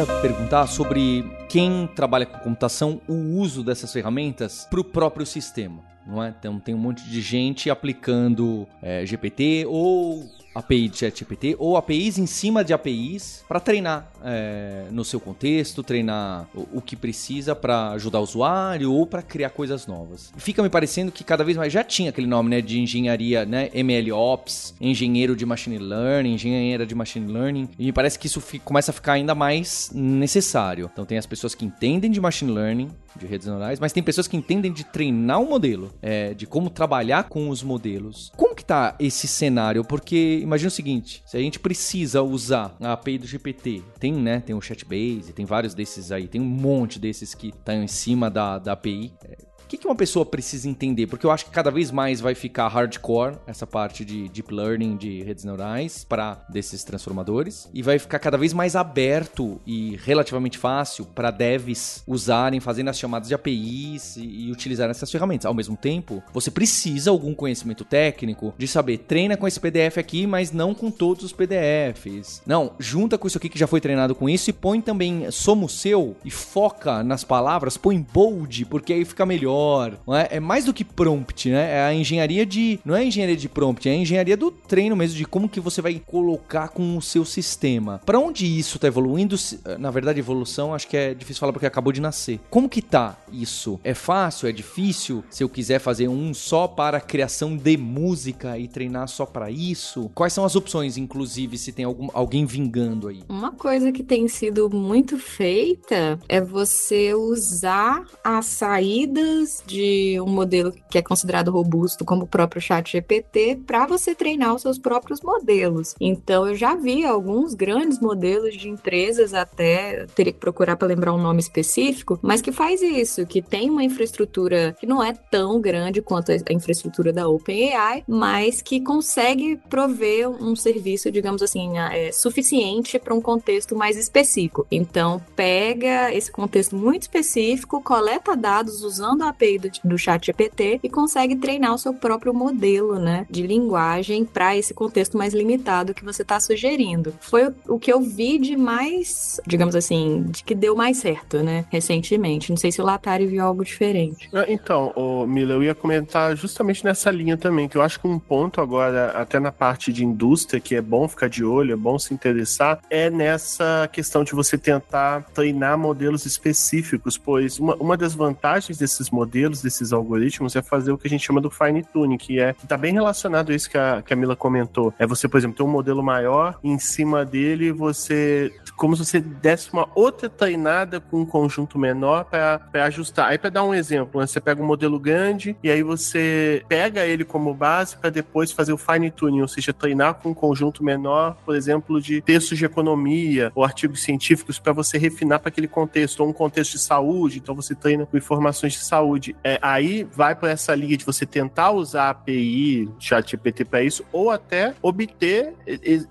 Queria 0.00 0.20
perguntar 0.20 0.66
sobre 0.66 1.24
quem 1.48 1.86
trabalha 1.94 2.24
com 2.24 2.38
computação, 2.38 3.00
o 3.06 3.14
uso 3.38 3.62
dessas 3.62 3.92
ferramentas 3.92 4.66
para 4.70 4.80
o 4.80 4.84
próprio 4.84 5.26
sistema. 5.26 5.82
Não 6.06 6.22
é? 6.22 6.34
Então 6.38 6.58
tem 6.58 6.74
um 6.74 6.78
monte 6.78 7.04
de 7.04 7.20
gente 7.20 7.68
aplicando 7.68 8.66
é, 8.82 9.04
GPT 9.04 9.66
ou 9.68 10.24
API 10.54 10.88
de 10.88 10.98
ChatGPT 10.98 11.56
ou 11.58 11.76
APIs 11.76 12.18
em 12.18 12.26
cima 12.26 12.64
de 12.64 12.72
APIs 12.72 13.44
para 13.48 13.60
treinar 13.60 14.10
é, 14.24 14.84
no 14.90 15.04
seu 15.04 15.20
contexto, 15.20 15.82
treinar 15.82 16.48
o, 16.54 16.78
o 16.78 16.80
que 16.80 16.96
precisa 16.96 17.54
para 17.54 17.90
ajudar 17.92 18.20
o 18.20 18.22
usuário 18.22 18.92
ou 18.92 19.06
para 19.06 19.22
criar 19.22 19.50
coisas 19.50 19.86
novas. 19.86 20.32
Fica 20.36 20.62
me 20.62 20.68
parecendo 20.68 21.12
que 21.12 21.22
cada 21.22 21.44
vez 21.44 21.56
mais 21.56 21.72
já 21.72 21.84
tinha 21.84 22.10
aquele 22.10 22.26
nome 22.26 22.50
né, 22.50 22.60
de 22.60 22.80
engenharia, 22.80 23.44
né, 23.44 23.70
MLOps, 23.74 24.74
engenheiro 24.80 25.36
de 25.36 25.46
machine 25.46 25.78
learning, 25.78 26.34
engenheira 26.34 26.84
de 26.84 26.94
machine 26.94 27.32
learning, 27.32 27.68
e 27.78 27.86
me 27.86 27.92
parece 27.92 28.18
que 28.18 28.26
isso 28.26 28.40
fica, 28.40 28.64
começa 28.64 28.90
a 28.90 28.94
ficar 28.94 29.14
ainda 29.14 29.34
mais 29.34 29.90
necessário. 29.94 30.90
Então 30.92 31.04
tem 31.04 31.18
as 31.18 31.26
pessoas 31.26 31.54
que 31.54 31.64
entendem 31.64 32.10
de 32.10 32.20
machine 32.20 32.50
learning, 32.50 32.90
de 33.16 33.26
redes 33.26 33.46
neurais, 33.46 33.80
mas 33.80 33.92
tem 33.92 34.02
pessoas 34.02 34.28
que 34.28 34.36
entendem 34.36 34.72
de 34.72 34.84
treinar 34.84 35.40
um 35.40 35.48
modelo, 35.48 35.92
é, 36.00 36.34
de 36.34 36.46
como 36.46 36.70
trabalhar 36.70 37.24
com 37.24 37.48
os 37.48 37.62
modelos. 37.62 38.32
Como 38.36 38.54
que 38.54 38.64
tá 38.64 38.94
esse 38.98 39.26
cenário? 39.26 39.84
Porque 39.84 40.42
imagina 40.50 40.68
o 40.68 40.72
seguinte, 40.72 41.22
se 41.24 41.36
a 41.36 41.40
gente 41.40 41.60
precisa 41.60 42.22
usar 42.22 42.76
a 42.80 42.92
API 42.92 43.18
do 43.18 43.26
GPT, 43.26 43.84
tem, 44.00 44.12
né, 44.12 44.40
tem 44.40 44.54
o 44.54 44.60
Chatbase, 44.60 45.32
tem 45.32 45.44
vários 45.44 45.74
desses 45.74 46.10
aí, 46.10 46.26
tem 46.26 46.40
um 46.40 46.44
monte 46.44 46.98
desses 46.98 47.34
que 47.34 47.48
estão 47.48 47.82
em 47.82 47.86
cima 47.86 48.28
da, 48.28 48.58
da 48.58 48.72
API. 48.72 49.12
É, 49.24 49.36
que, 49.70 49.78
que 49.78 49.86
uma 49.86 49.94
pessoa 49.94 50.26
precisa 50.26 50.68
entender? 50.68 51.06
Porque 51.06 51.24
eu 51.24 51.30
acho 51.30 51.44
que 51.44 51.50
cada 51.52 51.70
vez 51.70 51.92
mais 51.92 52.20
vai 52.20 52.34
ficar 52.34 52.66
hardcore 52.66 53.36
essa 53.46 53.64
parte 53.64 54.04
de 54.04 54.28
deep 54.28 54.52
learning, 54.52 54.96
de 54.96 55.22
redes 55.22 55.44
neurais, 55.44 56.04
para 56.08 56.44
desses 56.48 56.82
transformadores, 56.82 57.68
e 57.72 57.80
vai 57.80 57.96
ficar 57.96 58.18
cada 58.18 58.36
vez 58.36 58.52
mais 58.52 58.74
aberto 58.74 59.60
e 59.64 59.96
relativamente 60.02 60.58
fácil 60.58 61.04
para 61.04 61.30
devs 61.30 62.02
usarem, 62.04 62.58
fazendo 62.58 62.88
as 62.88 62.98
chamadas 62.98 63.28
de 63.28 63.34
APIs 63.34 64.16
e, 64.16 64.46
e 64.46 64.50
utilizarem 64.50 64.90
essas 64.90 65.10
ferramentas. 65.10 65.46
Ao 65.46 65.54
mesmo 65.54 65.76
tempo, 65.76 66.20
você 66.32 66.50
precisa 66.50 67.10
algum 67.10 67.32
conhecimento 67.32 67.84
técnico 67.84 68.52
de 68.58 68.66
saber, 68.66 68.98
treina 68.98 69.36
com 69.36 69.46
esse 69.46 69.60
PDF 69.60 69.98
aqui, 69.98 70.26
mas 70.26 70.50
não 70.50 70.74
com 70.74 70.90
todos 70.90 71.22
os 71.22 71.32
PDFs. 71.32 72.42
Não, 72.44 72.72
junta 72.80 73.16
com 73.16 73.28
isso 73.28 73.38
aqui 73.38 73.48
que 73.48 73.58
já 73.58 73.68
foi 73.68 73.80
treinado 73.80 74.16
com 74.16 74.28
isso 74.28 74.50
e 74.50 74.52
põe 74.52 74.80
também 74.80 75.30
somo 75.30 75.68
seu 75.68 76.16
e 76.24 76.30
foca 76.30 77.04
nas 77.04 77.22
palavras, 77.22 77.76
põe 77.76 78.00
bold, 78.00 78.64
porque 78.64 78.92
aí 78.92 79.04
fica 79.04 79.24
melhor 79.24 79.59
melhor. 79.60 79.98
É? 80.08 80.36
é? 80.36 80.40
mais 80.40 80.64
do 80.64 80.74
que 80.74 80.84
prompt, 80.84 81.50
né? 81.50 81.72
É 81.72 81.82
a 81.82 81.94
engenharia 81.94 82.44
de. 82.44 82.80
Não 82.84 82.94
é 82.94 83.00
a 83.00 83.04
engenharia 83.04 83.36
de 83.36 83.48
prompt, 83.48 83.88
é 83.88 83.92
a 83.92 83.96
engenharia 83.96 84.36
do 84.36 84.50
treino 84.50 84.96
mesmo, 84.96 85.16
de 85.16 85.24
como 85.24 85.48
que 85.48 85.60
você 85.60 85.82
vai 85.82 86.00
colocar 86.04 86.68
com 86.68 86.96
o 86.96 87.02
seu 87.02 87.24
sistema. 87.24 88.00
Para 88.04 88.18
onde 88.18 88.46
isso 88.46 88.78
tá 88.78 88.86
evoluindo? 88.86 89.36
Na 89.78 89.90
verdade, 89.90 90.18
evolução 90.18 90.74
acho 90.74 90.88
que 90.88 90.96
é 90.96 91.14
difícil 91.14 91.40
falar 91.40 91.52
porque 91.52 91.66
acabou 91.66 91.92
de 91.92 92.00
nascer. 92.00 92.40
Como 92.50 92.68
que 92.68 92.82
tá 92.82 93.16
isso? 93.32 93.78
É 93.84 93.94
fácil? 93.94 94.48
É 94.48 94.52
difícil? 94.52 95.24
Se 95.30 95.42
eu 95.42 95.48
quiser 95.48 95.78
fazer 95.78 96.08
um 96.08 96.32
só 96.34 96.66
para 96.66 97.00
criação 97.00 97.56
de 97.56 97.76
música 97.76 98.58
e 98.58 98.68
treinar 98.68 99.08
só 99.08 99.26
para 99.26 99.50
isso? 99.50 100.10
Quais 100.14 100.32
são 100.32 100.44
as 100.44 100.56
opções, 100.56 100.96
inclusive, 100.96 101.58
se 101.58 101.72
tem 101.72 101.84
algum, 101.84 102.08
alguém 102.12 102.44
vingando 102.44 103.08
aí? 103.08 103.22
Uma 103.28 103.52
coisa 103.52 103.92
que 103.92 104.02
tem 104.02 104.28
sido 104.28 104.70
muito 104.70 105.18
feita 105.18 106.18
é 106.28 106.40
você 106.40 107.14
usar 107.14 108.04
as 108.24 108.46
saídas 108.46 109.49
de 109.66 110.20
um 110.20 110.28
modelo 110.28 110.72
que 110.88 110.98
é 110.98 111.02
considerado 111.02 111.50
robusto, 111.50 112.04
como 112.04 112.24
o 112.24 112.26
próprio 112.26 112.60
Chat 112.60 112.92
GPT, 112.92 113.60
para 113.66 113.86
você 113.86 114.14
treinar 114.14 114.54
os 114.54 114.62
seus 114.62 114.78
próprios 114.78 115.20
modelos. 115.20 115.94
Então, 116.00 116.46
eu 116.46 116.54
já 116.54 116.74
vi 116.74 117.04
alguns 117.04 117.54
grandes 117.54 118.00
modelos 118.00 118.56
de 118.56 118.68
empresas, 118.68 119.34
até 119.34 120.06
teria 120.14 120.32
que 120.32 120.38
procurar 120.38 120.76
para 120.76 120.88
lembrar 120.88 121.12
um 121.12 121.22
nome 121.22 121.40
específico, 121.40 122.18
mas 122.22 122.40
que 122.40 122.52
faz 122.52 122.82
isso, 122.82 123.26
que 123.26 123.42
tem 123.42 123.70
uma 123.70 123.84
infraestrutura 123.84 124.76
que 124.78 124.86
não 124.86 125.02
é 125.02 125.12
tão 125.12 125.60
grande 125.60 126.02
quanto 126.02 126.32
a 126.32 126.52
infraestrutura 126.52 127.12
da 127.12 127.28
OpenAI, 127.28 128.04
mas 128.06 128.62
que 128.62 128.80
consegue 128.80 129.58
prover 129.68 130.28
um 130.28 130.54
serviço, 130.56 131.10
digamos 131.10 131.42
assim, 131.42 131.78
é, 131.78 132.12
suficiente 132.12 132.98
para 132.98 133.14
um 133.14 133.20
contexto 133.20 133.76
mais 133.76 133.96
específico. 133.96 134.66
Então, 134.70 135.22
pega 135.34 136.12
esse 136.14 136.30
contexto 136.30 136.76
muito 136.76 137.02
específico, 137.02 137.82
coleta 137.82 138.36
dados 138.36 138.82
usando 138.82 139.22
a 139.22 139.32
API 139.40 139.58
do, 139.58 139.70
do 139.84 139.98
chat 139.98 140.26
GPT 140.26 140.80
e 140.82 140.88
consegue 140.88 141.36
treinar 141.36 141.74
o 141.74 141.78
seu 141.78 141.94
próprio 141.94 142.34
modelo, 142.34 142.98
né, 142.98 143.26
de 143.30 143.46
linguagem 143.46 144.24
para 144.24 144.56
esse 144.56 144.74
contexto 144.74 145.16
mais 145.16 145.32
limitado 145.32 145.94
que 145.94 146.04
você 146.04 146.22
está 146.22 146.38
sugerindo. 146.38 147.14
Foi 147.20 147.48
o, 147.48 147.54
o, 147.68 147.78
que 147.78 147.92
eu 147.92 148.00
vi 148.00 148.38
de 148.38 148.56
mais, 148.56 149.40
digamos 149.46 149.74
assim, 149.74 150.24
de 150.28 150.44
que 150.44 150.54
deu 150.54 150.76
mais 150.76 150.98
certo, 150.98 151.42
né, 151.42 151.64
recentemente. 151.70 152.50
Não 152.50 152.56
sei 152.56 152.70
se 152.70 152.80
o 152.80 152.84
Latari 152.84 153.26
viu 153.26 153.42
algo 153.42 153.64
diferente. 153.64 154.28
Ah, 154.32 154.44
então, 154.48 154.92
Mila, 155.26 155.54
eu 155.54 155.62
ia 155.62 155.74
comentar 155.74 156.36
justamente 156.36 156.84
nessa 156.84 157.10
linha 157.10 157.36
também, 157.36 157.68
que 157.68 157.76
eu 157.76 157.82
acho 157.82 157.98
que 157.98 158.06
um 158.06 158.18
ponto 158.18 158.60
agora, 158.60 159.12
até 159.12 159.40
na 159.40 159.52
parte 159.52 159.92
de 159.92 160.04
indústria, 160.04 160.60
que 160.60 160.74
é 160.74 160.82
bom 160.82 161.08
ficar 161.08 161.28
de 161.28 161.44
olho, 161.44 161.72
é 161.72 161.76
bom 161.76 161.98
se 161.98 162.12
interessar, 162.12 162.80
é 162.90 163.08
nessa 163.08 163.88
questão 163.92 164.22
de 164.22 164.32
você 164.32 164.58
tentar 164.58 165.22
treinar 165.34 165.78
modelos 165.78 166.26
específicos, 166.26 167.16
pois 167.16 167.58
uma, 167.58 167.74
uma 167.76 167.96
das 167.96 168.14
vantagens 168.14 168.76
desses 168.76 169.10
modelos 169.10 169.29
modelos 169.30 169.62
desses 169.62 169.92
algoritmos 169.92 170.56
é 170.56 170.62
fazer 170.62 170.90
o 170.90 170.98
que 170.98 171.06
a 171.06 171.10
gente 171.10 171.24
chama 171.24 171.40
do 171.40 171.48
fine 171.48 171.84
tuning, 171.84 172.18
que 172.18 172.40
é 172.40 172.52
que 172.52 172.66
tá 172.66 172.76
bem 172.76 172.92
relacionado 172.92 173.52
a 173.52 173.54
isso 173.54 173.70
que 173.70 173.78
a, 173.78 174.02
que 174.02 174.12
a 174.12 174.16
Mila 174.16 174.34
comentou. 174.34 174.92
É 174.98 175.06
você, 175.06 175.28
por 175.28 175.38
exemplo, 175.38 175.56
ter 175.56 175.62
um 175.62 175.68
modelo 175.68 176.02
maior 176.02 176.58
e 176.64 176.68
em 176.68 176.80
cima 176.80 177.24
dele 177.24 177.70
você 177.70 178.52
como 178.76 178.96
se 178.96 179.04
você 179.04 179.20
desse 179.20 179.72
uma 179.72 179.88
outra 179.94 180.28
treinada 180.28 181.00
com 181.00 181.20
um 181.20 181.26
conjunto 181.26 181.78
menor 181.78 182.24
para 182.24 182.84
ajustar. 182.86 183.28
Aí 183.28 183.38
para 183.38 183.50
dar 183.50 183.62
um 183.62 183.74
exemplo, 183.74 184.20
né, 184.20 184.26
você 184.26 184.40
pega 184.40 184.60
um 184.60 184.66
modelo 184.66 184.98
grande 184.98 185.54
e 185.62 185.70
aí 185.70 185.82
você 185.82 186.64
pega 186.66 187.06
ele 187.06 187.24
como 187.24 187.54
base 187.54 187.96
para 187.96 188.10
depois 188.10 188.50
fazer 188.50 188.72
o 188.72 188.78
fine 188.78 189.10
tuning, 189.10 189.42
ou 189.42 189.48
seja, 189.48 189.72
treinar 189.72 190.14
com 190.14 190.30
um 190.30 190.34
conjunto 190.34 190.82
menor, 190.82 191.36
por 191.44 191.54
exemplo, 191.54 192.00
de 192.00 192.20
textos 192.22 192.58
de 192.58 192.64
economia 192.64 193.52
ou 193.54 193.62
artigos 193.62 194.02
científicos 194.02 194.58
para 194.58 194.72
você 194.72 194.98
refinar 194.98 195.38
para 195.38 195.50
aquele 195.50 195.68
contexto, 195.68 196.20
ou 196.20 196.30
um 196.30 196.32
contexto 196.32 196.72
de 196.72 196.78
saúde, 196.80 197.38
então 197.38 197.54
você 197.54 197.74
treina 197.74 198.06
com 198.06 198.16
informações 198.16 198.72
de 198.72 198.80
saúde 198.80 199.09
saúde. 199.10 199.36
É, 199.42 199.58
aí 199.60 200.06
vai 200.12 200.34
para 200.34 200.50
essa 200.50 200.74
liga 200.74 200.96
de 200.96 201.04
você 201.04 201.26
tentar 201.26 201.72
usar 201.72 202.04
a 202.04 202.10
API, 202.10 202.88
ChatGPT 202.98 203.64
para 203.64 203.82
isso, 203.82 204.04
ou 204.12 204.30
até 204.30 204.74
obter 204.80 205.54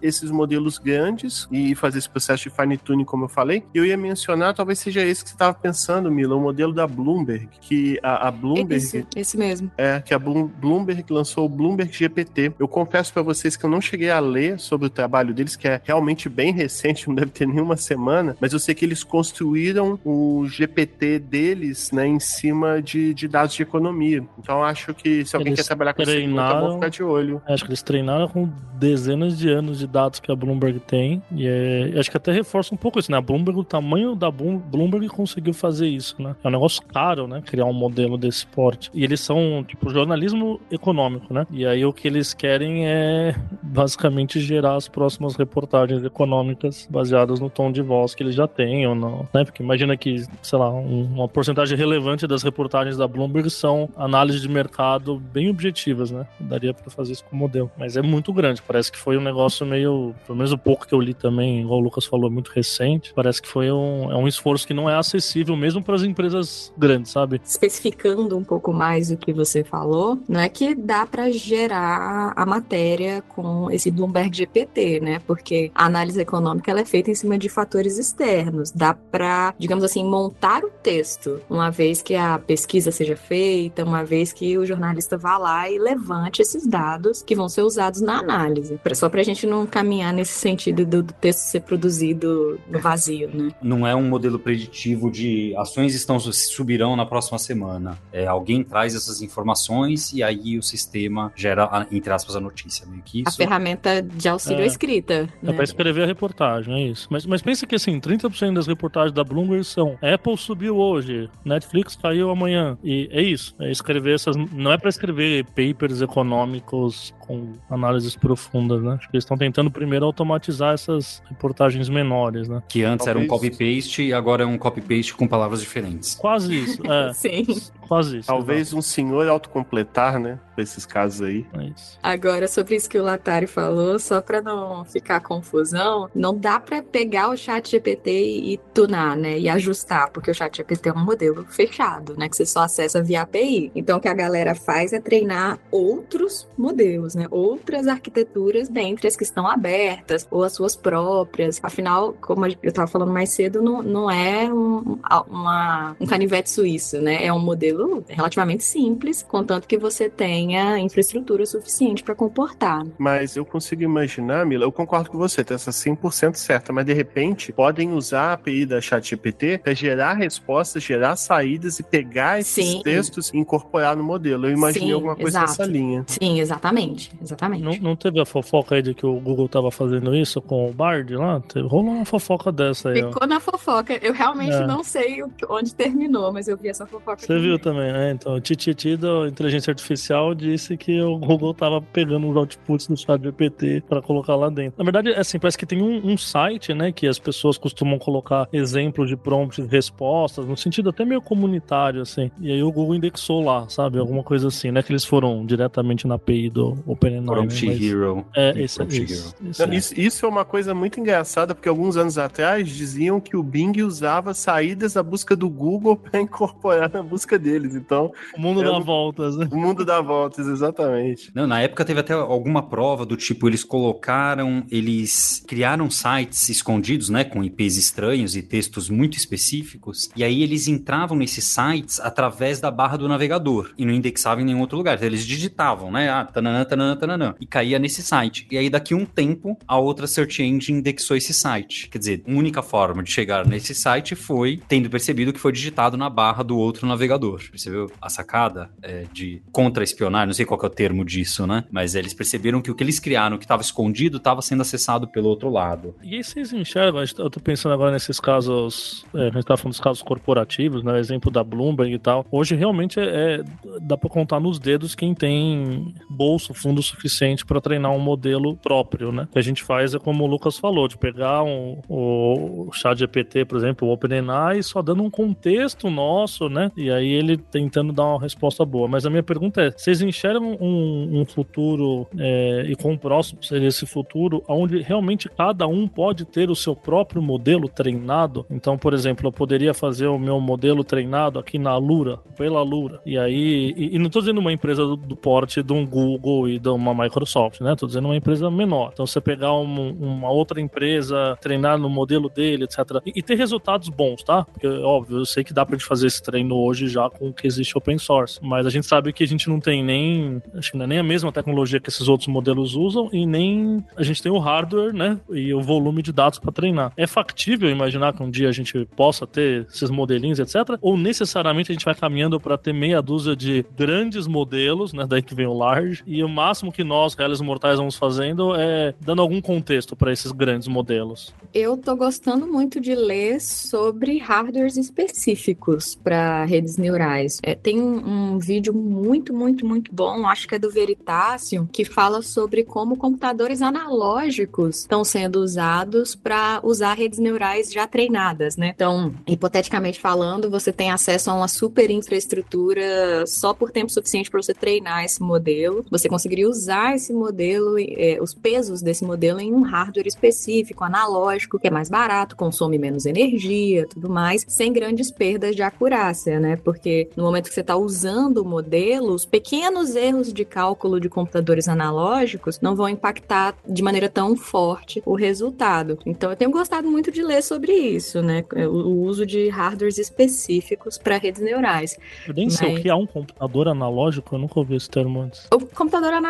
esses 0.02 0.30
modelos 0.30 0.78
grandes 0.78 1.48
e 1.52 1.74
fazer 1.76 2.00
esse 2.00 2.10
processo 2.10 2.44
de 2.44 2.50
fine 2.50 2.78
tuning, 2.78 3.06
como 3.06 3.26
eu 3.26 3.30
falei. 3.30 3.64
Eu 3.74 3.86
ia 3.86 3.98
mencionar, 3.98 4.54
talvez 4.54 4.80
seja 4.80 5.02
esse 5.02 5.24
que 5.24 5.30
você 5.30 5.36
estava 5.36 5.54
pensando, 5.54 6.12
Mila, 6.12 6.36
o 6.36 6.42
modelo 6.42 6.74
da 6.74 6.86
Bloomberg, 6.86 7.48
que 7.62 8.00
a, 8.04 8.28
a 8.28 8.32
Bloomberg. 8.32 8.76
Esse, 8.76 9.06
esse 9.16 9.38
mesmo. 9.38 9.72
É, 9.78 10.02
que 10.02 10.14
a 10.14 10.20
Bloomberg 10.20 11.06
lançou 11.12 11.46
o 11.46 11.50
Bloomberg 11.50 11.92
GPT. 11.92 12.54
Eu 12.60 12.68
confesso 12.68 13.14
para 13.14 13.22
vocês 13.22 13.56
que 13.56 13.66
eu 13.66 13.70
não 13.70 13.82
cheguei 13.82 14.10
a 14.10 14.20
ler 14.20 14.60
sobre 14.60 14.88
o 14.88 14.90
trabalho 14.90 15.34
deles, 15.34 15.56
que 15.56 15.68
é 15.68 15.82
realmente 15.84 16.28
bem 16.28 16.52
recente, 16.54 17.08
não 17.08 17.16
deve 17.16 17.32
ter 17.32 17.48
nenhuma 17.48 17.78
semana, 17.78 18.36
mas 18.40 18.54
eu 18.54 18.60
sei 18.60 18.76
que 18.76 18.86
eles 18.86 19.04
construíram 19.04 20.00
o 20.04 20.46
GPT 20.48 21.20
deles, 21.20 21.92
né, 21.92 22.08
em 22.08 22.20
cima 22.20 22.82
de, 22.90 23.14
de 23.14 23.28
dados 23.28 23.56
de 23.56 23.64
economia. 23.64 24.24
Então 24.38 24.64
acho 24.64 24.94
que 24.94 25.26
se 25.26 25.36
alguém 25.36 25.54
eles 25.54 25.62
quer 25.62 25.68
trabalhar 25.68 25.94
com 25.94 26.02
isso, 26.02 26.12
é 26.12 26.28
bom 26.28 26.74
ficar 26.74 26.90
de 26.90 27.04
olho. 27.04 27.42
Acho 27.48 27.64
que 27.64 27.70
eles 27.70 27.82
treinaram 27.82 28.28
com 28.28 28.50
dezenas 28.80 29.38
de 29.38 29.50
anos 29.50 29.80
de 29.80 29.88
dados 29.88 30.20
que 30.20 30.32
a 30.32 30.36
Bloomberg 30.36 30.80
tem. 30.80 31.22
E 31.32 31.48
é, 31.48 32.00
acho 32.00 32.10
que 32.10 32.18
até 32.18 32.32
reforça 32.32 32.74
um 32.74 32.78
pouco 32.78 33.00
isso, 33.00 33.12
né? 33.12 33.18
A 33.18 33.22
Bloomberg, 33.22 33.60
o 33.60 33.64
tamanho 33.64 34.16
da 34.16 34.32
Bloomberg 34.32 35.08
conseguiu 35.10 35.54
fazer 35.54 35.88
isso, 35.88 36.16
né? 36.22 36.36
É 36.44 36.48
um 36.48 36.52
negócio 36.52 36.82
caro, 36.82 37.28
né? 37.28 37.42
Criar 37.46 37.66
um 37.66 37.74
modelo 37.74 38.18
desse 38.18 38.46
porte. 38.48 38.90
E 38.94 39.04
eles 39.04 39.20
são, 39.20 39.64
tipo, 39.68 39.90
jornalismo 39.90 40.60
econômico, 40.72 41.34
né? 41.34 41.46
E 41.52 41.66
aí 41.66 41.86
o 41.86 41.94
que 41.94 42.08
eles 42.08 42.34
querem 42.34 42.88
é 42.88 43.36
basicamente 43.62 44.40
gerar 44.40 44.76
as 44.76 44.88
próximas 44.88 45.36
reportagens 45.36 46.04
econômicas 46.04 46.88
baseadas 46.90 47.40
no 47.40 47.50
tom 47.50 47.72
de 47.72 47.82
voz 47.82 48.16
que 48.16 48.24
ele 48.24 48.32
já 48.32 48.48
tem 48.48 48.88
ou 48.88 48.96
não, 48.96 49.28
né? 49.34 49.44
Porque 49.44 49.62
imagina 49.62 49.98
que, 49.98 50.24
sei 50.42 50.58
lá, 50.58 50.72
um, 50.72 51.04
uma 51.04 51.28
porcentagem 51.28 51.78
relevante 51.78 52.26
das 52.26 52.44
reportagens 52.44 52.79
da 52.98 53.08
Bloomberg 53.08 53.50
são 53.50 53.90
análises 53.96 54.42
de 54.42 54.50
mercado 54.50 55.18
bem 55.18 55.50
objetivas, 55.50 56.12
né? 56.12 56.26
Daria 56.40 56.74
para 56.74 56.90
fazer 56.90 57.14
isso 57.14 57.26
com 57.26 57.36
o 57.36 57.40
modelo, 57.40 57.72
mas 57.78 57.98
é 57.98 58.02
muito 58.02 58.32
grande. 58.34 58.62
Parece 58.62 58.92
que 58.92 58.98
foi 58.98 59.18
um 59.18 59.22
negócio 59.22 59.66
meio, 59.66 60.14
pelo 60.26 60.38
menos 60.38 60.52
o 60.52 60.58
pouco 60.58 60.88
que 60.88 60.94
eu 60.94 61.00
li 61.00 61.14
também, 61.14 61.62
igual 61.62 61.80
o 61.80 61.84
Lucas 61.84 62.06
falou, 62.06 62.30
muito 62.30 62.52
recente. 62.52 63.14
Parece 63.14 63.42
que 63.42 63.48
foi 63.48 63.72
um, 63.72 64.12
é 64.12 64.16
um 64.16 64.28
esforço 64.28 64.66
que 64.66 64.74
não 64.74 64.90
é 64.90 64.96
acessível 64.96 65.56
mesmo 65.56 65.82
para 65.82 65.96
as 65.96 66.04
empresas 66.04 66.74
grandes, 66.78 67.12
sabe? 67.12 67.42
Especificando 67.44 68.38
um 68.38 68.44
pouco 68.44 68.74
mais 68.74 69.12
o 69.12 69.18
que 69.18 69.34
você 69.34 69.64
falou, 69.64 70.20
não 70.28 70.40
é 70.40 70.50
que 70.50 70.76
dá 70.76 71.06
para 71.06 71.32
gerar 71.32 72.34
a 72.36 72.46
matéria 72.46 73.22
com 73.30 73.70
esse 73.72 73.92
Bloomberg 73.92 74.36
GPT, 74.36 75.00
né? 75.00 75.22
Porque 75.26 75.72
a 75.74 75.86
análise 75.86 76.20
econômica 76.20 76.72
ela 76.72 76.82
é 76.82 76.86
feita 76.86 77.12
em 77.12 77.16
cima 77.16 77.38
de 77.38 77.50
fatores 77.50 77.98
externos. 77.98 78.72
Dá 78.72 78.94
para, 78.94 79.54
digamos 79.58 79.84
assim, 79.84 80.04
montar 80.04 80.64
o 80.64 80.70
texto, 80.70 81.42
uma 81.50 81.70
vez 81.70 82.02
que 82.02 82.16
a 82.16 82.40
pesquisa 82.40 82.69
seja 82.92 83.16
feita, 83.16 83.84
uma 83.84 84.04
vez 84.04 84.34
que 84.34 84.58
o 84.58 84.66
jornalista 84.66 85.18
vá 85.18 85.38
lá 85.38 85.70
e 85.70 85.80
levante 85.80 86.42
esses 86.42 86.68
dados 86.68 87.22
que 87.22 87.36
vão 87.36 87.48
ser 87.48 87.62
usados 87.62 88.02
na 88.02 88.20
análise. 88.20 88.80
Só 88.94 89.08
para 89.08 89.22
a 89.22 89.24
gente 89.24 89.48
não 89.48 89.66
caminhar 89.66 90.12
nesse 90.14 90.34
sentido 90.34 90.86
do, 90.86 91.04
do 91.04 91.14
texto 91.14 91.40
ser 91.40 91.62
produzido 91.62 92.60
no 92.68 92.80
vazio, 92.80 93.30
né? 93.34 93.52
Não 93.62 93.88
é 93.88 93.96
um 93.96 94.08
modelo 94.08 94.38
preditivo 94.38 95.10
de 95.10 95.56
ações 95.56 95.96
estão 95.96 96.20
subirão 96.20 96.96
na 96.96 97.06
próxima 97.06 97.38
semana. 97.40 97.98
É, 98.12 98.28
alguém 98.28 98.64
traz 98.64 98.96
essas 98.96 99.22
informações 99.22 100.12
e 100.14 100.22
aí 100.22 100.58
o 100.58 100.64
sistema 100.64 101.32
gera, 101.36 101.88
entre 101.92 102.12
aspas, 102.12 102.36
a 102.36 102.40
notícia. 102.40 102.86
Meio 102.88 103.02
que 103.04 103.22
isso. 103.22 103.30
A 103.30 103.32
ferramenta 103.32 104.02
de 104.02 104.28
auxílio 104.28 104.62
É. 104.62 104.64
à 104.64 104.68
escrita. 104.68 105.14
É 105.14 105.46
né? 105.48 105.54
pra 105.54 105.64
escrever 105.64 106.04
a 106.04 106.08
reportagem, 106.08 106.74
é 106.74 106.88
isso. 106.92 107.08
Mas, 107.10 107.26
mas 107.26 107.42
pensa 107.42 107.66
que 107.66 107.76
assim, 107.76 108.00
30% 108.00 108.54
das 108.54 108.68
reportagens 108.68 109.14
da 109.14 109.24
Bloomberg 109.24 109.64
são 109.64 109.98
Apple 110.02 110.38
subiu 110.38 110.78
hoje, 110.78 111.30
Netflix 111.46 111.96
caiu 111.96 112.30
amanhã. 112.30 112.59
E 112.84 113.10
é 113.12 113.22
isso. 113.22 113.56
É 113.60 113.72
escrever 113.72 114.16
essas. 114.16 114.36
Não 114.36 114.72
é 114.72 114.78
pra 114.78 114.90
escrever 114.90 115.46
papers 115.46 116.02
econômicos 116.02 117.14
com 117.30 117.54
análises 117.70 118.16
profundas, 118.16 118.82
né? 118.82 118.94
Acho 118.94 119.08
que 119.08 119.16
eles 119.16 119.24
estão 119.24 119.38
tentando 119.38 119.70
primeiro 119.70 120.04
automatizar 120.04 120.74
essas 120.74 121.22
reportagens 121.30 121.88
menores, 121.88 122.50
né? 122.50 122.64
Que 122.68 122.84
antes 122.84 123.06
era 123.06 123.20
um 123.20 123.28
copy-paste 123.28 124.02
e 124.02 124.12
agora 124.12 124.42
é 124.42 124.48
um 124.48 124.58
copy-paste 124.58 125.14
com 125.14 125.28
palavras 125.28 125.60
diferentes. 125.60 126.16
Quase 126.16 126.64
isso. 126.64 126.82
É, 126.92 127.14
Sim. 127.14 127.46
quase 127.88 128.18
isso. 128.18 128.28
Talvez 128.28 128.74
um 128.74 128.82
senhor 128.82 129.28
autocompletar, 129.28 130.18
né? 130.18 130.40
Pra 130.56 130.64
esses 130.64 130.88
casos 130.88 131.22
aí. 131.22 131.46
É 131.54 131.66
isso. 131.66 132.00
Agora, 132.02 132.48
sobre 132.48 132.76
isso 132.76 132.90
que 132.90 132.98
o 132.98 133.04
Latari 133.04 133.46
falou, 133.46 134.00
só 134.00 134.22
para 134.22 134.42
não 134.42 134.84
ficar 134.84 135.20
confusão, 135.20 136.10
não 136.16 136.36
dá 136.36 136.60
para 136.60 136.82
pegar 136.82 137.30
o 137.30 137.38
chat 137.38 137.70
GPT 137.70 138.10
e 138.12 138.60
tunar, 138.74 139.16
né? 139.16 139.38
E 139.38 139.48
ajustar, 139.48 140.10
porque 140.10 140.32
o 140.32 140.34
chat 140.34 140.58
GPT 140.58 140.90
é 140.90 140.94
um 140.94 141.06
modelo 141.06 141.46
fechado, 141.46 142.16
né? 142.18 142.28
Que 142.28 142.36
você 142.36 142.46
só 142.48 142.62
acessa 142.62 143.04
via 143.04 143.22
API. 143.22 143.72
Então, 143.76 144.00
o 144.00 144.02
que 144.02 144.08
a 144.08 144.14
galera 144.16 144.56
faz 144.56 144.94
é 144.94 145.00
treinar 145.00 145.60
outros 145.70 146.48
modelos, 146.58 147.14
né? 147.14 147.19
Outras 147.30 147.88
arquiteturas 147.88 148.70
dentre 148.70 149.08
as 149.08 149.16
que 149.16 149.24
estão 149.24 149.48
abertas, 149.48 150.28
ou 150.32 150.44
as 150.44 150.54
suas 150.54 150.76
próprias. 150.76 151.60
Afinal, 151.64 152.14
como 152.22 152.46
eu 152.46 152.56
estava 152.64 152.88
falando 152.88 153.12
mais 153.12 153.30
cedo, 153.30 153.62
não, 153.62 153.82
não 153.82 154.10
é 154.12 154.52
um, 154.52 154.98
uma- 155.28 155.96
um 156.00 156.06
canivete 156.06 156.50
suíço, 156.50 157.00
né? 157.02 157.26
É 157.26 157.34
um 157.34 157.40
modelo 157.40 158.04
relativamente 158.08 158.64
simples, 158.64 159.24
contanto 159.24 159.68
que 159.68 159.78
você 159.78 160.10
tenha 160.10 160.78
infraestrutura 160.80 161.46
suficiente 161.46 162.04
para 162.04 162.16
comportar. 162.16 162.84
né? 162.84 162.92
Mas 162.98 163.36
eu 163.36 163.46
consigo 163.46 163.82
imaginar, 163.84 164.46
Mila, 164.46 164.66
eu 164.66 164.72
concordo 164.72 165.10
com 165.10 165.18
você, 165.18 165.44
tá 165.44 165.56
essa 165.56 165.72
100% 165.72 166.36
certa, 166.36 166.72
mas 166.74 166.86
de 166.86 166.94
repente 166.94 167.52
podem 167.52 167.92
usar 167.94 168.30
a 168.30 168.34
API 168.34 168.66
da 168.66 168.82
ChatGPT 168.82 169.58
para 169.58 169.74
gerar 169.74 170.14
respostas, 170.14 170.84
gerar 170.84 171.16
saídas 171.16 171.80
e 171.80 171.84
pegar 171.84 172.40
esses 172.40 172.54
Sim. 172.66 172.82
textos 172.84 173.32
e 173.34 173.38
incorporar 173.38 173.96
no 173.96 174.04
modelo. 174.04 174.46
Eu 174.48 174.52
imaginei 174.52 174.90
Sim, 174.90 174.94
alguma 174.94 175.16
coisa 175.16 175.30
exato. 175.40 175.48
nessa 175.50 175.66
linha. 175.66 176.04
Sim, 176.08 176.40
exatamente. 176.40 177.09
Exatamente. 177.22 177.64
Não, 177.64 177.76
não 177.90 177.96
teve 177.96 178.20
a 178.20 178.26
fofoca 178.26 178.76
aí 178.76 178.82
de 178.82 178.94
que 178.94 179.06
o 179.06 179.20
Google 179.20 179.48
tava 179.48 179.72
fazendo 179.72 180.16
isso 180.16 180.42
com 180.42 180.70
o 180.70 180.74
Bard 180.74 181.16
lá? 181.16 181.42
Rolou 181.66 181.92
uma 181.94 182.06
fofoca 182.06 182.52
dessa 182.52 182.90
aí, 182.90 183.04
ó. 183.04 183.12
Ficou 183.12 183.28
na 183.28 183.40
fofoca. 183.40 183.94
Eu 184.02 184.14
realmente 184.14 184.54
É. 184.54 184.66
não 184.68 184.84
sei 184.84 185.24
onde 185.50 185.74
terminou, 185.74 186.32
mas 186.32 186.48
eu 186.48 186.58
vi 186.58 186.70
essa 186.70 186.86
fofoca. 186.86 187.18
Você 187.26 187.40
viu 187.40 187.58
também, 187.60 187.92
né? 187.92 188.12
Então, 188.12 188.36
o 188.36 188.42
Tititi 188.42 188.96
da 188.98 189.28
inteligência 189.28 189.72
artificial 189.72 190.34
disse 190.36 190.78
que 190.78 191.02
o 191.02 191.18
Google 191.18 191.54
tava 191.54 191.82
pegando 191.82 192.30
os 192.30 192.36
outputs 192.36 192.88
do 192.88 192.98
chat 192.98 193.22
GPT 193.22 193.84
para 193.88 194.02
colocar 194.02 194.36
lá 194.36 194.50
dentro. 194.50 194.74
Na 194.78 194.84
verdade, 194.84 195.10
assim, 195.14 195.40
parece 195.40 195.58
que 195.58 195.66
tem 195.66 195.82
um, 195.82 196.12
um 196.12 196.18
site, 196.18 196.74
né, 196.74 196.92
que 196.92 197.08
as 197.08 197.20
pessoas 197.20 197.58
costumam 197.58 197.98
colocar 198.00 198.48
exemplos 198.54 199.10
de 199.10 199.16
prompts 199.16 199.68
respostas, 199.68 200.46
no 200.46 200.56
sentido 200.58 200.90
até 200.90 201.04
meio 201.06 201.22
comunitário, 201.22 202.02
assim. 202.02 202.32
E 202.40 202.52
aí 202.52 202.64
o 202.64 202.72
Google 202.72 202.96
indexou 202.96 203.44
lá, 203.44 203.68
sabe? 203.70 203.98
Alguma 204.00 204.24
coisa 204.24 204.48
assim, 204.48 204.72
né? 204.72 204.82
Que 204.84 204.92
eles 204.92 205.06
foram 205.06 205.46
diretamente 205.46 206.08
na 206.08 206.16
API 206.16 206.50
do 206.50 206.78
Prompt 207.00 207.66
né? 207.66 207.74
Mas- 207.74 207.82
Hero. 207.84 208.26
É, 208.36 208.62
esse, 208.62 208.76
Prompt 208.78 209.04
isso, 209.04 209.36
Hero. 209.42 209.50
isso, 209.52 209.64
Isso, 209.74 210.00
isso 210.00 210.26
é 210.26 210.30
uma 210.30 210.44
coisa 210.46 210.74
muito 210.76 211.00
engraçada, 211.00 211.56
porque 211.56 211.70
alguns 211.70 211.96
anos 211.98 212.18
atrás 212.18 212.68
diziam 212.70 213.20
que 213.20 213.36
o 213.38 213.44
Bing 213.44 213.82
usava 213.82 214.34
saídas 214.34 214.94
da 214.94 215.04
busca 215.04 215.36
do 215.36 215.50
Google 215.50 215.96
para 215.98 216.20
incorporar 216.22 216.92
na 216.92 217.02
busca 217.02 217.38
deles. 217.40 217.76
Então, 217.76 218.12
O 218.38 218.42
mundo 218.42 218.62
dá 218.62 218.72
não- 218.72 218.84
voltas, 218.84 219.36
né? 219.38 219.48
o 219.52 219.58
mundo 219.58 219.86
dá 219.86 220.02
voltas, 220.02 220.48
exatamente. 220.48 221.32
Não, 221.34 221.48
na 221.48 221.62
época 221.62 221.86
teve 221.86 222.00
até 222.00 222.14
alguma 222.14 222.62
prova 222.70 223.06
do 223.06 223.16
tipo, 223.16 223.48
eles 223.48 223.64
colocaram, 223.64 224.66
eles 224.70 225.44
criaram 225.48 225.90
sites 225.90 226.50
escondidos, 226.50 227.10
né, 227.10 227.24
com 227.24 227.44
IPs 227.44 227.78
estranhos 227.78 228.36
e 228.36 228.42
textos 228.42 228.90
muito 228.90 229.18
específicos, 229.18 230.10
e 230.16 230.24
aí 230.24 230.42
eles 230.44 230.68
entravam 230.68 231.18
nesses 231.18 231.46
sites 231.46 232.00
através 232.00 232.60
da 232.60 232.70
barra 232.72 232.98
do 232.98 233.08
navegador 233.08 233.72
e 233.78 233.86
não 233.86 233.94
indexavam 233.94 234.42
em 234.42 234.46
nenhum 234.46 234.62
outro 234.62 234.78
lugar. 234.78 234.96
Então 234.96 235.08
eles 235.08 235.26
digitavam, 235.26 235.92
né, 235.92 236.10
ah, 236.10 236.26
tananã, 236.26 236.64
tananã, 236.66 236.79
tananã, 236.96 237.36
e 237.40 237.46
caía 237.46 237.80
nesse 237.80 238.02
site. 238.02 238.48
E 238.52 238.58
aí 238.58 238.70
daqui 238.70 238.94
um 238.94 239.06
tempo, 239.06 239.58
a 239.68 239.78
outra 239.78 240.08
search 240.08 240.42
engine 240.44 240.80
indexou 240.80 241.16
esse 241.18 241.34
site. 241.34 241.90
Quer 241.90 241.98
dizer, 241.98 242.24
a 242.28 242.32
única 242.32 242.62
forma 242.62 243.04
de 243.04 243.12
chegar 243.12 243.46
nesse 243.46 243.74
site 243.76 244.16
foi 244.16 244.62
tendo 244.68 244.90
percebido 244.90 245.34
que 245.34 245.40
foi 245.40 245.52
digitado 245.52 245.98
na 245.98 246.10
barra 246.10 246.44
do 246.44 246.58
outro 246.58 246.88
navegador. 246.88 247.42
Percebeu 247.50 247.92
a 248.02 248.10
sacada 248.10 248.70
é, 248.82 249.06
de 249.12 249.42
contra-espionagem? 249.52 250.28
Não 250.28 250.34
sei 250.34 250.46
qual 250.46 250.60
é 250.62 250.66
o 250.66 250.70
termo 250.70 251.04
disso, 251.06 251.46
né? 251.46 251.64
Mas 251.72 251.96
eles 251.96 252.14
perceberam 252.14 252.62
que 252.62 252.72
o 252.72 252.76
que 252.76 252.84
eles 252.84 253.00
criaram, 253.00 253.38
que 253.38 253.46
estava 253.46 253.62
escondido, 253.62 254.18
estava 254.18 254.42
sendo 254.42 254.62
acessado 254.62 255.08
pelo 255.08 255.28
outro 255.28 255.50
lado. 255.50 255.96
E 256.04 256.16
aí 256.16 256.24
vocês 256.24 256.54
enxergam, 256.54 257.04
eu 257.18 257.30
tô 257.30 257.40
pensando 257.40 257.74
agora 257.74 257.92
nesses 257.92 258.20
casos, 258.20 259.06
é, 259.14 259.28
a 259.28 259.32
gente 259.32 259.46
tá 259.46 259.58
falando 259.58 259.72
dos 259.72 259.80
casos 259.80 260.02
corporativos, 260.02 260.84
né, 260.84 261.00
exemplo 261.00 261.32
da 261.32 261.44
Bloomberg 261.44 261.94
e 261.94 262.00
tal. 262.00 262.26
Hoje 262.32 262.56
realmente 262.56 263.00
é, 263.00 263.04
é- 263.04 263.44
dá 263.82 263.98
pra 263.98 264.10
contar 264.10 264.40
nos 264.40 264.60
dedos 264.60 264.96
quem 264.96 265.14
tem 265.14 265.94
bolso, 266.10 266.54
fundo 266.54 266.69
suficiente 266.82 267.46
para 267.46 267.62
treinar 267.62 267.92
um 267.92 268.00
modelo 268.00 268.56
próprio, 268.56 269.12
né? 269.12 269.24
O 269.24 269.34
que 269.34 269.40
a 269.40 269.44
gente 269.44 269.64
faz 269.64 269.94
é 269.94 270.00
como 270.00 270.24
o 270.24 270.28
Lucas 270.28 270.58
falou, 270.58 270.88
de 270.88 270.98
pegar 270.98 271.44
um, 271.44 271.82
o 271.88 272.70
chat 272.74 272.98
GPT, 272.98 273.46
por 273.46 273.58
exemplo, 273.58 273.88
o 273.88 273.92
OpenAI, 273.92 274.62
só 274.62 274.82
dando 274.82 275.04
um 275.04 275.10
contexto 275.10 275.90
nosso, 275.90 276.50
né? 276.50 276.72
E 276.76 276.92
aí 276.92 277.12
ele 277.12 277.38
tentando 277.38 277.94
dar 277.94 278.06
uma 278.06 278.22
resposta 278.22 278.66
boa. 278.66 278.88
Mas 278.88 279.06
a 279.06 279.10
minha 279.10 279.24
pergunta 279.24 279.62
é, 279.62 279.72
vocês 279.72 280.02
enxergam 280.02 280.58
um, 280.60 281.22
um 281.22 281.26
futuro, 281.26 282.08
é, 282.18 282.66
e 282.68 282.76
quão 282.76 282.98
próximo 282.98 283.44
seria 283.44 283.68
esse 283.68 283.86
futuro, 283.86 284.44
onde 284.48 284.82
realmente 284.82 285.30
cada 285.30 285.68
um 285.68 285.88
pode 285.88 286.26
ter 286.26 286.50
o 286.50 286.56
seu 286.56 286.76
próprio 286.76 287.22
modelo 287.22 287.68
treinado? 287.68 288.46
Então, 288.50 288.78
por 288.78 288.94
exemplo, 288.94 289.28
eu 289.28 289.32
poderia 289.32 289.74
fazer 289.74 290.08
o 290.08 290.20
meu 290.20 290.40
modelo 290.40 290.84
treinado 290.84 291.40
aqui 291.40 291.58
na 291.58 291.78
Lura, 291.78 292.18
pela 292.38 292.62
Lura. 292.62 293.02
E 293.06 293.18
aí, 293.18 293.74
e, 293.76 293.96
e 293.96 294.00
não 294.00 294.10
tô 294.10 294.20
dizendo 294.20 294.40
uma 294.40 294.52
empresa 294.52 294.84
do, 294.84 294.96
do 294.96 295.16
porte 295.16 295.64
de 295.64 295.74
um 295.74 295.86
Google 295.86 296.48
e 296.48 296.59
de 296.60 296.70
uma 296.70 296.94
Microsoft, 296.94 297.62
né? 297.62 297.76
Tô 297.76 297.88
dizendo 297.88 298.06
uma 298.06 298.16
empresa 298.16 298.50
menor. 298.52 298.90
Então, 298.94 299.06
você 299.06 299.20
pegar 299.22 299.54
um- 299.54 299.92
uma 300.00 300.30
outra 300.30 300.60
empresa, 300.62 301.38
treinar 301.42 301.78
no 301.78 301.90
modelo 301.90 302.30
dele, 302.30 302.64
etc. 302.66 302.80
E, 303.06 303.14
e 303.20 303.22
ter 303.24 303.36
resultados 303.36 303.90
bons, 303.90 304.24
tá? 304.24 304.44
Porque, 304.46 304.68
óbvio, 304.68 305.18
eu 305.20 305.26
sei 305.26 305.44
que 305.44 305.54
dá 305.54 305.66
pra 305.66 305.78
gente 305.78 305.88
fazer 305.88 306.08
esse 306.08 306.22
treino 306.22 306.56
hoje 306.56 306.88
já 306.88 307.10
com 307.10 307.30
o 307.30 307.34
que 307.34 307.48
existe 307.48 307.78
open 307.78 307.98
source. 307.98 308.40
Mas 308.42 308.66
a 308.66 308.70
gente 308.70 308.86
sabe 308.86 309.12
que 309.14 309.24
a 309.24 309.28
gente 309.28 309.50
não 309.50 309.60
tem 309.60 309.84
nem, 309.84 310.42
acho 310.56 310.72
que 310.72 310.78
não 310.78 310.86
é 310.86 310.88
nem 310.88 311.00
a 311.00 311.04
mesma 311.04 311.32
tecnologia 311.32 311.80
que 311.80 311.90
esses 311.90 312.08
outros 312.08 312.28
modelos 312.28 312.76
usam 312.76 313.10
e 313.12 313.26
nem 313.26 313.84
a 313.96 314.04
gente 314.04 314.22
tem 314.22 314.32
o 314.32 314.40
hardware, 314.40 314.94
né? 314.94 315.20
E 315.30 315.54
o 315.54 315.62
volume 315.62 316.02
de 316.02 316.12
dados 316.12 316.40
para 316.40 316.52
treinar. 316.52 316.92
É 316.98 317.08
factível 317.08 317.70
imaginar 317.70 318.14
que 318.14 318.24
um 318.24 318.30
dia 318.30 318.50
a 318.50 318.52
gente 318.52 318.86
possa 318.96 319.26
ter 319.28 319.66
esses 319.70 319.90
modelinhos, 319.90 320.40
etc. 320.40 320.78
Ou 320.82 320.98
necessariamente 320.98 321.72
a 321.72 321.74
gente 321.74 321.86
vai 321.86 321.96
caminhando 321.96 322.40
para 322.40 322.58
ter 322.58 322.74
meia 322.74 323.02
dúzia 323.02 323.36
de 323.36 323.66
grandes 323.76 324.28
modelos, 324.28 324.94
né? 324.94 325.06
Daí 325.08 325.22
que 325.22 325.36
vem 325.36 325.46
o 325.48 325.54
large. 325.54 326.04
E 326.06 326.24
o 326.24 326.30
máximo 326.50 326.72
que 326.72 326.84
nós, 326.84 327.14
reais 327.14 327.42
mortais, 327.42 327.78
vamos 327.78 327.96
fazendo 327.96 328.56
é 328.56 328.94
dando 329.00 329.22
algum 329.22 329.40
contexto 329.40 329.96
para 329.96 330.12
esses 330.12 330.32
grandes 330.32 330.68
modelos. 330.68 331.34
Eu 331.54 331.78
tô 331.78 331.96
gostando 331.96 332.48
muito 332.48 332.80
de 332.80 332.96
ler 332.96 333.40
sobre 333.40 334.18
hardwares 334.18 334.76
específicos 334.76 335.96
para 335.96 336.46
redes 336.46 336.78
neurais. 336.78 337.40
É, 337.44 337.54
tem 337.54 337.80
um, 337.80 338.34
um, 338.34 338.40
vídeo 338.40 338.74
muito, 338.74 339.34
muito, 339.34 339.66
muito 339.66 339.94
bom, 339.94 340.28
acho 340.28 340.48
que 340.48 340.56
é 340.56 340.60
do 340.60 340.72
Veritasium, 340.72 341.68
que 341.68 341.86
fala 341.86 342.22
sobre 342.22 342.64
como 342.64 342.98
computadores 342.98 343.62
analógicos 343.62 344.80
estão 344.80 345.04
sendo 345.04 345.40
usados 345.40 346.16
para 346.16 346.60
usar 346.64 346.96
redes 346.96 347.20
neurais 347.20 347.72
já 347.72 347.86
treinadas, 347.86 348.58
né? 348.58 348.72
Então, 348.74 349.14
hipoteticamente 349.28 350.00
falando, 350.00 350.50
você 350.50 350.72
tem 350.72 350.90
acesso 350.92 351.30
a 351.30 351.34
uma 351.36 351.48
super 351.48 351.92
infraestrutura 351.92 353.26
só 353.28 353.54
por 353.54 353.72
tempo 353.72 353.92
suficiente 353.92 354.32
para 354.32 354.42
você 354.42 354.54
treinar 354.54 355.04
esse 355.04 355.22
modelo. 355.22 355.86
Você 355.92 356.10
conseguiria 356.10 356.39
usar 356.46 356.96
esse 356.96 357.14
modelo, 357.14 357.76
é, 357.80 358.18
os 358.22 358.34
pesos 358.34 358.82
desse 358.82 359.04
modelo 359.04 359.40
em 359.40 359.54
um 359.54 359.62
hardware 359.62 360.08
específico, 360.08 360.84
analógico 360.84 361.60
que 361.60 361.68
é 361.68 361.72
mais 361.72 361.90
barato, 361.90 362.36
consome 362.36 362.78
menos 362.78 363.06
energia, 363.06 363.88
tudo 363.88 364.10
mais, 364.10 364.46
sem 364.48 364.72
grandes 364.72 365.12
perdas 365.12 365.56
de 365.56 365.62
acurácia, 365.62 366.40
né? 366.40 366.56
Porque 366.58 367.10
no 367.16 367.24
momento 367.24 367.48
que 367.48 367.54
você 367.54 367.62
está 367.62 367.76
usando 367.76 368.40
o 368.40 368.46
modelo, 368.46 369.14
os 369.14 369.26
pequenos 369.26 369.96
erros 369.96 370.32
de 370.34 370.46
cálculo 370.46 371.00
de 371.00 371.10
computadores 371.10 371.68
analógicos 371.68 372.60
não 372.62 372.76
vão 372.76 372.90
impactar 372.90 373.56
de 373.68 373.84
maneira 373.84 374.10
tão 374.10 374.36
forte 374.36 375.02
o 375.06 375.16
resultado. 375.16 376.00
Então 376.06 376.30
eu 376.30 376.36
tenho 376.36 376.52
gostado 376.52 376.90
muito 376.90 377.12
de 377.12 377.24
ler 377.24 377.42
sobre 377.44 377.74
isso, 377.74 378.22
né? 378.22 378.44
O 378.68 379.04
uso 379.04 379.26
de 379.26 379.50
hardwares 379.50 379.98
específicos 379.98 380.98
para 380.98 381.18
redes 381.18 381.42
neurais. 381.42 381.98
Eu 382.28 382.34
nem 382.34 382.46
Mas... 382.46 382.56
sei 382.56 382.78
o 382.78 382.82
que 382.82 382.90
é 382.90 382.96
um 382.96 383.06
computador 383.06 383.68
analógico, 383.68 384.36
eu 384.36 384.40
nunca 384.40 384.60
ouvi 384.60 384.76
esse 384.76 384.90
termo 384.90 385.22
antes. 385.22 385.48
O 385.54 385.60
computador 385.60 386.14
analógico 386.14 386.29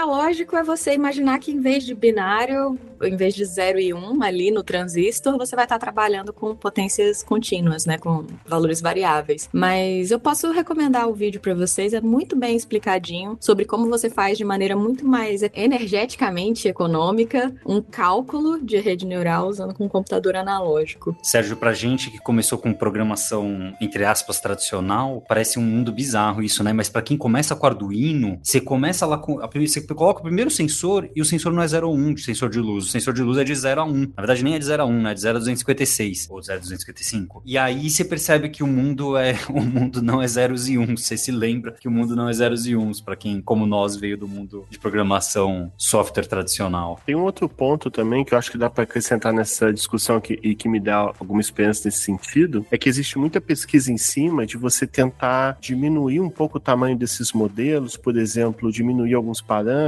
é 0.57 0.63
você 0.63 0.93
imaginar 0.93 1.39
que 1.39 1.51
em 1.51 1.59
vez 1.59 1.83
de 1.83 1.93
binário, 1.93 2.77
em 3.01 3.15
vez 3.15 3.33
de 3.33 3.43
0 3.45 3.79
e 3.79 3.93
1 3.93 3.97
um, 3.97 4.23
ali 4.23 4.51
no 4.51 4.63
transistor, 4.63 5.37
você 5.37 5.55
vai 5.55 5.65
estar 5.65 5.79
trabalhando 5.79 6.31
com 6.31 6.55
potências 6.55 7.23
contínuas, 7.23 7.85
né, 7.85 7.97
com 7.97 8.25
valores 8.45 8.81
variáveis. 8.81 9.49
Mas 9.51 10.11
eu 10.11 10.19
posso 10.19 10.51
recomendar 10.51 11.07
o 11.07 11.13
vídeo 11.13 11.39
para 11.39 11.53
vocês, 11.53 11.93
é 11.93 12.01
muito 12.01 12.35
bem 12.35 12.55
explicadinho 12.55 13.37
sobre 13.39 13.65
como 13.65 13.89
você 13.89 14.09
faz 14.09 14.37
de 14.37 14.45
maneira 14.45 14.75
muito 14.75 15.05
mais 15.05 15.41
energeticamente 15.53 16.67
econômica 16.67 17.53
um 17.65 17.81
cálculo 17.81 18.59
de 18.61 18.77
rede 18.79 19.05
neural 19.05 19.47
usando 19.47 19.73
com 19.73 19.85
um 19.85 19.89
computador 19.89 20.35
analógico. 20.35 21.15
Sérgio, 21.23 21.57
pra 21.57 21.73
gente 21.73 22.09
que 22.09 22.19
começou 22.19 22.57
com 22.57 22.73
programação 22.73 23.73
entre 23.81 24.05
aspas 24.05 24.39
tradicional, 24.39 25.23
parece 25.27 25.59
um 25.59 25.63
mundo 25.63 25.91
bizarro 25.91 26.41
isso, 26.41 26.63
né? 26.63 26.73
Mas 26.73 26.89
para 26.89 27.01
quem 27.01 27.17
começa 27.17 27.55
com 27.55 27.65
Arduino, 27.65 28.39
você 28.41 28.61
começa 28.61 29.05
lá 29.05 29.17
com 29.17 29.39
você 29.69 29.81
coloca 29.95 30.19
o 30.19 30.23
primeiro 30.23 30.49
sensor 30.49 31.09
e 31.15 31.21
o 31.21 31.25
sensor 31.25 31.53
não 31.53 31.61
é 31.61 31.67
0 31.67 31.87
ou 31.87 31.95
1 31.95 32.13
de 32.13 32.23
sensor 32.23 32.49
de 32.49 32.59
luz, 32.59 32.85
o 32.85 32.89
sensor 32.89 33.13
de 33.13 33.21
luz 33.21 33.37
é 33.37 33.43
de 33.43 33.55
0 33.55 33.81
a 33.81 33.85
1. 33.85 33.93
Na 33.93 34.05
verdade 34.17 34.43
nem 34.43 34.55
é 34.55 34.59
de 34.59 34.65
0 34.65 34.83
a 34.83 34.85
1, 34.85 35.01
né? 35.01 35.13
De 35.13 35.21
0 35.21 35.37
a 35.37 35.39
256 35.39 36.27
ou 36.29 36.41
0 36.41 36.57
a 36.57 36.61
255. 36.61 37.43
E 37.45 37.57
aí 37.57 37.89
você 37.89 38.03
percebe 38.03 38.49
que 38.49 38.63
o 38.63 38.67
mundo 38.67 39.17
é 39.17 39.37
o 39.49 39.61
mundo 39.61 40.01
não 40.01 40.21
é 40.21 40.27
zeros 40.27 40.69
e 40.69 40.77
uns. 40.77 41.03
Você 41.03 41.17
se 41.17 41.31
lembra 41.31 41.71
que 41.71 41.87
o 41.87 41.91
mundo 41.91 42.15
não 42.15 42.29
é 42.29 42.33
zeros 42.33 42.67
e 42.67 42.75
uns 42.75 43.01
para 43.01 43.15
quem, 43.15 43.41
como 43.41 43.65
nós, 43.65 43.95
veio 43.95 44.17
do 44.17 44.27
mundo 44.27 44.65
de 44.69 44.79
programação 44.79 45.71
software 45.77 46.25
tradicional. 46.25 46.99
Tem 47.05 47.15
um 47.15 47.23
outro 47.23 47.47
ponto 47.47 47.89
também 47.89 48.23
que 48.23 48.33
eu 48.33 48.37
acho 48.37 48.51
que 48.51 48.57
dá 48.57 48.69
para 48.69 48.83
acrescentar 48.83 49.33
nessa 49.33 49.73
discussão 49.73 50.19
que, 50.19 50.39
e 50.43 50.55
que 50.55 50.67
me 50.67 50.79
dá 50.79 50.97
alguma 50.97 51.41
experiência 51.41 51.87
nesse 51.87 52.01
sentido, 52.01 52.65
é 52.71 52.77
que 52.77 52.89
existe 52.89 53.17
muita 53.17 53.41
pesquisa 53.41 53.91
em 53.91 53.97
cima 53.97 54.45
de 54.45 54.57
você 54.57 54.85
tentar 54.85 55.57
diminuir 55.59 56.19
um 56.19 56.29
pouco 56.29 56.57
o 56.57 56.61
tamanho 56.61 56.97
desses 56.97 57.33
modelos, 57.33 57.97
por 57.97 58.17
exemplo, 58.17 58.71
diminuir 58.71 59.13
alguns 59.13 59.41
parâmetros. 59.41 59.78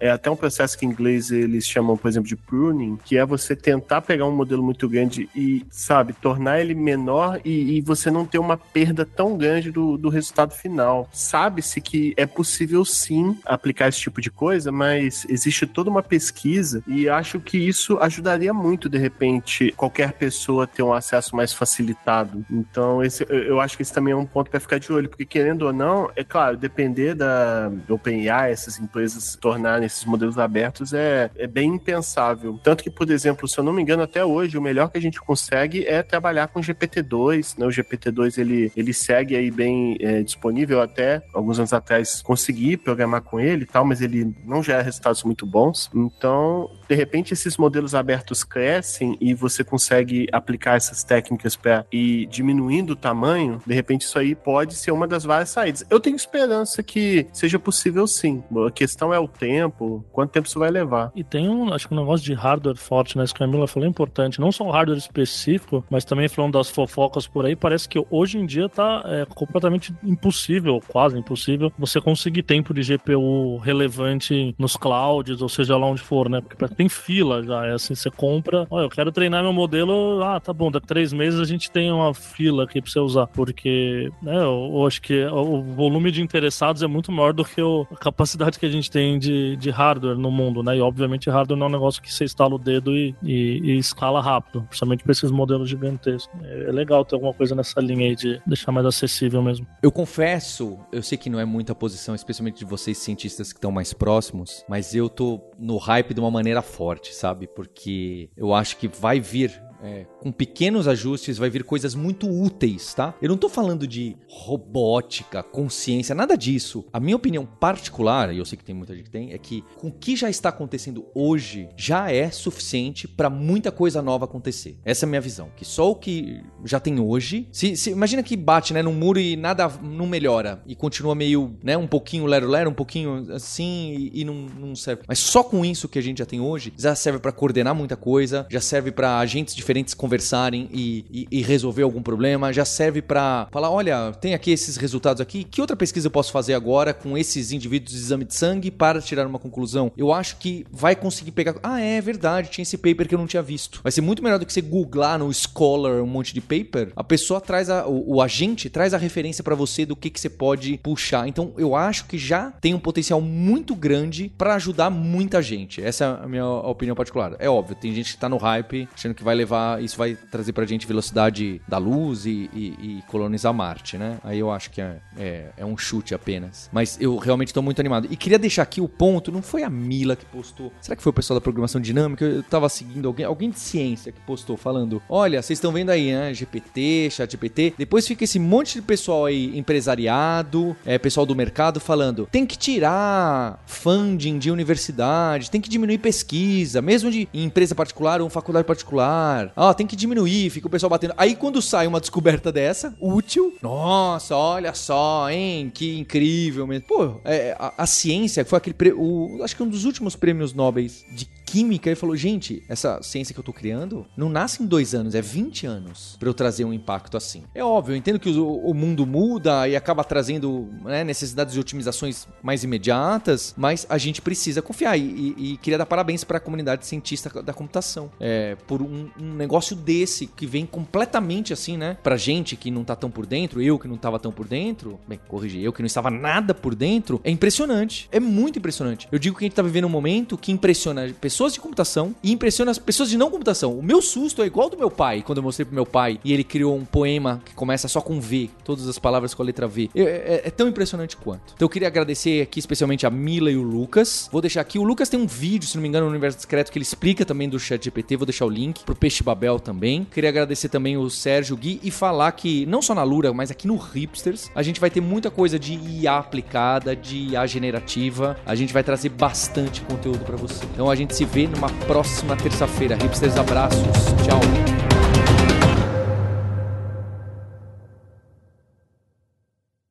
É 0.00 0.10
até 0.10 0.30
um 0.30 0.36
processo 0.36 0.78
que 0.78 0.86
em 0.86 0.90
inglês 0.90 1.30
eles 1.30 1.66
chamam, 1.66 1.96
por 1.96 2.08
exemplo, 2.08 2.28
de 2.28 2.36
pruning, 2.36 2.98
que 3.04 3.16
é 3.16 3.24
você 3.24 3.54
tentar 3.54 4.02
pegar 4.02 4.26
um 4.26 4.34
modelo 4.34 4.62
muito 4.62 4.88
grande 4.88 5.28
e, 5.34 5.64
sabe, 5.70 6.12
tornar 6.12 6.60
ele 6.60 6.74
menor 6.74 7.40
e, 7.44 7.78
e 7.78 7.80
você 7.80 8.10
não 8.10 8.24
ter 8.24 8.38
uma 8.38 8.56
perda 8.56 9.04
tão 9.04 9.36
grande 9.36 9.70
do, 9.70 9.96
do 9.96 10.08
resultado 10.08 10.52
final. 10.52 11.08
Sabe-se 11.12 11.80
que 11.80 12.14
é 12.16 12.26
possível 12.26 12.84
sim 12.84 13.38
aplicar 13.44 13.88
esse 13.88 14.00
tipo 14.00 14.20
de 14.20 14.30
coisa, 14.30 14.70
mas 14.70 15.26
existe 15.28 15.66
toda 15.66 15.90
uma 15.90 16.02
pesquisa 16.02 16.82
e 16.86 17.08
acho 17.08 17.40
que 17.40 17.58
isso 17.58 17.98
ajudaria 17.98 18.52
muito, 18.52 18.88
de 18.88 18.98
repente, 18.98 19.72
qualquer 19.76 20.12
pessoa 20.12 20.66
ter 20.66 20.82
um 20.82 20.92
acesso 20.92 21.34
mais 21.34 21.52
facilitado. 21.52 22.44
Então, 22.50 23.02
esse, 23.02 23.26
eu 23.28 23.60
acho 23.60 23.76
que 23.76 23.82
esse 23.82 23.92
também 23.92 24.12
é 24.12 24.16
um 24.16 24.26
ponto 24.26 24.50
para 24.50 24.60
ficar 24.60 24.78
de 24.78 24.92
olho, 24.92 25.08
porque 25.08 25.24
querendo 25.24 25.62
ou 25.62 25.72
não, 25.72 26.10
é 26.14 26.24
claro, 26.24 26.56
depender 26.56 27.14
da 27.14 27.70
OpenAI, 27.88 28.52
essas 28.52 28.78
empresas 28.78 29.01
tornarem 29.40 29.86
esses 29.86 30.04
modelos 30.04 30.38
abertos 30.38 30.92
é, 30.92 31.30
é 31.36 31.46
bem 31.46 31.74
impensável. 31.74 32.58
Tanto 32.62 32.82
que, 32.82 32.90
por 32.90 33.10
exemplo, 33.10 33.48
se 33.48 33.58
eu 33.58 33.64
não 33.64 33.72
me 33.72 33.82
engano, 33.82 34.02
até 34.02 34.24
hoje, 34.24 34.58
o 34.58 34.62
melhor 34.62 34.90
que 34.90 34.98
a 34.98 35.00
gente 35.00 35.20
consegue 35.20 35.86
é 35.86 36.02
trabalhar 36.02 36.48
com 36.48 36.60
GPT-2, 36.60 37.58
né? 37.58 37.66
O 37.66 37.70
GPT-2, 37.70 38.38
ele, 38.38 38.72
ele 38.76 38.92
segue 38.92 39.36
aí 39.36 39.50
bem 39.50 39.96
é, 40.00 40.22
disponível 40.22 40.80
até 40.80 41.22
alguns 41.32 41.58
anos 41.58 41.72
atrás 41.72 42.22
consegui 42.22 42.76
programar 42.76 43.22
com 43.22 43.38
ele 43.38 43.64
e 43.64 43.66
tal, 43.66 43.84
mas 43.84 44.00
ele 44.00 44.34
não 44.44 44.62
gera 44.62 44.82
resultados 44.82 45.22
muito 45.24 45.46
bons. 45.46 45.90
Então, 45.94 46.70
de 46.92 46.96
repente, 46.96 47.32
esses 47.32 47.56
modelos 47.56 47.94
abertos 47.94 48.44
crescem 48.44 49.16
e 49.18 49.32
você 49.32 49.64
consegue 49.64 50.28
aplicar 50.30 50.76
essas 50.76 51.02
técnicas 51.02 51.56
para 51.56 51.86
ir 51.90 52.26
diminuindo 52.26 52.90
o 52.90 52.96
tamanho, 52.96 53.62
de 53.66 53.72
repente 53.72 54.02
isso 54.02 54.18
aí 54.18 54.34
pode 54.34 54.74
ser 54.74 54.90
uma 54.90 55.08
das 55.08 55.24
várias 55.24 55.48
saídas. 55.48 55.86
Eu 55.88 55.98
tenho 55.98 56.14
esperança 56.14 56.82
que 56.82 57.26
seja 57.32 57.58
possível 57.58 58.06
sim. 58.06 58.44
A 58.66 58.70
questão 58.70 59.12
é 59.12 59.18
o 59.18 59.26
tempo, 59.26 60.04
quanto 60.12 60.32
tempo 60.32 60.46
isso 60.46 60.58
vai 60.58 60.70
levar. 60.70 61.10
E 61.16 61.24
tem 61.24 61.48
um, 61.48 61.72
acho 61.72 61.88
que 61.88 61.94
um 61.94 61.96
negócio 61.96 62.26
de 62.26 62.34
hardware 62.34 62.76
forte, 62.76 63.16
né? 63.16 63.24
Isso 63.24 63.34
que 63.34 63.42
a 63.42 63.46
Camila 63.46 63.66
falou 63.66 63.86
é 63.86 63.90
importante. 63.90 64.38
Não 64.38 64.52
só 64.52 64.64
o 64.64 64.70
hardware 64.70 64.98
específico, 64.98 65.82
mas 65.88 66.04
também 66.04 66.28
falando 66.28 66.58
das 66.58 66.68
fofocas 66.68 67.26
por 67.26 67.46
aí, 67.46 67.56
parece 67.56 67.88
que 67.88 68.04
hoje 68.10 68.36
em 68.36 68.44
dia 68.44 68.68
tá 68.68 69.02
é, 69.06 69.24
completamente 69.34 69.94
impossível, 70.04 70.78
quase 70.88 71.18
impossível, 71.18 71.72
você 71.78 72.02
conseguir 72.02 72.42
tempo 72.42 72.74
de 72.74 72.82
GPU 72.82 73.56
relevante 73.56 74.54
nos 74.58 74.76
clouds, 74.76 75.40
ou 75.40 75.48
seja 75.48 75.74
lá 75.78 75.86
onde 75.86 76.02
for, 76.02 76.28
né? 76.28 76.42
Porque 76.42 76.56
tem 76.82 76.88
fila 76.88 77.42
já. 77.42 77.66
É 77.66 77.72
assim, 77.72 77.94
você 77.94 78.10
compra, 78.10 78.66
olha, 78.70 78.84
eu 78.84 78.90
quero 78.90 79.12
treinar 79.12 79.42
meu 79.42 79.52
modelo, 79.52 80.22
ah, 80.22 80.40
tá 80.40 80.52
bom, 80.52 80.70
daqui 80.70 80.86
três 80.86 81.12
meses 81.12 81.38
a 81.38 81.44
gente 81.44 81.70
tem 81.70 81.92
uma 81.92 82.12
fila 82.12 82.64
aqui 82.64 82.80
pra 82.80 82.90
você 82.90 82.98
usar. 82.98 83.26
Porque, 83.28 84.10
né, 84.22 84.36
eu, 84.36 84.70
eu 84.74 84.86
acho 84.86 85.00
que 85.00 85.24
o 85.26 85.62
volume 85.62 86.10
de 86.10 86.22
interessados 86.22 86.82
é 86.82 86.86
muito 86.86 87.12
maior 87.12 87.32
do 87.32 87.44
que 87.44 87.60
a 87.60 87.96
capacidade 87.96 88.58
que 88.58 88.66
a 88.66 88.70
gente 88.70 88.90
tem 88.90 89.18
de, 89.18 89.56
de 89.56 89.70
hardware 89.70 90.16
no 90.16 90.30
mundo, 90.30 90.62
né? 90.62 90.76
E 90.76 90.80
obviamente 90.80 91.30
hardware 91.30 91.58
não 91.58 91.66
é 91.66 91.68
um 91.68 91.72
negócio 91.72 92.02
que 92.02 92.12
você 92.12 92.24
instala 92.24 92.54
o 92.54 92.58
dedo 92.58 92.96
e, 92.96 93.14
e, 93.22 93.60
e 93.62 93.78
escala 93.78 94.20
rápido, 94.20 94.62
principalmente 94.62 95.02
para 95.02 95.12
esses 95.12 95.30
modelos 95.30 95.68
gigantescos. 95.68 96.28
É, 96.42 96.68
é 96.68 96.72
legal 96.72 97.04
ter 97.04 97.14
alguma 97.14 97.32
coisa 97.32 97.54
nessa 97.54 97.80
linha 97.80 98.06
aí 98.06 98.16
de 98.16 98.40
deixar 98.46 98.72
mais 98.72 98.86
acessível 98.86 99.42
mesmo. 99.42 99.66
Eu 99.82 99.92
confesso, 99.92 100.78
eu 100.90 101.02
sei 101.02 101.16
que 101.16 101.30
não 101.30 101.38
é 101.38 101.44
muita 101.44 101.74
posição, 101.74 102.14
especialmente 102.14 102.58
de 102.58 102.64
vocês 102.64 102.98
cientistas 102.98 103.52
que 103.52 103.58
estão 103.58 103.70
mais 103.70 103.92
próximos, 103.92 104.64
mas 104.68 104.94
eu 104.94 105.08
tô 105.08 105.40
no 105.58 105.76
hype 105.76 106.14
de 106.14 106.20
uma 106.20 106.30
maneira 106.30 106.61
forte, 106.62 107.14
sabe? 107.14 107.46
Porque 107.46 108.30
eu 108.36 108.54
acho 108.54 108.76
que 108.76 108.88
vai 108.88 109.20
vir 109.20 109.62
é, 109.82 110.06
com 110.20 110.30
pequenos 110.30 110.86
ajustes, 110.86 111.36
vai 111.36 111.50
vir 111.50 111.64
coisas 111.64 111.94
muito 111.94 112.30
úteis, 112.30 112.94
tá? 112.94 113.14
Eu 113.20 113.28
não 113.28 113.36
tô 113.36 113.48
falando 113.48 113.86
de 113.86 114.16
robótica, 114.28 115.42
consciência, 115.42 116.14
nada 116.14 116.36
disso. 116.36 116.84
A 116.92 117.00
minha 117.00 117.16
opinião 117.16 117.44
particular, 117.44 118.32
e 118.32 118.38
eu 118.38 118.44
sei 118.44 118.56
que 118.56 118.64
tem 118.64 118.74
muita 118.74 118.94
gente 118.94 119.04
que 119.04 119.10
tem, 119.10 119.32
é 119.32 119.38
que 119.38 119.64
com 119.76 119.88
o 119.88 119.92
que 119.92 120.14
já 120.14 120.30
está 120.30 120.50
acontecendo 120.50 121.04
hoje, 121.14 121.68
já 121.76 122.10
é 122.10 122.30
suficiente 122.30 123.08
para 123.08 123.28
muita 123.28 123.72
coisa 123.72 124.00
nova 124.00 124.24
acontecer. 124.24 124.78
Essa 124.84 125.04
é 125.04 125.06
a 125.06 125.10
minha 125.10 125.20
visão. 125.20 125.50
Que 125.56 125.64
só 125.64 125.90
o 125.90 125.96
que 125.96 126.40
já 126.64 126.78
tem 126.78 127.00
hoje. 127.00 127.48
Se, 127.50 127.76
se, 127.76 127.90
imagina 127.90 128.22
que 128.22 128.36
bate 128.36 128.72
né, 128.72 128.82
no 128.82 128.92
muro 128.92 129.18
e 129.18 129.36
nada 129.36 129.68
não 129.82 130.06
melhora. 130.06 130.62
E 130.66 130.76
continua 130.76 131.14
meio, 131.14 131.56
né, 131.62 131.76
um 131.76 131.88
pouquinho 131.88 132.26
lero-lero, 132.26 132.70
um 132.70 132.74
pouquinho 132.74 133.32
assim, 133.32 133.94
e, 133.96 134.20
e 134.20 134.24
não, 134.24 134.34
não 134.34 134.76
serve. 134.76 135.02
Mas 135.08 135.18
só 135.18 135.42
com 135.42 135.64
isso 135.64 135.88
que 135.88 135.98
a 135.98 136.02
gente 136.02 136.18
já 136.18 136.26
tem 136.26 136.40
hoje, 136.40 136.72
já 136.78 136.94
serve 136.94 137.18
para 137.18 137.32
coordenar 137.32 137.74
muita 137.74 137.96
coisa, 137.96 138.46
já 138.48 138.60
serve 138.60 138.92
para 138.92 139.18
agentes 139.18 139.54
diferentes 139.54 139.71
conversarem 139.94 140.68
e, 140.72 141.04
e, 141.10 141.38
e 141.38 141.42
resolver 141.42 141.82
algum 141.82 142.02
problema, 142.02 142.52
já 142.52 142.64
serve 142.64 143.00
para 143.00 143.48
falar: 143.50 143.70
olha, 143.70 144.12
tem 144.20 144.34
aqui 144.34 144.50
esses 144.50 144.76
resultados 144.76 145.20
aqui, 145.20 145.44
que 145.44 145.60
outra 145.60 145.76
pesquisa 145.76 146.06
eu 146.06 146.10
posso 146.10 146.32
fazer 146.32 146.54
agora 146.54 146.92
com 146.92 147.16
esses 147.16 147.52
indivíduos 147.52 147.92
de 147.92 147.98
exame 147.98 148.24
de 148.24 148.34
sangue 148.34 148.70
para 148.70 149.00
tirar 149.00 149.26
uma 149.26 149.38
conclusão? 149.38 149.90
Eu 149.96 150.12
acho 150.12 150.36
que 150.36 150.66
vai 150.70 150.94
conseguir 150.94 151.32
pegar. 151.32 151.54
Ah, 151.62 151.80
é 151.80 152.00
verdade, 152.00 152.50
tinha 152.50 152.62
esse 152.62 152.76
paper 152.76 153.08
que 153.08 153.14
eu 153.14 153.18
não 153.18 153.26
tinha 153.26 153.42
visto. 153.42 153.80
Vai 153.82 153.92
ser 153.92 154.00
muito 154.00 154.22
melhor 154.22 154.38
do 154.38 154.46
que 154.46 154.52
você 154.52 154.60
googlar 154.60 155.18
no 155.18 155.32
Scholar 155.32 156.02
um 156.02 156.06
monte 156.06 156.34
de 156.34 156.40
paper. 156.40 156.92
A 156.94 157.04
pessoa 157.04 157.40
traz 157.40 157.70
a, 157.70 157.86
o, 157.86 158.16
o 158.16 158.22
agente 158.22 158.68
traz 158.68 158.94
a 158.94 158.98
referência 158.98 159.42
para 159.42 159.54
você 159.54 159.86
do 159.86 159.96
que, 159.96 160.10
que 160.10 160.20
você 160.20 160.28
pode 160.28 160.78
puxar. 160.78 161.26
Então 161.28 161.52
eu 161.56 161.74
acho 161.74 162.06
que 162.06 162.18
já 162.18 162.50
tem 162.50 162.74
um 162.74 162.78
potencial 162.78 163.20
muito 163.20 163.74
grande 163.74 164.32
para 164.36 164.54
ajudar 164.54 164.90
muita 164.90 165.40
gente. 165.42 165.82
Essa 165.82 166.04
é 166.04 166.24
a 166.24 166.28
minha 166.28 166.46
opinião 166.46 166.96
particular. 166.96 167.36
É 167.38 167.48
óbvio, 167.48 167.76
tem 167.76 167.94
gente 167.94 168.12
que 168.12 168.18
tá 168.18 168.28
no 168.28 168.36
hype, 168.36 168.88
achando 168.94 169.14
que 169.14 169.24
vai 169.24 169.34
levar 169.34 169.61
levar, 169.62 169.82
isso 169.82 169.96
vai 169.96 170.16
trazer 170.30 170.52
pra 170.52 170.64
gente 170.66 170.86
velocidade 170.86 171.60
da 171.66 171.78
luz 171.78 172.26
e, 172.26 172.50
e, 172.52 172.66
e 172.80 173.02
colonizar 173.06 173.54
Marte, 173.54 173.96
né? 173.96 174.18
Aí 174.24 174.38
eu 174.38 174.50
acho 174.50 174.70
que 174.70 174.80
é, 174.80 174.96
é, 175.16 175.50
é, 175.56 175.64
um 175.64 175.76
chute 175.76 176.14
apenas. 176.14 176.68
Mas 176.72 176.98
eu 177.00 177.16
realmente 177.16 177.54
tô 177.54 177.62
muito 177.62 177.80
animado. 177.80 178.08
E 178.10 178.16
queria 178.16 178.38
deixar 178.38 178.62
aqui 178.62 178.80
o 178.80 178.88
ponto, 178.88 179.30
não 179.30 179.42
foi 179.42 179.62
a 179.62 179.70
Mila 179.70 180.16
que 180.16 180.24
postou. 180.24 180.72
Será 180.80 180.96
que 180.96 181.02
foi 181.02 181.10
o 181.10 181.14
pessoal 181.14 181.38
da 181.38 181.40
programação 181.40 181.80
dinâmica? 181.80 182.24
Eu 182.24 182.42
tava 182.42 182.68
seguindo 182.68 183.06
alguém, 183.06 183.24
alguém 183.24 183.50
de 183.50 183.58
ciência 183.58 184.12
que 184.12 184.20
postou 184.20 184.56
falando: 184.56 185.00
olha, 185.08 185.40
vocês 185.40 185.58
estão 185.58 185.72
vendo 185.72 185.90
aí, 185.90 186.12
né? 186.12 186.34
GPT, 186.34 187.08
chat 187.10 187.30
GPT. 187.30 187.74
Depois 187.78 188.06
fica 188.06 188.24
esse 188.24 188.38
monte 188.38 188.74
de 188.74 188.82
pessoal 188.82 189.26
aí, 189.26 189.56
empresariado, 189.56 190.76
é, 190.84 190.98
pessoal 190.98 191.24
do 191.24 191.34
mercado, 191.34 191.80
falando: 191.80 192.28
tem 192.30 192.44
que 192.44 192.56
tirar 192.56 193.62
funding 193.66 194.38
de 194.38 194.50
universidade, 194.50 195.50
tem 195.50 195.60
que 195.60 195.68
diminuir 195.68 195.98
pesquisa, 195.98 196.82
mesmo 196.82 197.10
de 197.10 197.28
empresa 197.32 197.74
particular 197.74 198.20
ou 198.20 198.28
faculdade 198.28 198.66
particular. 198.66 199.51
Ah, 199.56 199.74
tem 199.74 199.86
que 199.86 199.96
diminuir, 199.96 200.50
fica 200.50 200.66
o 200.66 200.70
pessoal 200.70 200.90
batendo. 200.90 201.14
Aí 201.16 201.34
quando 201.34 201.60
sai 201.60 201.86
uma 201.86 202.00
descoberta 202.00 202.50
dessa, 202.50 202.94
útil, 203.00 203.54
nossa, 203.62 204.36
olha 204.36 204.74
só, 204.74 205.30
hein, 205.30 205.70
que 205.72 205.98
incrível 205.98 206.66
mesmo. 206.66 206.86
Pô, 206.86 207.20
é, 207.24 207.56
a, 207.58 207.74
a, 207.78 207.86
ciência 207.86 208.44
foi 208.44 208.58
aquele. 208.58 208.92
O, 208.92 209.40
acho 209.42 209.54
que 209.54 209.62
um 209.62 209.68
dos 209.68 209.84
últimos 209.84 210.16
prêmios 210.16 210.52
Nobel 210.52 210.86
de 211.10 211.28
química 211.52 211.90
e 211.90 211.94
falou: 211.94 212.16
gente, 212.16 212.62
essa 212.66 213.02
ciência 213.02 213.34
que 213.34 213.38
eu 213.38 213.44
tô 213.44 213.52
criando 213.52 214.06
não 214.16 214.30
nasce 214.30 214.62
em 214.62 214.66
dois 214.66 214.94
anos, 214.94 215.14
é 215.14 215.20
20 215.20 215.66
anos 215.66 216.16
para 216.18 216.26
eu 216.26 216.32
trazer 216.32 216.64
um 216.64 216.72
impacto 216.72 217.14
assim. 217.14 217.42
É 217.54 217.62
óbvio, 217.62 217.92
eu 217.92 217.96
entendo 217.96 218.18
que 218.18 218.30
o, 218.30 218.56
o 218.56 218.72
mundo 218.72 219.04
muda 219.04 219.68
e 219.68 219.76
acaba 219.76 220.02
trazendo 220.02 220.70
né, 220.82 221.04
necessidades 221.04 221.52
de 221.52 221.60
otimizações 221.60 222.26
mais 222.42 222.64
imediatas, 222.64 223.52
mas 223.54 223.86
a 223.90 223.98
gente 223.98 224.22
precisa 224.22 224.62
confiar. 224.62 224.96
E, 224.96 225.02
e, 225.02 225.52
e 225.52 225.56
queria 225.58 225.76
dar 225.76 225.84
parabéns 225.84 226.24
para 226.24 226.38
a 226.38 226.40
comunidade 226.40 226.86
cientista 226.86 227.42
da 227.42 227.52
computação 227.52 228.10
é, 228.18 228.56
por 228.66 228.80
um, 228.80 229.10
um, 229.20 229.34
negócio 229.34 229.76
desse 229.76 230.26
que 230.26 230.46
vem 230.46 230.64
completamente 230.64 231.52
assim, 231.52 231.76
né? 231.76 231.98
Pra 232.02 232.16
gente 232.16 232.56
que 232.56 232.70
não 232.70 232.82
tá 232.82 232.96
tão 232.96 233.10
por 233.10 233.26
dentro, 233.26 233.60
eu 233.60 233.78
que 233.78 233.86
não 233.86 233.98
tava 233.98 234.18
tão 234.18 234.32
por 234.32 234.48
dentro, 234.48 234.98
bem, 235.06 235.20
corrigi, 235.28 235.62
eu 235.62 235.72
que 235.72 235.82
não 235.82 235.86
estava 235.86 236.10
nada 236.10 236.54
por 236.54 236.74
dentro, 236.74 237.20
é 237.22 237.30
impressionante. 237.30 238.08
É 238.10 238.18
muito 238.18 238.58
impressionante. 238.58 239.06
Eu 239.12 239.18
digo 239.18 239.36
que 239.36 239.44
a 239.44 239.46
gente 239.46 239.54
tá 239.54 239.62
vivendo 239.62 239.84
um 239.84 239.90
momento 239.90 240.38
que 240.38 240.50
impressiona 240.50 241.12
pessoas 241.20 241.41
pessoas 241.42 241.54
de 241.54 241.60
computação 241.60 242.14
e 242.22 242.30
impressiona 242.30 242.70
as 242.70 242.78
pessoas 242.78 243.10
de 243.10 243.16
não 243.18 243.28
computação. 243.28 243.76
O 243.76 243.82
meu 243.82 244.00
susto 244.00 244.42
é 244.42 244.46
igual 244.46 244.70
do 244.70 244.76
meu 244.76 244.88
pai, 244.88 245.22
quando 245.22 245.38
eu 245.38 245.42
mostrei 245.42 245.64
pro 245.64 245.74
meu 245.74 245.84
pai 245.84 246.20
e 246.24 246.32
ele 246.32 246.44
criou 246.44 246.76
um 246.76 246.84
poema 246.84 247.42
que 247.44 247.52
começa 247.52 247.88
só 247.88 248.00
com 248.00 248.20
V, 248.20 248.48
todas 248.62 248.86
as 248.86 248.96
palavras 248.96 249.34
com 249.34 249.42
a 249.42 249.46
letra 249.46 249.66
V. 249.66 249.90
É, 249.92 250.02
é, 250.02 250.42
é 250.44 250.50
tão 250.50 250.68
impressionante 250.68 251.16
quanto. 251.16 251.52
Então 251.56 251.66
eu 251.66 251.68
queria 251.68 251.88
agradecer 251.88 252.42
aqui 252.42 252.60
especialmente 252.60 253.04
a 253.04 253.10
Mila 253.10 253.50
e 253.50 253.56
o 253.56 253.62
Lucas. 253.62 254.28
Vou 254.30 254.40
deixar 254.40 254.60
aqui, 254.60 254.78
o 254.78 254.84
Lucas 254.84 255.08
tem 255.08 255.18
um 255.18 255.26
vídeo, 255.26 255.68
se 255.68 255.74
não 255.74 255.82
me 255.82 255.88
engano, 255.88 256.06
no 256.06 256.12
Universo 256.12 256.36
Discreto, 256.38 256.70
que 256.70 256.78
ele 256.78 256.84
explica 256.84 257.24
também 257.24 257.48
do 257.48 257.58
chat 257.58 257.82
GPT. 257.82 258.16
Vou 258.16 258.26
deixar 258.26 258.46
o 258.46 258.50
link 258.50 258.84
pro 258.84 258.94
Peixe 258.94 259.24
Babel 259.24 259.58
também. 259.58 260.06
Queria 260.12 260.30
agradecer 260.30 260.68
também 260.68 260.96
o 260.96 261.10
Sérgio 261.10 261.56
Gui 261.56 261.80
e 261.82 261.90
falar 261.90 262.30
que, 262.32 262.64
não 262.66 262.80
só 262.80 262.94
na 262.94 263.02
Lura, 263.02 263.32
mas 263.32 263.50
aqui 263.50 263.66
no 263.66 263.76
Hipsters, 263.76 264.48
a 264.54 264.62
gente 264.62 264.78
vai 264.78 264.90
ter 264.90 265.00
muita 265.00 265.28
coisa 265.28 265.58
de 265.58 265.74
IA 265.74 266.18
aplicada, 266.18 266.94
de 266.94 267.32
IA 267.32 267.44
generativa. 267.48 268.38
A 268.46 268.54
gente 268.54 268.72
vai 268.72 268.84
trazer 268.84 269.08
bastante 269.08 269.80
conteúdo 269.80 270.24
para 270.24 270.36
você. 270.36 270.64
Então 270.72 270.88
a 270.88 270.94
gente 270.94 271.16
se 271.16 271.24
vê 271.32 271.48
numa 271.48 271.70
próxima 271.86 272.36
terça-feira. 272.36 272.94
Hipsters, 272.94 273.36
abraços. 273.36 273.80
Tchau. 274.26 274.40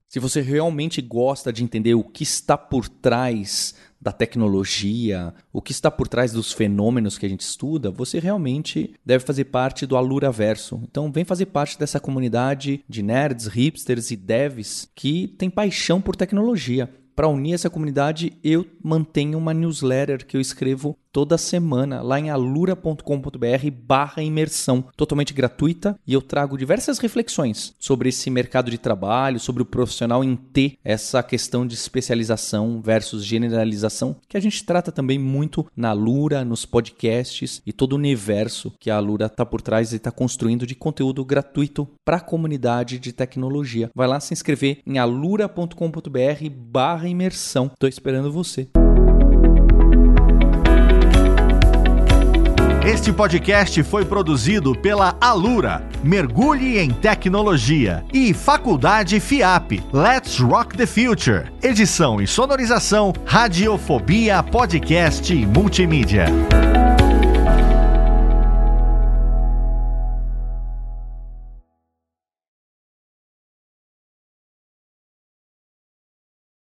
Se 0.07 0.19
você 0.19 0.41
realmente 0.41 1.01
gosta 1.01 1.51
de 1.51 1.63
entender 1.63 1.95
o 1.95 2.03
que 2.03 2.21
está 2.21 2.57
por 2.57 2.87
trás 2.87 3.73
da 3.99 4.11
tecnologia, 4.11 5.33
o 5.53 5.61
que 5.61 5.71
está 5.71 5.89
por 5.89 6.07
trás 6.07 6.33
dos 6.33 6.51
fenômenos 6.51 7.17
que 7.17 7.25
a 7.25 7.29
gente 7.29 7.41
estuda, 7.41 7.89
você 7.89 8.19
realmente 8.19 8.93
deve 9.05 9.23
fazer 9.23 9.45
parte 9.45 9.85
do 9.85 9.95
Alura 9.95 10.31
Verso. 10.31 10.81
Então 10.83 11.11
vem 11.11 11.23
fazer 11.23 11.47
parte 11.47 11.79
dessa 11.79 11.99
comunidade 11.99 12.83
de 12.89 13.01
nerds, 13.01 13.47
hipsters 13.47 14.11
e 14.11 14.15
devs 14.15 14.89
que 14.93 15.29
tem 15.39 15.49
paixão 15.49 16.01
por 16.01 16.15
tecnologia. 16.15 16.89
Para 17.15 17.27
unir 17.27 17.53
essa 17.53 17.69
comunidade, 17.69 18.33
eu 18.43 18.65
mantenho 18.83 19.37
uma 19.37 19.53
newsletter 19.53 20.25
que 20.25 20.37
eu 20.37 20.41
escrevo 20.41 20.97
toda 21.11 21.37
semana 21.37 22.01
lá 22.01 22.19
em 22.19 22.29
alura.com.br 22.29 23.71
barra 23.83 24.23
imersão, 24.23 24.83
totalmente 24.95 25.33
gratuita, 25.33 25.99
e 26.07 26.13
eu 26.13 26.21
trago 26.21 26.57
diversas 26.57 26.99
reflexões 26.99 27.75
sobre 27.77 28.09
esse 28.09 28.29
mercado 28.29 28.71
de 28.71 28.77
trabalho, 28.77 29.39
sobre 29.39 29.61
o 29.61 29.65
profissional 29.65 30.23
em 30.23 30.35
ter 30.35 30.77
essa 30.83 31.21
questão 31.21 31.67
de 31.67 31.75
especialização 31.75 32.81
versus 32.81 33.25
generalização, 33.25 34.15
que 34.27 34.37
a 34.37 34.39
gente 34.39 34.63
trata 34.63 34.91
também 34.91 35.19
muito 35.19 35.65
na 35.75 35.89
Alura, 35.89 36.45
nos 36.45 36.65
podcasts 36.65 37.61
e 37.65 37.73
todo 37.73 37.93
o 37.93 37.97
universo 37.97 38.73
que 38.79 38.89
a 38.89 38.95
Alura 38.95 39.25
está 39.25 39.45
por 39.45 39.61
trás 39.61 39.91
e 39.91 39.97
está 39.97 40.11
construindo 40.11 40.65
de 40.65 40.75
conteúdo 40.75 41.23
gratuito 41.25 41.87
para 42.05 42.17
a 42.17 42.21
comunidade 42.21 42.97
de 42.97 43.11
tecnologia. 43.11 43.89
Vai 43.93 44.07
lá 44.07 44.19
se 44.19 44.33
inscrever 44.33 44.79
em 44.85 44.97
alura.com.br 44.97 46.49
barra 46.49 47.00
imersão. 47.07 47.71
Estou 47.73 47.89
esperando 47.89 48.31
você. 48.31 48.67
Este 52.83 53.13
podcast 53.13 53.83
foi 53.83 54.03
produzido 54.03 54.73
pela 54.73 55.15
Alura, 55.21 55.87
Mergulhe 56.03 56.79
em 56.79 56.89
Tecnologia, 56.89 58.03
e 58.11 58.33
Faculdade 58.33 59.19
FIAP, 59.19 59.83
Let's 59.93 60.39
Rock 60.39 60.75
the 60.75 60.87
Future. 60.87 61.51
Edição 61.61 62.19
e 62.19 62.25
sonorização, 62.25 63.13
Radiofobia 63.23 64.41
Podcast 64.41 65.31
e 65.31 65.45
Multimídia. 65.45 66.25